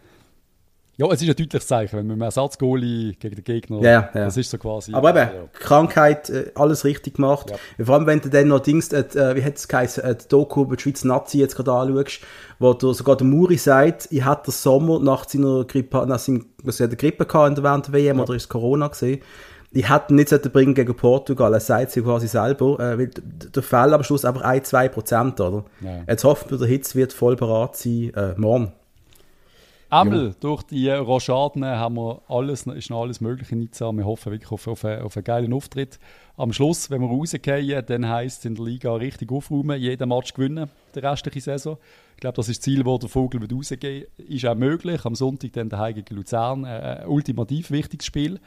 Ja, 0.98 1.06
es 1.06 1.22
ist 1.22 1.28
ein 1.28 1.36
deutliches 1.36 1.66
Zeichen, 1.66 1.98
wenn 1.98 2.06
man 2.06 2.14
einen 2.14 2.22
Ersatzgoalie 2.22 3.14
gegen 3.14 3.34
den 3.34 3.44
Gegner... 3.44 3.80
Ja, 3.80 3.90
ja. 3.90 4.10
Das 4.12 4.36
ist 4.36 4.50
so 4.50 4.58
quasi... 4.58 4.92
Aber 4.92 5.10
eben, 5.10 5.18
ja. 5.20 5.48
Krankheit, 5.54 6.28
äh, 6.28 6.52
alles 6.54 6.84
richtig 6.84 7.14
gemacht. 7.14 7.50
Ja. 7.50 7.84
Vor 7.86 7.94
allem, 7.94 8.06
wenn 8.06 8.20
du 8.20 8.28
dann 8.28 8.48
noch 8.48 8.60
Dings, 8.60 8.92
äh, 8.92 9.04
wie 9.34 9.42
hat 9.42 9.56
es 9.56 9.68
geheißen, 9.68 10.04
äh, 10.04 10.14
die 10.14 10.28
Doku 10.28 10.62
über 10.62 10.76
die 10.76 10.82
Schweizer 10.82 11.08
Nazi 11.08 11.38
jetzt 11.38 11.56
gerade 11.56 11.72
anschaust, 11.72 12.20
wo 12.58 12.74
der, 12.74 12.92
sogar 12.92 13.16
der 13.16 13.26
Muri 13.26 13.56
sagt, 13.56 14.08
ich 14.10 14.22
hatte 14.22 14.50
den 14.50 14.52
Sommer 14.52 14.98
nach 15.00 15.26
seiner 15.26 15.64
Grippe, 15.64 16.06
nach 16.06 16.18
seinem, 16.18 16.44
was 16.62 16.78
er 16.78 16.84
hat 16.84 16.90
eine 16.90 16.98
Grippe 16.98 17.24
gehabt 17.24 17.48
in 17.48 17.54
der 17.54 17.64
während 17.64 17.86
der 17.86 17.94
WM, 17.94 18.20
oder 18.20 18.34
ist 18.34 18.50
Corona 18.50 18.88
gesehen, 18.88 19.22
ich 19.74 19.88
hätte 19.88 20.12
ihn 20.12 20.16
nicht 20.16 20.52
bringen 20.52 20.74
gegen 20.74 20.94
Portugal, 20.94 21.54
er 21.54 21.60
sagt 21.60 21.92
sie 21.92 22.02
quasi 22.02 22.28
selber, 22.28 22.78
äh, 22.78 22.98
weil 22.98 23.08
der 23.08 23.62
Fall 23.62 23.94
am 23.94 24.02
Schluss 24.02 24.26
einfach 24.26 24.42
1-2 24.42 24.88
Prozent, 24.90 25.40
oder? 25.40 25.64
Ja. 25.80 26.02
Jetzt 26.06 26.24
hoffen 26.24 26.50
wir, 26.50 26.58
der 26.58 26.68
Hitz 26.68 26.94
wird 26.94 27.14
voll 27.14 27.36
parat 27.36 27.76
sein, 27.76 28.12
äh, 28.14 28.34
morgen. 28.36 28.72
Einmal 29.92 30.34
durch 30.40 30.62
die 30.62 30.88
Rochaden 30.90 31.64
haben 31.64 31.96
wir 31.96 32.22
alles, 32.28 32.66
ist 32.66 32.88
noch 32.90 33.02
alles 33.02 33.20
Mögliche 33.20 33.52
in 33.52 33.58
Nizza. 33.60 33.92
Wir 33.92 34.04
hoffen 34.06 34.32
wirklich 34.32 34.50
auf, 34.50 34.66
auf, 34.66 34.84
einen- 34.84 35.02
auf 35.02 35.16
einen 35.16 35.24
geilen 35.24 35.52
Auftritt. 35.52 35.98
Am 36.36 36.52
Schluss, 36.52 36.90
wenn 36.90 37.02
wir 37.02 37.08
rausgehen, 37.08 37.84
dann 37.86 38.08
heisst 38.08 38.38
es 38.40 38.44
in 38.46 38.54
der 38.54 38.64
Liga 38.64 38.94
richtig 38.94 39.30
aufräumen, 39.30 39.78
jeden 39.80 40.08
Match 40.08 40.32
gewinnen, 40.32 40.70
die 40.94 40.98
restliche 41.00 41.40
Saison. 41.42 41.76
Ich 42.14 42.20
glaube, 42.20 42.36
das 42.36 42.48
ist 42.48 42.58
das 42.58 42.64
Ziel, 42.64 42.84
wo 42.86 42.96
der 42.96 43.08
Vogel 43.10 43.40
wird 43.42 43.52
rausgehen 43.52 44.06
Ist 44.16 44.46
auch 44.46 44.54
möglich. 44.54 45.04
Am 45.04 45.14
Sonntag 45.14 45.52
dann 45.52 45.68
daheim 45.68 45.94
gegen 45.94 46.14
Luzern. 46.16 46.64
Äh, 46.64 47.00
Ein 47.02 47.06
ultimativ 47.08 47.70
wichtiges 47.70 48.06
Spiel. 48.06 48.40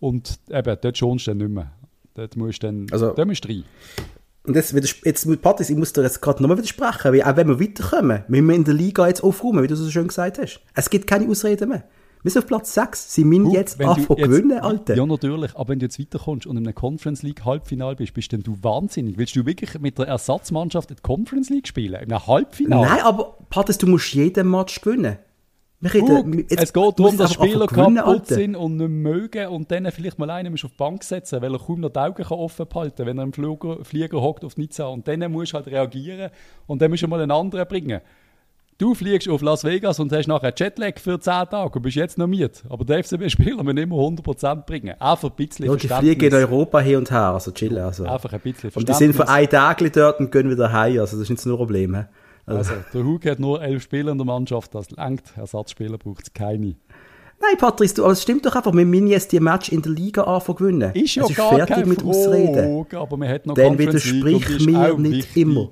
Und 0.00 0.38
eben, 0.50 0.76
dort 0.80 0.98
schonst 0.98 1.26
du 1.26 1.30
dann 1.30 1.38
nicht 1.38 1.50
mehr. 1.50 1.72
Dort 2.14 2.36
musst 2.36 2.62
du 2.62 2.66
dann, 2.66 2.86
Also- 2.92 3.12
dort 3.14 3.26
musst 3.26 3.44
du 3.44 3.48
rein. 3.48 3.64
Und 4.46 4.56
das, 4.56 4.72
jetzt, 4.72 5.42
Patrick, 5.42 5.68
ich 5.70 5.76
muss 5.76 5.92
dir 5.92 6.02
jetzt 6.02 6.22
gerade 6.22 6.42
nochmal 6.42 6.56
widersprechen, 6.56 7.12
weil 7.12 7.22
auch 7.22 7.36
wenn 7.36 7.48
wir 7.48 7.60
weiterkommen, 7.60 8.24
müssen 8.28 8.48
wir 8.48 8.54
in 8.56 8.64
der 8.64 8.74
Liga 8.74 9.06
jetzt 9.06 9.22
aufräumen, 9.22 9.62
wie 9.62 9.66
du 9.68 9.76
so 9.76 9.88
schön 9.90 10.08
gesagt 10.08 10.38
hast. 10.38 10.60
Es 10.74 10.88
gibt 10.88 11.06
keine 11.06 11.28
Ausreden 11.28 11.68
mehr. 11.68 11.84
Wir 12.22 12.30
sind 12.30 12.42
auf 12.42 12.48
Platz 12.48 12.74
6. 12.74 13.14
Sie 13.14 13.24
müssen 13.24 13.44
Gut, 13.44 13.54
jetzt 13.54 13.80
anfangen 13.80 14.18
jetzt- 14.18 14.28
gewinnen, 14.30 14.58
Alter. 14.60 14.94
Ja, 14.94 15.06
natürlich. 15.06 15.54
Aber 15.56 15.70
wenn 15.70 15.78
du 15.78 15.86
jetzt 15.86 15.98
weiterkommst 15.98 16.46
und 16.46 16.56
in 16.58 16.66
einem 16.66 16.74
Conference 16.74 17.22
League 17.22 17.44
Halbfinale 17.46 17.96
bist, 17.96 18.12
bist 18.12 18.32
dann 18.32 18.42
du 18.42 18.56
wahnsinnig. 18.62 19.16
Willst 19.16 19.36
du 19.36 19.46
wirklich 19.46 19.78
mit 19.80 19.98
der 19.98 20.06
Ersatzmannschaft 20.08 20.90
in 20.90 20.96
der 20.96 21.02
Conference 21.02 21.48
League 21.48 21.66
spielen? 21.68 21.94
In 22.02 22.12
einem 22.12 22.26
Halbfinale? 22.26 22.86
Nein, 22.88 23.00
aber 23.02 23.38
Patrick, 23.48 23.78
du 23.78 23.86
musst 23.86 24.12
jeden 24.12 24.50
Match 24.50 24.80
gewinnen. 24.82 25.16
Reden, 25.82 26.38
jetzt 26.50 26.62
es 26.62 26.72
geht 26.74 26.98
darum, 26.98 27.16
dass 27.16 27.32
Spieler 27.32 27.66
gewinnen, 27.66 27.96
kaputt 27.96 28.20
Alter. 28.20 28.34
sind 28.34 28.54
und 28.54 28.76
nicht 28.76 28.90
mögen 28.90 29.46
und 29.48 29.70
dann 29.70 29.90
vielleicht 29.90 30.18
mal 30.18 30.28
einen 30.28 30.50
musst 30.52 30.64
auf 30.66 30.72
die 30.72 30.76
Bank 30.76 31.02
setzen, 31.02 31.40
weil 31.40 31.54
er 31.54 31.58
kaum 31.58 31.80
noch 31.80 31.88
die 31.90 31.98
Augen 31.98 32.22
kann 32.22 32.38
offen 32.38 32.66
behalten 32.68 32.96
kann, 32.98 33.06
wenn 33.06 33.18
er 33.18 33.24
im 33.24 33.32
Flieger, 33.32 33.78
Flieger 33.82 34.20
hockt 34.20 34.44
auf 34.44 34.56
Nizza. 34.58 34.86
Und 34.88 35.08
dann 35.08 35.32
musst 35.32 35.52
du 35.52 35.56
halt 35.56 35.66
reagieren 35.68 36.30
und 36.66 36.82
dann 36.82 36.90
musst 36.90 37.02
du 37.02 37.08
mal 37.08 37.20
einen 37.20 37.30
anderen 37.30 37.66
bringen. 37.66 38.00
Du 38.76 38.94
fliegst 38.94 39.28
auf 39.28 39.42
Las 39.42 39.62
Vegas 39.64 39.98
und 40.00 40.10
hast 40.10 40.26
nachher 40.26 40.54
Jetlag 40.56 40.98
für 40.98 41.20
10 41.20 41.50
Tage 41.50 41.70
und 41.70 41.82
bist 41.82 41.96
jetzt 41.96 42.16
noch 42.16 42.26
mit. 42.26 42.62
Aber 42.70 42.82
der 42.84 43.04
FCB-Spieler 43.04 43.62
muss 43.62 43.74
immer 43.74 43.96
100% 43.96 44.64
bringen. 44.64 44.94
Einfach 44.98 45.28
ein 45.28 45.36
bisschen 45.36 45.66
Ja, 45.66 45.74
die 45.76 45.86
Verständnis. 45.86 46.14
fliegen 46.16 46.34
in 46.34 46.34
Europa 46.34 46.80
hin 46.80 46.96
und 46.96 47.10
her, 47.10 47.20
also 47.34 47.50
chillen. 47.50 47.84
Also. 47.84 48.04
Einfach 48.04 48.32
ein 48.32 48.40
bisschen 48.40 48.70
Und 48.74 48.88
die 48.88 48.94
sind 48.94 49.12
für 49.12 49.24
Verständnis. 49.26 49.52
ein 49.52 49.78
Tag 49.78 49.92
dort 49.92 50.20
und 50.20 50.32
gehen 50.32 50.48
wieder 50.50 50.72
heim, 50.72 50.98
also 50.98 51.16
das 51.18 51.24
ist 51.24 51.28
nicht 51.30 51.40
so 51.42 51.50
ein 51.50 51.56
Problem. 51.56 51.94
hä? 51.94 52.04
Also, 52.50 52.72
Also, 52.74 52.84
der 52.94 53.04
Hug 53.04 53.24
hat 53.26 53.38
nur 53.38 53.62
elf 53.62 53.82
Spieler 53.82 54.12
in 54.12 54.18
der 54.18 54.26
Mannschaft, 54.26 54.74
das 54.74 54.90
langt. 54.90 55.22
Ersatzspieler 55.36 55.98
braucht 55.98 56.24
es 56.24 56.32
keine. 56.32 56.76
Nein, 57.42 57.56
Patrice, 57.58 57.94
du, 57.94 58.04
aber 58.04 58.12
es 58.12 58.22
stimmt 58.22 58.44
doch 58.44 58.54
einfach, 58.54 58.74
wir 58.74 58.84
müssen 58.84 59.06
jetzt 59.06 59.32
die 59.32 59.40
Match 59.40 59.70
in 59.70 59.80
der 59.80 59.92
Liga 59.92 60.24
anfangen 60.24 60.58
gewinnen. 60.58 60.92
Ist 60.94 61.14
ja 61.14 61.24
es 61.24 61.30
ist 61.30 61.36
gar 61.36 61.54
fertig 61.54 61.74
keine 61.74 61.86
mit 61.86 62.04
Ausreden. 62.04 62.84
Frage, 62.84 62.98
aber 62.98 63.16
man 63.16 63.28
hat 63.30 63.46
noch 63.46 63.54
Dann 63.54 63.78
widersprich 63.78 64.66
mir 64.66 64.98
nicht 64.98 65.28
wichtig. 65.28 65.36
immer. 65.42 65.70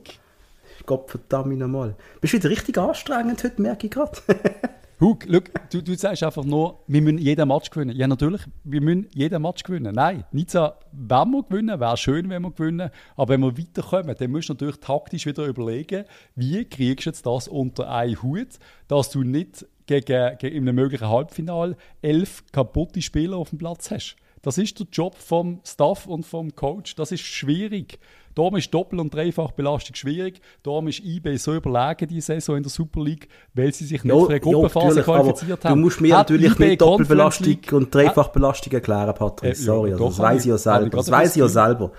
Gott 0.87 1.11
verdammt 1.11 1.59
nochmal. 1.59 1.95
Bist 2.23 2.33
wieder 2.33 2.49
richtig 2.49 2.79
anstrengend 2.79 3.45
heute, 3.45 3.61
merke 3.61 3.87
ich 3.87 3.93
gerade. 3.93 4.13
Hug, 5.01 5.27
look, 5.27 5.45
du, 5.71 5.81
du 5.81 5.95
sagst 5.97 6.25
einfach 6.25 6.45
nur, 6.45 6.83
wir 6.89 7.01
müssen 7.01 7.19
jeden 7.19 7.47
Match 7.47 7.71
gewinnen. 7.71 7.97
Ja, 7.97 8.09
natürlich, 8.09 8.43
wir 8.65 8.81
müssen 8.81 9.07
jeden 9.15 9.41
Match 9.43 9.63
gewinnen. 9.63 9.95
Nein, 9.95 10.25
Nizza 10.33 10.77
wenn 10.93 11.31
wir 11.31 11.45
gewinnen, 11.45 11.79
wäre 11.79 11.97
schön, 11.97 12.29
wenn 12.29 12.43
wir 12.43 12.51
gewinnen. 12.51 12.91
Aber 13.15 13.35
wenn 13.35 13.41
wir 13.43 13.57
weiterkommen, 13.57 14.17
dann 14.19 14.31
musst 14.33 14.49
du 14.49 14.55
natürlich 14.55 14.81
taktisch 14.81 15.27
wieder 15.27 15.47
überlegen, 15.47 16.05
wie 16.35 16.65
kriegst 16.65 17.07
du 17.07 17.11
jetzt 17.11 17.27
das 17.27 17.47
unter 17.47 17.89
einen 17.91 18.21
Hut, 18.23 18.59
dass 18.89 19.11
du 19.11 19.23
nicht 19.23 19.67
gegen, 19.87 20.37
gegen 20.39 20.57
in 20.57 20.69
einem 20.69 20.75
möglichen 20.75 21.09
Halbfinale 21.09 21.77
elf 22.03 22.43
kaputte 22.51 23.01
Spieler 23.01 23.37
auf 23.37 23.51
dem 23.51 23.59
Platz 23.59 23.93
hast. 23.93 24.17
Das 24.43 24.59
ist 24.59 24.79
der 24.79 24.87
Job 24.93 25.15
vom 25.17 25.61
Staff 25.65 26.07
und 26.07 26.25
vom 26.25 26.55
Coach. 26.55 26.95
Das 26.95 27.13
ist 27.13 27.23
schwierig. 27.23 27.99
Darum 28.39 28.55
ist 28.55 28.73
Doppel- 28.73 29.01
und 29.01 29.13
Dreifachbelastung 29.13 29.97
schwierig. 29.97 30.41
Darum 30.63 30.87
ist 30.87 31.01
IB 31.05 31.37
so 31.39 31.55
überlegen 31.57 32.07
die 32.07 32.21
Saison 32.21 32.57
in 32.57 32.63
der 32.63 32.71
Super 32.71 33.03
League, 33.03 33.29
weil 33.53 33.75
sie 33.75 33.85
sich 33.85 34.05
nicht 34.05 34.15
Ja, 34.15 34.21
für 34.21 34.27
eine 34.29 34.35
ja, 34.37 34.39
Gruppenphase 34.39 35.03
aber 35.03 35.23
qualifiziert 35.23 35.65
Du 35.65 35.69
haben. 35.69 35.81
musst 35.81 36.01
mir 36.01 36.17
Hat 36.17 36.31
natürlich 36.31 36.53
IB 36.53 36.67
nicht 36.69 36.81
Doppelbelastung 36.81 37.59
und 37.73 37.93
Dreifachbelastung 37.93 38.73
erklären, 38.73 39.09
Äh, 39.09 39.13
Patrick. 39.13 39.51
ja, 39.51 39.55
Sorry, 39.57 39.91
also 39.93 40.05
doch, 40.05 40.11
das 40.11 40.19
weiß 40.21 40.41
ich 40.43 40.51
ja 40.51 40.59
selber. 40.59 40.89
Das 40.97 41.11
weiß 41.11 41.31
ich 41.35 41.41
ja 41.41 41.49
selber. 41.49 41.91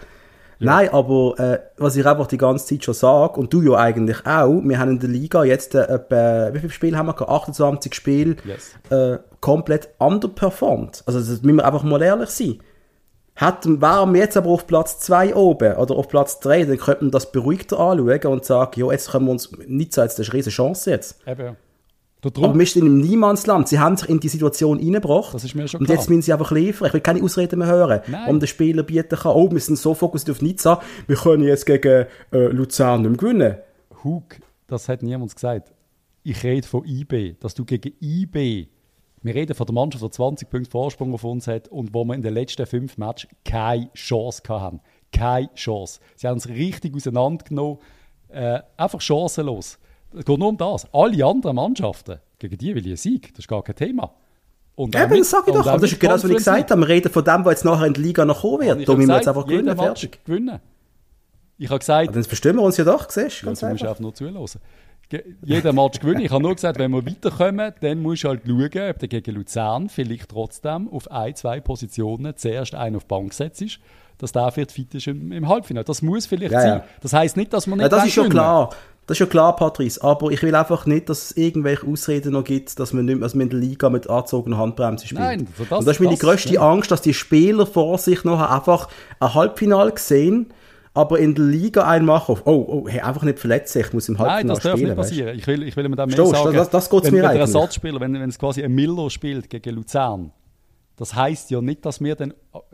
Nein, 0.61 0.89
aber 0.93 1.39
äh, 1.39 1.59
was 1.77 1.95
ich 1.95 2.05
einfach 2.05 2.27
die 2.27 2.37
ganze 2.37 2.65
Zeit 2.65 2.83
schon 2.85 2.93
sage, 2.93 3.39
und 3.39 3.51
du 3.53 3.61
ja 3.61 3.75
eigentlich 3.77 4.25
auch, 4.25 4.61
wir 4.63 4.79
haben 4.79 4.91
in 4.91 4.99
der 4.99 5.09
Liga 5.09 5.43
jetzt 5.43 5.75
äh, 5.75 5.83
etwa, 5.83 6.53
wie 6.53 6.59
viele 6.59 6.71
Spiele 6.71 6.97
haben 6.97 7.05
wir 7.07 7.13
gehabt? 7.13 7.31
28 7.31 7.93
Spiele 7.93 8.35
Yes. 8.45 8.75
äh, 8.89 9.19
komplett 9.41 9.89
underperformed. 9.99 11.03
Also 11.05 11.19
das 11.19 11.41
müssen 11.41 11.57
wir 11.57 11.65
einfach 11.65 11.83
mal 11.83 12.01
ehrlich 12.01 12.29
sein. 12.29 12.59
Hätten, 13.41 13.81
wären 13.81 14.13
wir 14.13 14.19
jetzt 14.19 14.35
aber 14.35 14.49
auf 14.49 14.67
Platz 14.67 14.99
2 14.99 15.33
oben 15.33 15.77
oder 15.77 15.95
auf 15.95 16.09
Platz 16.09 16.41
3, 16.41 16.65
dann 16.65 16.77
könnte 16.77 17.05
man 17.05 17.11
das 17.11 17.31
beruhigter 17.31 17.79
anschauen 17.79 18.33
und 18.33 18.43
sagen, 18.43 18.77
ja, 18.77 18.91
jetzt 18.91 19.11
können 19.11 19.27
wir 19.27 19.31
uns 19.31 19.49
nicht 19.65 19.93
sagen, 19.93 20.07
jetzt 20.09 20.19
das 20.19 20.27
ist 20.27 20.33
eine 20.33 20.39
riesige 20.39 20.55
Chance 20.57 20.91
jetzt. 20.91 21.25
Eben, 21.25 21.55
Aber 22.21 22.59
wir 22.59 22.65
stehen 22.65 22.85
im 22.85 22.99
Niemandsland. 22.99 23.69
Sie 23.69 23.79
haben 23.79 23.95
sich 23.95 24.09
in 24.09 24.19
die 24.19 24.27
Situation 24.27 24.77
reingebracht. 24.77 25.33
Das 25.33 25.45
ist 25.45 25.55
mir 25.55 25.69
schon 25.69 25.79
Und 25.79 25.85
klar. 25.85 25.97
jetzt 25.97 26.09
müssen 26.09 26.21
sie 26.21 26.33
einfach 26.33 26.51
liefern. 26.51 26.87
Ich 26.87 26.93
will 26.93 26.99
keine 26.99 27.23
Ausreden 27.23 27.59
mehr 27.59 27.69
hören. 27.69 28.01
Nein. 28.07 28.29
Um 28.29 28.41
den 28.41 28.47
Spieler 28.47 28.83
bieten 28.83 29.17
kann, 29.17 29.31
oh, 29.31 29.49
wir 29.49 29.61
sind 29.61 29.77
so 29.77 29.93
fokussiert 29.93 30.31
auf 30.31 30.41
Nizza, 30.41 30.81
wir 31.07 31.15
können 31.15 31.43
jetzt 31.43 31.65
gegen 31.65 32.07
äh, 32.33 32.37
Luzern 32.47 33.03
nicht 33.03 33.11
mehr 33.11 33.17
gewinnen. 33.17 33.55
Hug, 34.03 34.35
das 34.67 34.89
hat 34.89 35.01
niemand 35.01 35.33
gesagt. 35.33 35.71
Ich 36.23 36.43
rede 36.43 36.67
von 36.67 36.83
IB, 36.85 37.37
dass 37.39 37.53
du 37.53 37.63
gegen 37.63 37.93
IB, 38.01 38.67
wir 39.21 39.35
reden 39.35 39.53
von 39.53 39.65
der 39.65 39.73
Mannschaft, 39.73 40.03
die 40.03 40.09
20 40.09 40.49
Punkte 40.49 40.71
Vorsprung 40.71 41.13
auf 41.13 41.23
uns 41.23 41.47
hat 41.47 41.67
und 41.67 41.93
wo 41.93 42.05
wir 42.05 42.15
in 42.15 42.21
den 42.21 42.33
letzten 42.33 42.65
fünf 42.65 42.97
Matches 42.97 43.29
keine 43.43 43.91
Chance 43.93 44.41
hatten. 44.47 44.81
Keine 45.11 45.53
Chance. 45.55 45.99
Sie 46.15 46.27
haben 46.27 46.37
es 46.37 46.47
richtig 46.47 46.95
auseinandergenommen. 46.95 47.79
Äh, 48.29 48.59
einfach 48.77 49.01
chancenlos. 49.01 49.79
Es 50.15 50.25
geht 50.25 50.37
nur 50.39 50.49
um 50.49 50.57
das. 50.57 50.87
Alle 50.93 51.25
anderen 51.25 51.55
Mannschaften, 51.55 52.19
gegen 52.37 52.57
die 52.57 52.75
will 52.75 52.83
ich 52.83 52.87
einen 52.87 52.97
Sieg. 52.97 53.33
Das 53.33 53.39
ist 53.39 53.47
gar 53.47 53.63
kein 53.63 53.75
Thema. 53.75 54.13
Und 54.75 54.95
Eben, 54.95 55.17
das 55.17 55.29
sage 55.29 55.45
ich 55.47 55.53
doch. 55.53 55.67
Aber 55.67 55.79
das 55.79 55.91
ist 55.91 55.99
genau 55.99 56.13
das, 56.13 56.23
was 56.23 56.29
ich 56.29 56.37
gesagt 56.37 56.71
habe. 56.71 56.81
Wir 56.81 56.87
reden 56.87 57.11
von 57.11 57.23
dem, 57.23 57.43
was 57.43 57.51
jetzt 57.51 57.65
nachher 57.65 57.87
in 57.87 57.93
die 57.93 58.01
Liga 58.01 58.23
noch 58.23 58.41
kommen 58.41 58.61
wird. 58.61 58.87
Da 58.87 58.95
müssen 58.95 59.09
wir 59.09 59.15
jetzt 59.17 59.27
einfach 59.27 59.45
gewinnen. 59.45 59.75
Fertig. 59.75 60.23
gewinnen. 60.23 60.59
Ich 61.57 61.69
habe 61.69 61.79
gesagt... 61.79 62.07
Aber 62.07 62.13
dann 62.13 62.23
verstehen 62.23 62.55
wir 62.55 62.61
uns 62.61 62.77
ja 62.77 62.85
doch, 62.85 63.09
siehst 63.09 63.43
du? 63.43 63.47
Ja, 63.47 63.53
du 63.53 63.65
musst 63.67 63.83
einfach 63.83 63.99
nur 63.99 64.13
zuhören. 64.13 64.37
Jeder 65.43 65.73
Match 65.73 65.99
gewinnen. 65.99 66.21
Ich 66.21 66.31
habe 66.31 66.43
nur 66.43 66.53
gesagt, 66.53 66.77
wenn 66.77 66.91
wir 66.91 67.05
weiterkommen, 67.05 67.73
dann 67.81 68.01
musst 68.01 68.23
du 68.23 68.29
halt 68.29 68.41
schauen, 68.45 68.89
ob 68.89 68.99
du 68.99 69.07
gegen 69.07 69.35
Luzern 69.35 69.89
vielleicht 69.89 70.29
trotzdem 70.29 70.87
auf 70.89 71.09
ein, 71.09 71.35
zwei 71.35 71.59
Positionen 71.59 72.37
zuerst 72.37 72.75
einen 72.75 72.95
auf 72.95 73.03
die 73.03 73.07
Bank 73.07 73.33
setzt, 73.33 73.79
dass 74.19 74.31
der 74.31 74.51
vielleicht 74.51 74.71
fit 74.71 74.93
ist 74.93 75.07
im, 75.07 75.31
im 75.31 75.47
Halbfinale. 75.47 75.85
Das 75.85 76.01
muss 76.01 76.27
vielleicht 76.27 76.51
ja, 76.51 76.61
sein. 76.61 76.77
Ja. 76.79 76.83
Das 77.01 77.13
heisst 77.13 77.37
nicht, 77.37 77.53
dass 77.53 77.65
man 77.65 77.79
nicht 77.79 77.85
ja, 77.85 77.89
Das 77.89 78.05
ist 78.05 78.13
schon 78.13 78.29
klar. 78.29 78.69
Das 79.07 79.15
ist 79.15 79.21
ja 79.21 79.25
klar, 79.25 79.55
Patrice. 79.55 80.03
Aber 80.03 80.29
ich 80.29 80.43
will 80.43 80.53
einfach 80.53 80.85
nicht, 80.85 81.09
dass 81.09 81.31
es 81.31 81.37
irgendwelche 81.37 81.87
Ausreden 81.87 82.33
noch 82.33 82.43
gibt, 82.43 82.79
dass 82.79 82.93
man 82.93 83.05
nicht 83.05 83.15
mehr, 83.15 83.23
also 83.23 83.39
in 83.39 83.49
der 83.49 83.57
Liga 83.57 83.89
mit 83.89 84.07
angezogener 84.07 84.59
Handbremse 84.59 85.07
spielt. 85.07 85.21
Nein, 85.21 85.47
das, 85.57 85.79
Und 85.79 85.87
das 85.87 85.95
ist 85.95 85.99
meine 85.99 86.11
das, 86.11 86.19
grösste 86.19 86.53
ja. 86.53 86.61
Angst, 86.61 86.91
dass 86.91 87.01
die 87.01 87.15
Spieler 87.15 87.65
vor 87.65 87.97
sich 87.97 88.23
noch 88.23 88.39
einfach 88.39 88.87
ein 89.19 89.33
Halbfinale 89.33 89.91
gesehen 89.91 90.53
aber 90.93 91.19
in 91.19 91.35
der 91.35 91.45
Liga 91.45 91.87
einen 91.87 92.05
machen 92.05 92.33
auf, 92.33 92.45
oh, 92.45 92.65
oh, 92.67 92.87
hey, 92.89 93.01
einfach 93.01 93.23
nicht 93.23 93.39
verletzen, 93.39 93.81
ich 93.81 93.93
muss 93.93 94.09
im 94.09 94.17
Halbfinale 94.17 94.47
Nein, 94.47 94.55
das 94.55 94.63
darf 94.63 94.79
nicht 94.79 94.95
passieren. 94.95 95.37
Ich 95.37 95.47
will, 95.47 95.63
ich 95.63 95.75
will 95.75 95.87
mir 95.87 95.95
da 95.95 96.05
mehr 96.05 96.13
Stoß, 96.13 96.31
sagen. 96.31 96.55
Das, 96.55 96.69
das 96.69 96.89
geht's 96.89 97.05
wenn, 97.05 97.13
mir 97.13 97.23
wenn 97.23 97.31
der 97.31 97.41
Ersatzspieler, 97.41 97.99
wenn, 97.99 98.13
wenn 98.13 98.29
es 98.29 98.39
quasi 98.39 98.63
ein 98.63 98.73
Miller 98.73 99.09
spielt 99.09 99.49
gegen 99.49 99.75
Luzern, 99.75 100.31
das 100.97 101.15
heisst 101.15 101.49
ja 101.51 101.61
nicht, 101.61 101.85
dass 101.85 102.01
wir 102.01 102.15
dann 102.15 102.33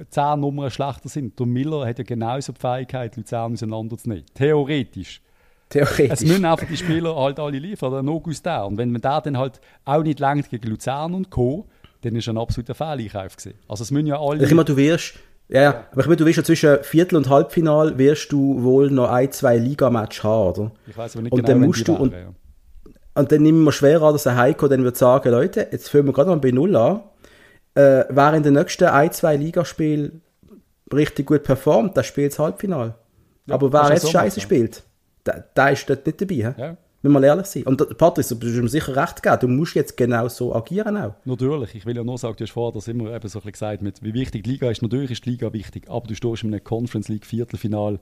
zehn 0.10 0.40
Nummern 0.40 0.72
schlechter 0.72 1.10
sind. 1.10 1.38
Der 1.40 1.46
Miller 1.46 1.86
hat 1.86 2.00
ja 2.00 2.04
genauso 2.04 2.54
die 2.54 2.60
Fähigkeit, 2.60 3.16
Luzern 3.18 3.54
auseinanderzunehmen. 3.54 4.26
Theoretisch. 4.34 5.22
Theoretisch. 5.70 6.10
Es 6.12 6.26
müssen 6.26 6.46
einfach 6.46 6.68
die 6.68 6.78
Spieler 6.78 7.16
halt 7.16 7.40
alle 7.40 7.60
liefern, 7.60 7.92
der 8.04 8.14
August 8.14 8.46
der. 8.46 8.66
Und 8.66 8.78
wenn 8.78 8.92
man 8.92 9.02
da 9.02 9.22
dann 9.22 9.38
halt 9.38 9.62
auch 9.84 10.02
nicht 10.02 10.20
langt 10.20 10.50
gegen 10.50 10.68
Luzern 10.68 11.14
und 11.14 11.30
Co., 11.30 11.68
dann 12.02 12.16
ist 12.16 12.28
ein 12.28 12.38
absoluter 12.38 12.74
Fehleinkauf 12.74 13.36
gewesen. 13.36 13.60
Also 13.68 13.84
es 13.84 13.92
müssen 13.92 14.08
ja 14.08 14.20
alle... 14.20 14.44
Ich 14.44 14.52
immer, 14.52 14.64
du 14.64 14.76
wirst... 14.76 15.16
Ja, 15.48 15.62
ja, 15.62 15.86
aber 15.92 16.02
ich 16.02 16.08
meine, 16.08 16.18
du 16.18 16.26
wirst 16.26 16.38
ja 16.38 16.44
zwischen 16.44 16.84
Viertel- 16.84 17.18
und 17.18 17.30
Halbfinal 17.30 17.98
wirst 17.98 18.32
du 18.32 18.64
wohl 18.64 18.90
noch 18.90 19.12
ein, 19.12 19.32
zwei 19.32 19.58
Ligamatch 19.58 20.24
haben, 20.24 20.50
oder? 20.50 20.72
Ich 20.88 20.98
weiß 20.98 21.16
aber 21.16 21.24
nicht 21.24 21.34
und 21.34 21.46
genau, 21.46 21.48
dann 21.48 21.68
musst 21.68 21.88
du, 21.88 21.94
und, 21.94 22.14
ja. 22.14 22.34
und 23.14 23.32
dann 23.32 23.44
nehmen 23.44 23.64
wir 23.64 23.72
schwer 23.72 24.02
an, 24.02 24.14
dass 24.14 24.24
der 24.24 24.38
Heiko 24.38 24.68
dann 24.68 24.84
wird 24.84 24.98
sagen, 24.98 25.30
Leute, 25.30 25.68
jetzt 25.72 25.90
fangen 25.90 26.08
wir 26.08 26.14
gerade 26.14 26.32
mal 26.32 26.40
bei 26.40 26.52
Null 26.52 26.76
an. 26.76 27.02
Äh, 27.76 28.06
wer 28.10 28.34
in 28.34 28.42
den 28.42 28.54
nächsten 28.54 28.86
ein, 28.86 29.12
zwei 29.12 29.36
Ligaspielen 29.36 30.22
richtig 30.92 31.28
gut 31.28 31.44
performt, 31.44 31.96
der 31.96 32.04
spielt 32.04 32.32
das 32.32 32.40
Halbfinal. 32.40 32.96
Ja, 33.46 33.56
aber 33.56 33.72
wer 33.72 33.90
jetzt 33.92 34.10
scheiße 34.10 34.42
spielt, 34.42 34.82
der, 35.26 35.46
der 35.56 35.72
ist 35.72 35.88
dort 35.88 36.06
nicht 36.08 36.22
dabei. 36.22 36.56
Ja. 36.58 36.78
Wenn 37.06 37.12
wir 37.12 37.24
ehrlich 37.24 37.46
sein. 37.46 37.62
Und 37.66 38.00
Patrick, 38.00 38.28
du 38.28 38.36
bist 38.40 38.56
mir 38.56 38.68
sicher 38.68 38.96
recht 38.96 39.22
geben, 39.22 39.38
du 39.40 39.48
musst 39.48 39.76
jetzt 39.76 39.96
genau 39.96 40.28
so 40.28 40.56
agieren 40.56 40.98
auch. 40.98 41.14
Natürlich, 41.24 41.76
ich 41.76 41.86
will 41.86 41.96
ja 41.96 42.04
nur 42.04 42.18
sagen, 42.18 42.36
du 42.36 42.44
hast 42.44 42.52
vorher 42.52 42.74
das 42.74 42.88
immer 42.88 43.14
eben 43.14 43.30
so 43.30 43.40
ein 43.40 43.52
gesagt, 43.52 43.84
mit, 43.84 44.02
wie 44.02 44.16
wichtig 44.16 44.44
die 44.44 44.50
Liga 44.50 44.72
ist. 44.72 44.82
Natürlich 44.82 45.12
ist 45.12 45.24
die 45.24 45.30
Liga 45.30 45.54
wichtig, 45.54 45.88
aber 45.88 46.08
du 46.08 46.16
stehst 46.16 46.42
in 46.42 46.52
einem 46.52 46.64
Conference 46.64 47.08
League 47.08 47.28
Viertelfinal. 47.28 48.00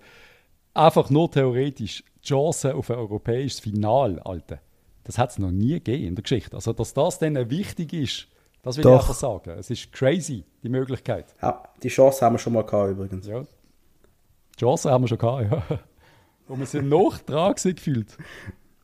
Einfach 0.74 1.10
nur 1.10 1.30
theoretisch 1.30 2.06
die 2.24 2.28
Chance 2.30 2.74
auf 2.76 2.90
ein 2.90 2.96
europäisches 2.96 3.60
Final, 3.60 4.20
Alter. 4.20 4.60
Das 5.04 5.18
hat 5.18 5.32
es 5.32 5.38
noch 5.38 5.52
nie 5.52 5.74
gegeben 5.74 6.08
in 6.08 6.16
der 6.16 6.24
Geschichte. 6.24 6.56
Also, 6.56 6.72
dass 6.72 6.94
das 6.94 7.20
dann 7.20 7.50
wichtig 7.50 7.92
ist, 7.92 8.28
das 8.62 8.78
will 8.78 8.84
Doch. 8.84 8.94
ich 8.94 9.02
einfach 9.02 9.16
sagen. 9.16 9.50
Es 9.60 9.70
ist 9.70 9.92
crazy, 9.92 10.46
die 10.64 10.70
Möglichkeit. 10.70 11.36
Ja, 11.42 11.62
die 11.84 11.90
Chance 11.90 12.26
haben 12.26 12.36
wir 12.36 12.40
schon 12.40 12.54
mal 12.54 12.64
gehabt 12.64 12.92
übrigens. 12.92 13.28
Ja. 13.28 13.42
Die 13.42 14.60
Chance 14.60 14.90
haben 14.90 15.04
wir 15.04 15.10
schon 15.10 15.18
gehabt, 15.18 15.52
ja. 15.52 15.80
Wo 16.48 16.58
wir 16.58 16.66
sind 16.66 16.88
noch 16.88 17.18
dran 17.18 17.54
gefühlt. 17.54 18.18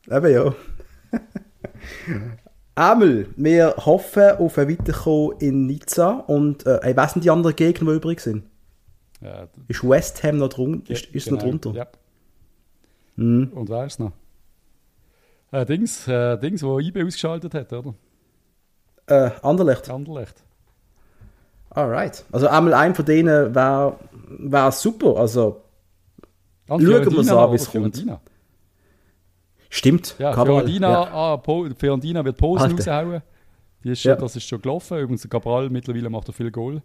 Eben 0.10 0.34
ja. 0.34 0.56
Einmal, 2.76 3.28
wir 3.36 3.76
hoffen 3.78 4.38
auf 4.38 4.58
ein 4.58 4.70
Weiterkommen 4.70 5.38
in 5.40 5.66
Nizza 5.66 6.12
und 6.12 6.66
äh, 6.66 6.90
ich 6.90 6.96
weiß 6.96 7.16
nicht 7.16 7.26
die 7.26 7.30
anderen 7.30 7.56
Gegner, 7.56 7.92
die 7.92 7.98
übrig 7.98 8.22
sind. 8.22 8.46
Ja, 9.22 9.48
ist 9.68 9.88
West 9.88 10.24
Ham 10.24 10.38
noch 10.38 10.48
drunter? 10.50 10.92
Ist, 10.92 11.06
ist 11.08 11.26
genau, 11.26 11.38
noch 11.38 11.44
drunter? 11.44 11.72
Ja. 11.74 11.88
Mhm. 13.18 13.52
Und 13.54 13.70
wer 13.70 13.86
ist 13.86 14.00
noch? 14.00 14.14
Äh, 15.52 15.66
Dings, 15.66 16.08
äh, 16.08 16.38
Dings, 16.38 16.64
wo 16.64 16.80
IB 16.80 17.04
ausgeschaltet 17.04 17.54
hat, 17.54 17.74
oder? 17.74 17.94
Äh, 19.08 19.32
Anderlecht. 19.42 19.90
Anderlecht. 19.90 20.36
Alright. 21.70 22.26
Also 22.32 22.48
einmal 22.48 22.74
ein 22.74 22.96
von 22.96 23.06
denen 23.06 23.54
wäre 23.54 23.98
wär 24.30 24.72
super. 24.72 25.18
Also 25.18 25.62
schauen 26.68 26.82
wir 26.82 27.24
mal 27.24 27.46
an, 27.46 27.52
wie 27.52 27.56
es 27.56 27.70
kommt. 27.70 28.06
Stimmt. 29.70 30.16
Ja, 30.18 30.32
Cabral, 30.32 30.58
Fiorentina, 30.62 30.90
ja. 30.90 31.14
Ah, 31.14 31.38
po, 31.38 31.68
Fiorentina 31.78 32.26
wird 32.26 32.38
Posen 32.38 32.72
raushauen. 32.72 33.22
Die 33.84 33.92
ist 33.92 34.02
schon, 34.02 34.10
ja. 34.10 34.16
Das 34.16 34.36
ist 34.36 34.48
schon 34.48 34.62
gelaufen. 34.62 34.98
Übrigens, 34.98 35.30
Cabral 35.30 35.70
mittlerweile 35.70 36.10
macht 36.10 36.28
er 36.28 36.34
viel 36.34 36.52
Goal. 36.52 36.82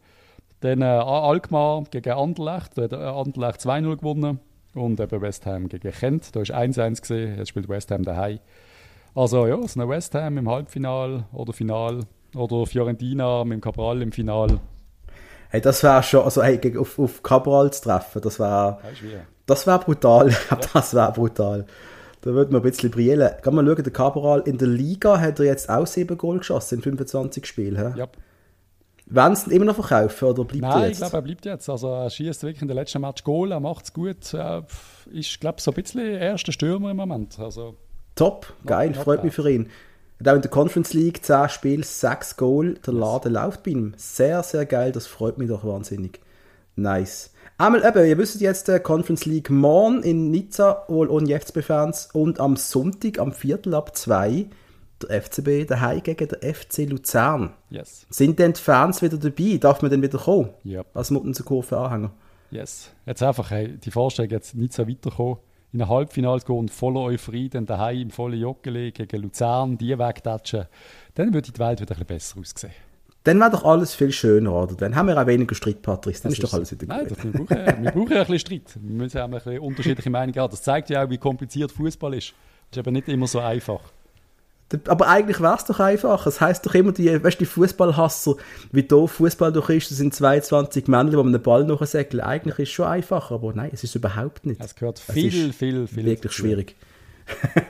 Dann 0.61 0.82
äh, 0.82 0.85
Alkmaar 0.85 1.85
gegen 1.91 2.12
Anderlecht. 2.12 2.76
Da 2.76 2.82
hat 2.82 2.93
Anderlecht 2.93 3.61
2-0 3.61 3.97
gewonnen. 3.97 4.41
Und 4.74 5.01
eben 5.01 5.20
West 5.20 5.47
Ham 5.47 5.68
gegen 5.68 5.93
Kent. 5.93 6.35
Da 6.37 6.41
ist 6.41 6.55
1-1 6.55 7.01
gesehen. 7.01 7.39
Jetzt 7.39 7.49
spielt 7.49 7.68
West 7.68 7.91
Ham 7.91 8.03
daheim. 8.03 8.39
Also 9.14 9.47
ja, 9.47 9.57
es 9.59 9.76
ist 9.76 9.89
West 9.89 10.14
Ham 10.14 10.39
im 10.39 10.49
Halbfinal 10.49 11.24
oder 11.32 11.53
Final. 11.53 12.01
Oder 12.35 12.66
Fiorentina 12.66 13.45
mit 13.45 13.55
dem 13.55 13.61
Cabral 13.61 14.03
im 14.03 14.12
Final. 14.12 14.59
Hey, 15.51 15.61
das 15.61 15.82
wäre 15.85 16.03
schon, 16.03 16.24
also 16.24 16.43
hey, 16.43 16.76
auf, 16.76 16.99
auf 16.99 17.22
Cabral 17.22 17.72
zu 17.72 17.85
treffen, 17.85 18.20
das 18.20 18.41
wäre 18.41 18.78
das 19.47 19.66
wäre 19.66 19.78
brutal. 19.78 20.30
Ja. 20.30 20.59
das 20.72 20.95
wäre 20.95 21.12
brutal. 21.12 21.66
Da 22.24 22.32
würde 22.32 22.52
man 22.52 22.62
ein 22.62 22.70
bisschen 22.70 22.90
brillen. 22.90 23.32
Kann 23.42 23.54
man 23.54 23.66
schauen, 23.66 23.82
der 23.82 23.92
Cabral 23.92 24.40
in 24.46 24.56
der 24.56 24.66
Liga 24.66 25.20
hat 25.20 25.40
er 25.40 25.44
jetzt 25.44 25.68
auch 25.68 25.86
7 25.86 26.16
Goal 26.16 26.38
geschossen 26.38 26.76
in 26.76 26.82
25 26.82 27.44
Spielen. 27.44 27.94
Ja. 27.98 28.08
Sie 29.34 29.50
ihn 29.50 29.56
immer 29.56 29.66
noch 29.66 29.74
verkaufen 29.74 30.28
oder 30.28 30.44
bleibt 30.44 30.62
Nein, 30.62 30.72
er 30.72 30.86
jetzt? 30.86 30.92
ich 30.92 30.98
glaube, 31.00 31.16
er 31.18 31.22
bleibt 31.22 31.44
jetzt. 31.44 31.68
Also 31.68 31.88
er 31.88 32.08
schießt 32.08 32.42
wirklich 32.44 32.62
in 32.62 32.68
den 32.68 32.78
letzten 32.78 33.02
Match 33.02 33.24
Goal, 33.24 33.52
er 33.52 33.60
macht 33.60 33.84
es 33.84 33.92
gut. 33.92 34.32
Er 34.32 34.66
ist, 35.12 35.38
glaube 35.38 35.60
so 35.60 35.70
ein 35.70 35.74
bisschen 35.74 36.00
erster 36.00 36.52
Stürmer 36.52 36.92
im 36.92 36.96
Moment. 36.96 37.38
Also, 37.38 37.76
Top, 38.14 38.54
geil, 38.64 38.92
not 38.92 38.96
freut 39.04 39.22
mich 39.22 39.34
für 39.34 39.50
ihn. 39.50 39.68
Er 40.18 40.20
hat 40.20 40.28
auch 40.28 40.36
in 40.36 40.42
der 40.42 40.50
Conference 40.50 40.94
League 40.94 41.22
10 41.22 41.50
Spiele, 41.50 41.84
6 41.84 42.38
Goal, 42.38 42.78
der 42.86 42.94
Laden 42.94 43.34
läuft 43.34 43.64
bei 43.64 43.72
ihm. 43.72 43.92
Sehr, 43.98 44.42
sehr 44.42 44.64
geil, 44.64 44.92
das 44.92 45.06
freut 45.06 45.36
mich 45.36 45.50
doch 45.50 45.62
wahnsinnig. 45.62 46.20
Nice. 46.74 47.34
Einmal 47.57 47.84
eben, 47.86 48.05
ihr 48.05 48.18
wisst 48.18 48.40
jetzt, 48.40 48.66
der 48.66 48.80
Conference 48.80 49.26
League 49.26 49.48
morgen 49.48 50.02
in 50.02 50.32
Nizza, 50.32 50.84
wohl 50.88 51.09
ohne 51.09 51.38
FCB-Fans, 51.38 52.09
und 52.12 52.40
am 52.40 52.57
Sonntag, 52.57 53.20
am 53.20 53.30
Viertel 53.30 53.74
ab 53.74 53.96
2, 53.96 54.46
der 55.00 55.22
FCB 55.22 55.68
daheim 55.68 56.02
gegen 56.02 56.26
den 56.26 56.55
FC 56.55 56.78
Luzern. 56.78 57.52
Yes. 57.70 58.07
Sind 58.11 58.40
denn 58.40 58.55
die 58.55 58.61
Fans 58.61 59.02
wieder 59.02 59.18
dabei? 59.18 59.59
Darf 59.59 59.82
man 59.82 59.90
dann 59.92 60.02
wieder 60.02 60.18
kommen? 60.18 60.50
Yep. 60.64 60.86
Als 60.94 61.12
Muttenser-Kurve-Anhänger? 61.12 62.11
Yes. 62.50 62.90
Jetzt 63.07 63.22
einfach 63.22 63.52
hey, 63.52 63.78
die 63.78 63.92
Vorstellung, 63.92 64.32
jetzt 64.32 64.57
Nizza 64.57 64.88
weiterkommen, 64.88 65.36
in 65.72 65.80
ein 65.80 65.88
Halbfinale 65.88 66.40
gehen 66.40 66.59
und 66.59 66.72
voller 66.72 67.02
Euphorie 67.02 67.50
dann 67.50 67.66
daheim 67.66 68.02
im 68.02 68.11
vollen 68.11 68.40
Joggeli 68.40 68.90
gegen 68.90 69.22
Luzern, 69.22 69.78
die 69.78 69.96
wegtatschen, 69.96 70.66
dann 71.14 71.32
würde 71.32 71.52
die 71.52 71.59
Welt 71.61 71.80
wieder 71.80 71.94
ein 71.94 72.05
bisschen 72.05 72.40
besser 72.40 72.40
aussehen. 72.40 72.72
Dann 73.24 73.40
wäre 73.40 73.50
doch 73.50 73.64
alles 73.64 73.94
viel 73.94 74.12
schöner, 74.12 74.52
oder? 74.52 74.74
Dann 74.74 74.94
haben 74.94 75.08
wir 75.08 75.20
auch 75.20 75.26
weniger 75.26 75.54
Streit, 75.54 75.80
Patrick. 75.80 76.20
Dann 76.20 76.30
das 76.30 76.38
ist 76.38 76.44
doch 76.44 76.52
alles 76.52 76.70
wieder 76.72 76.86
Nein, 76.86 77.08
gut. 77.08 77.18
Nein, 77.18 77.32
wir, 77.32 77.40
brauchen, 77.40 77.84
wir 77.84 77.90
brauchen 77.90 78.12
ein 78.12 78.18
bisschen 78.18 78.38
Streit. 78.38 78.78
Wir 78.82 78.96
müssen 78.96 79.18
auch 79.18 79.24
ein 79.24 79.30
bisschen 79.30 79.58
unterschiedliche 79.60 80.10
Meinungen 80.10 80.38
haben. 80.38 80.50
Das 80.50 80.62
zeigt 80.62 80.90
ja 80.90 81.04
auch, 81.04 81.10
wie 81.10 81.16
kompliziert 81.16 81.72
Fußball 81.72 82.12
ist. 82.14 82.34
Das 82.70 82.78
ist 82.78 82.86
eben 82.86 82.92
nicht 82.92 83.08
immer 83.08 83.26
so 83.26 83.40
einfach. 83.40 83.80
Aber 84.88 85.08
eigentlich 85.08 85.40
wäre 85.40 85.56
es 85.56 85.64
doch 85.64 85.80
einfach. 85.80 86.26
Es 86.26 86.42
heisst 86.42 86.66
doch 86.66 86.74
immer, 86.74 86.92
die, 86.92 87.22
weißt, 87.22 87.40
die 87.40 87.46
Fußballhasser, 87.46 88.36
wie 88.72 88.82
doof 88.82 89.12
Fußball 89.12 89.52
doch 89.52 89.70
ist, 89.70 89.90
das 89.90 89.98
sind 89.98 90.14
22 90.14 90.86
Männer, 90.88 91.10
die 91.10 91.18
einen 91.18 91.42
Ball 91.42 91.64
nachsäckeln. 91.64 92.22
Eigentlich 92.22 92.58
ist 92.58 92.68
es 92.68 92.74
schon 92.74 92.86
einfach, 92.86 93.30
aber 93.30 93.54
nein, 93.54 93.70
es 93.72 93.84
ist 93.84 93.94
überhaupt 93.94 94.44
nicht. 94.44 94.60
Es 94.60 94.74
gehört 94.74 94.98
viel, 94.98 95.48
es 95.48 95.56
viel, 95.56 95.86
viel. 95.86 96.04
Wirklich 96.04 96.32
schwierig 96.32 96.76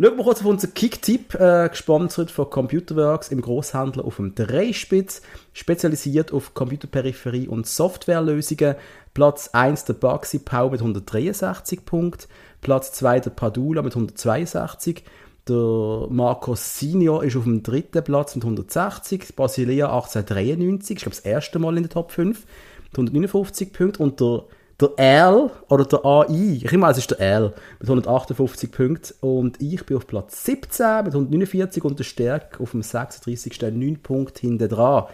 Schauen 0.00 0.16
wir 0.16 0.24
kurz 0.24 0.40
auf 0.40 0.46
unseren 0.46 0.74
Kick-Tipp, 0.74 1.34
äh, 1.34 1.68
gesponsert 1.68 2.30
von 2.30 2.48
Computerworks 2.48 3.28
im 3.28 3.40
Großhandel 3.40 4.02
auf 4.02 4.16
dem 4.16 4.34
Dreispitz, 4.34 5.22
spezialisiert 5.52 6.32
auf 6.32 6.54
Computerperipherie 6.54 7.48
und 7.48 7.66
Softwarelösungen. 7.66 8.76
Platz 9.14 9.50
1 9.52 9.84
der 9.84 9.94
Baxi 9.94 10.38
Pau 10.38 10.70
mit 10.70 10.80
163 10.80 11.84
Punkten, 11.84 12.28
Platz 12.60 12.92
2 12.92 13.20
der 13.20 13.30
Padula 13.30 13.82
mit 13.82 13.94
162, 13.94 15.02
der 15.48 16.06
Marco 16.10 16.54
Senior 16.54 17.24
ist 17.24 17.36
auf 17.36 17.44
dem 17.44 17.62
dritten 17.62 18.04
Platz 18.04 18.36
mit 18.36 18.44
160, 18.44 19.34
Basilea 19.34 19.86
1893, 19.86 20.96
ich 20.96 21.02
glaube 21.02 21.16
das 21.16 21.24
erste 21.24 21.58
Mal 21.58 21.76
in 21.76 21.84
der 21.84 21.90
Top 21.90 22.12
5, 22.12 22.44
mit 22.84 22.92
159 22.92 23.72
Punkten. 23.72 24.02
Und 24.02 24.20
der 24.20 24.44
der 24.80 24.92
L 24.96 25.50
oder 25.68 25.84
der 25.84 26.04
AI, 26.04 26.60
ich 26.62 26.72
meine, 26.72 26.92
es 26.92 26.98
ist 26.98 27.10
der 27.10 27.20
L 27.20 27.54
mit 27.80 27.88
158 27.88 28.70
Punkten 28.70 29.14
und 29.20 29.60
ich 29.60 29.84
bin 29.84 29.96
auf 29.96 30.06
Platz 30.06 30.44
17 30.44 31.04
mit 31.04 31.14
149 31.14 31.84
und 31.84 31.98
der 31.98 32.04
Stärk 32.04 32.60
auf 32.60 32.70
dem 32.70 32.82
36. 32.82 33.60
9 33.60 33.98
Punkte 34.02 34.42
hinten 34.42 34.68
dran. 34.68 35.04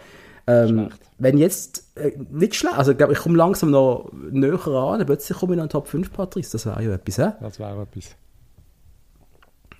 Ähm, 0.47 0.89
wenn 1.17 1.39
jetzt, 1.39 1.97
äh, 1.97 2.11
nicht 2.29 2.53
schlecht, 2.53 2.77
also 2.77 2.91
ich 2.91 2.97
glaube, 2.97 3.13
ich 3.13 3.19
komme 3.19 3.35
langsam 3.35 3.71
noch 3.71 4.11
näher 4.13 4.67
an, 4.67 5.03
plötzlich 5.03 5.37
komme 5.37 5.53
ich 5.53 5.57
noch 5.57 5.63
in 5.63 5.69
den 5.69 5.71
Top 5.71 5.87
5, 5.87 6.13
Patrice, 6.13 6.51
das 6.51 6.67
wäre 6.67 6.83
ja 6.83 6.93
etwas, 6.93 7.17
hä? 7.17 7.31
Das 7.41 7.59
wäre 7.59 7.81
etwas. 7.81 8.15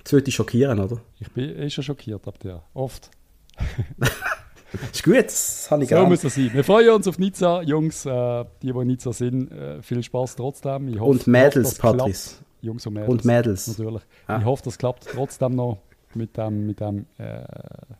Das 0.03 0.13
würde 0.13 0.23
dich 0.23 0.35
schockieren, 0.35 0.79
oder? 0.79 0.97
Ich 1.19 1.31
bin 1.31 1.55
eh 1.55 1.69
schon 1.69 1.83
schockiert 1.83 2.27
ab 2.27 2.39
dir, 2.39 2.63
oft. 2.73 3.11
ist 4.91 5.03
gut, 5.03 5.25
das 5.25 5.67
habe 5.71 5.83
ich 5.83 5.89
so 5.89 5.95
gern. 5.95 6.09
muss 6.09 6.21
das 6.21 6.35
sein. 6.35 6.51
Wir 6.53 6.63
freuen 6.63 6.89
uns 6.91 7.07
auf 7.07 7.17
Nizza, 7.19 7.61
Jungs, 7.61 8.05
äh, 8.05 8.45
die, 8.61 8.71
die 8.71 8.79
in 8.79 8.87
Nizza 8.87 9.13
sind, 9.13 9.51
äh, 9.51 9.81
viel 9.81 10.01
Spaß 10.03 10.35
trotzdem. 10.35 10.87
Ich 10.89 10.99
hoffe, 10.99 11.11
Und 11.11 11.27
Mädels, 11.27 11.75
Patrice. 11.75 12.35
Jungs 12.61 12.85
und 12.87 12.93
Mädels. 12.93 13.09
Und 13.09 13.25
Mädels. 13.25 13.67
Natürlich. 13.67 14.01
Ah. 14.27 14.37
Ich 14.39 14.45
hoffe, 14.45 14.63
das 14.63 14.77
klappt 14.77 15.07
trotzdem 15.11 15.55
noch 15.55 15.77
mit 16.15 16.35
dem, 16.37 16.65
mit 16.65 16.79
dem 16.79 17.05
äh, 17.17 17.43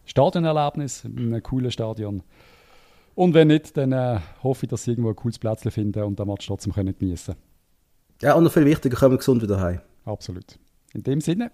Stadionerlebnis, 0.06 1.04
mit 1.04 1.20
einem 1.20 1.44
coolen 1.44 1.72
Stadion. 1.72 2.24
Und 3.14 3.34
wenn 3.34 3.48
nicht, 3.48 3.78
dann 3.78 3.92
äh, 3.92 4.20
hoffe 4.44 4.66
ich, 4.66 4.70
dass 4.70 4.84
sie 4.84 4.92
irgendwo 4.92 5.10
ein 5.10 5.16
cooles 5.16 5.40
Plätzchen 5.40 5.72
finden 5.72 6.04
und 6.04 6.20
den 6.20 6.28
Match 6.28 6.46
trotzdem 6.48 6.74
können 6.74 6.96
genießen 6.98 7.36
Ja, 8.22 8.34
und 8.34 8.44
noch 8.44 8.52
viel 8.52 8.66
wichtiger, 8.66 8.98
kommen 8.98 9.12
wir 9.14 9.18
gesund 9.18 9.42
wieder 9.42 9.60
heim. 9.62 9.82
Absolut. 10.04 10.58
In 10.94 11.04
dem 11.04 11.22
Sinne, 11.22 11.52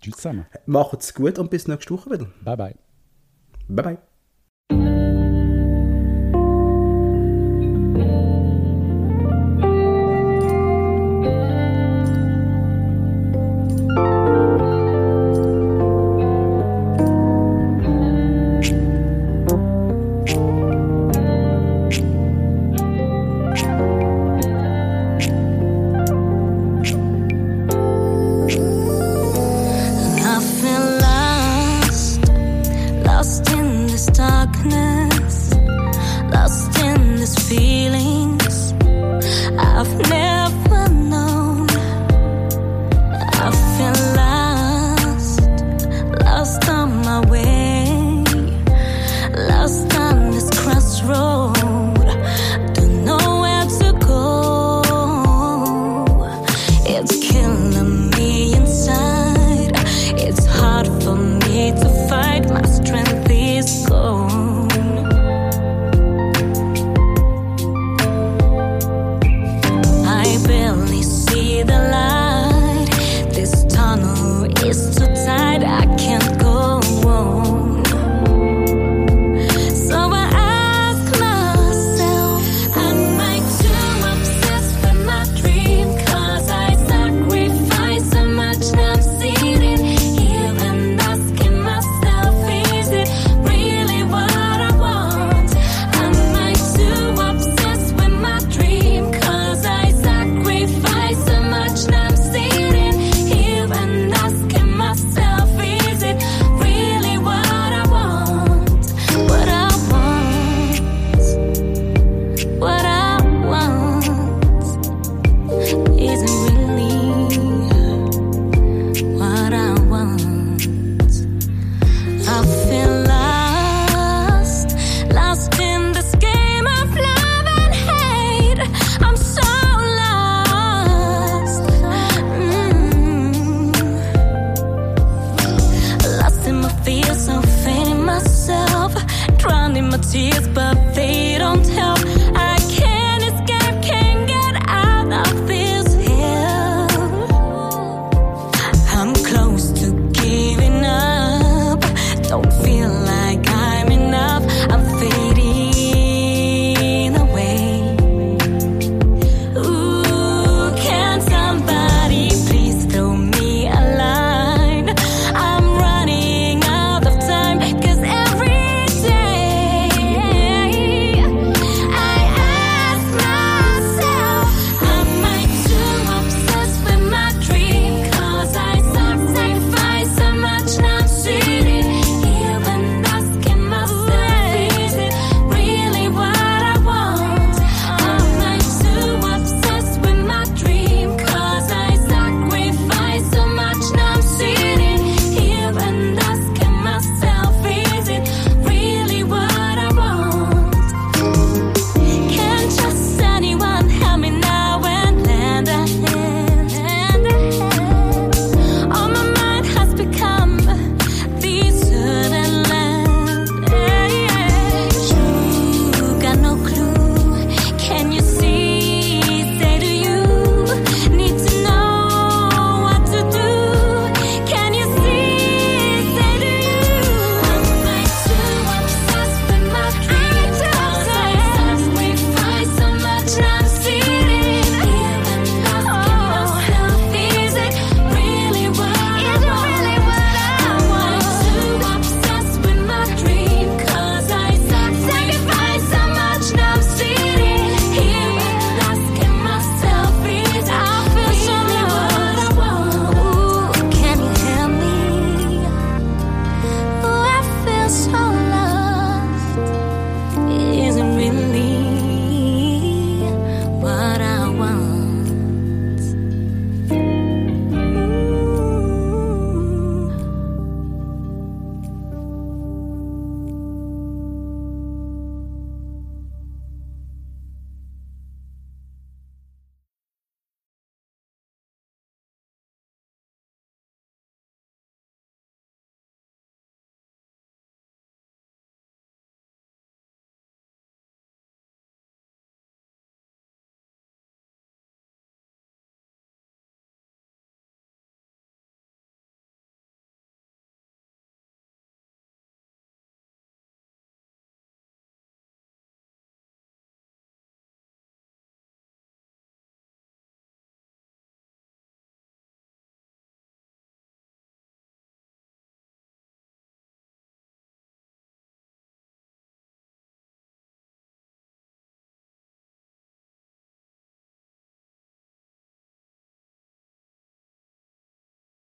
tschüss 0.00 0.16
zusammen. 0.16 0.46
Macht's 0.66 1.12
gut 1.14 1.38
und 1.38 1.50
bis 1.50 1.68
nächste 1.68 1.94
Woche 1.94 2.10
wieder. 2.10 2.26
Bye 2.44 2.56
bye. 2.56 2.74
Bye 3.68 3.84
bye. 3.84 3.98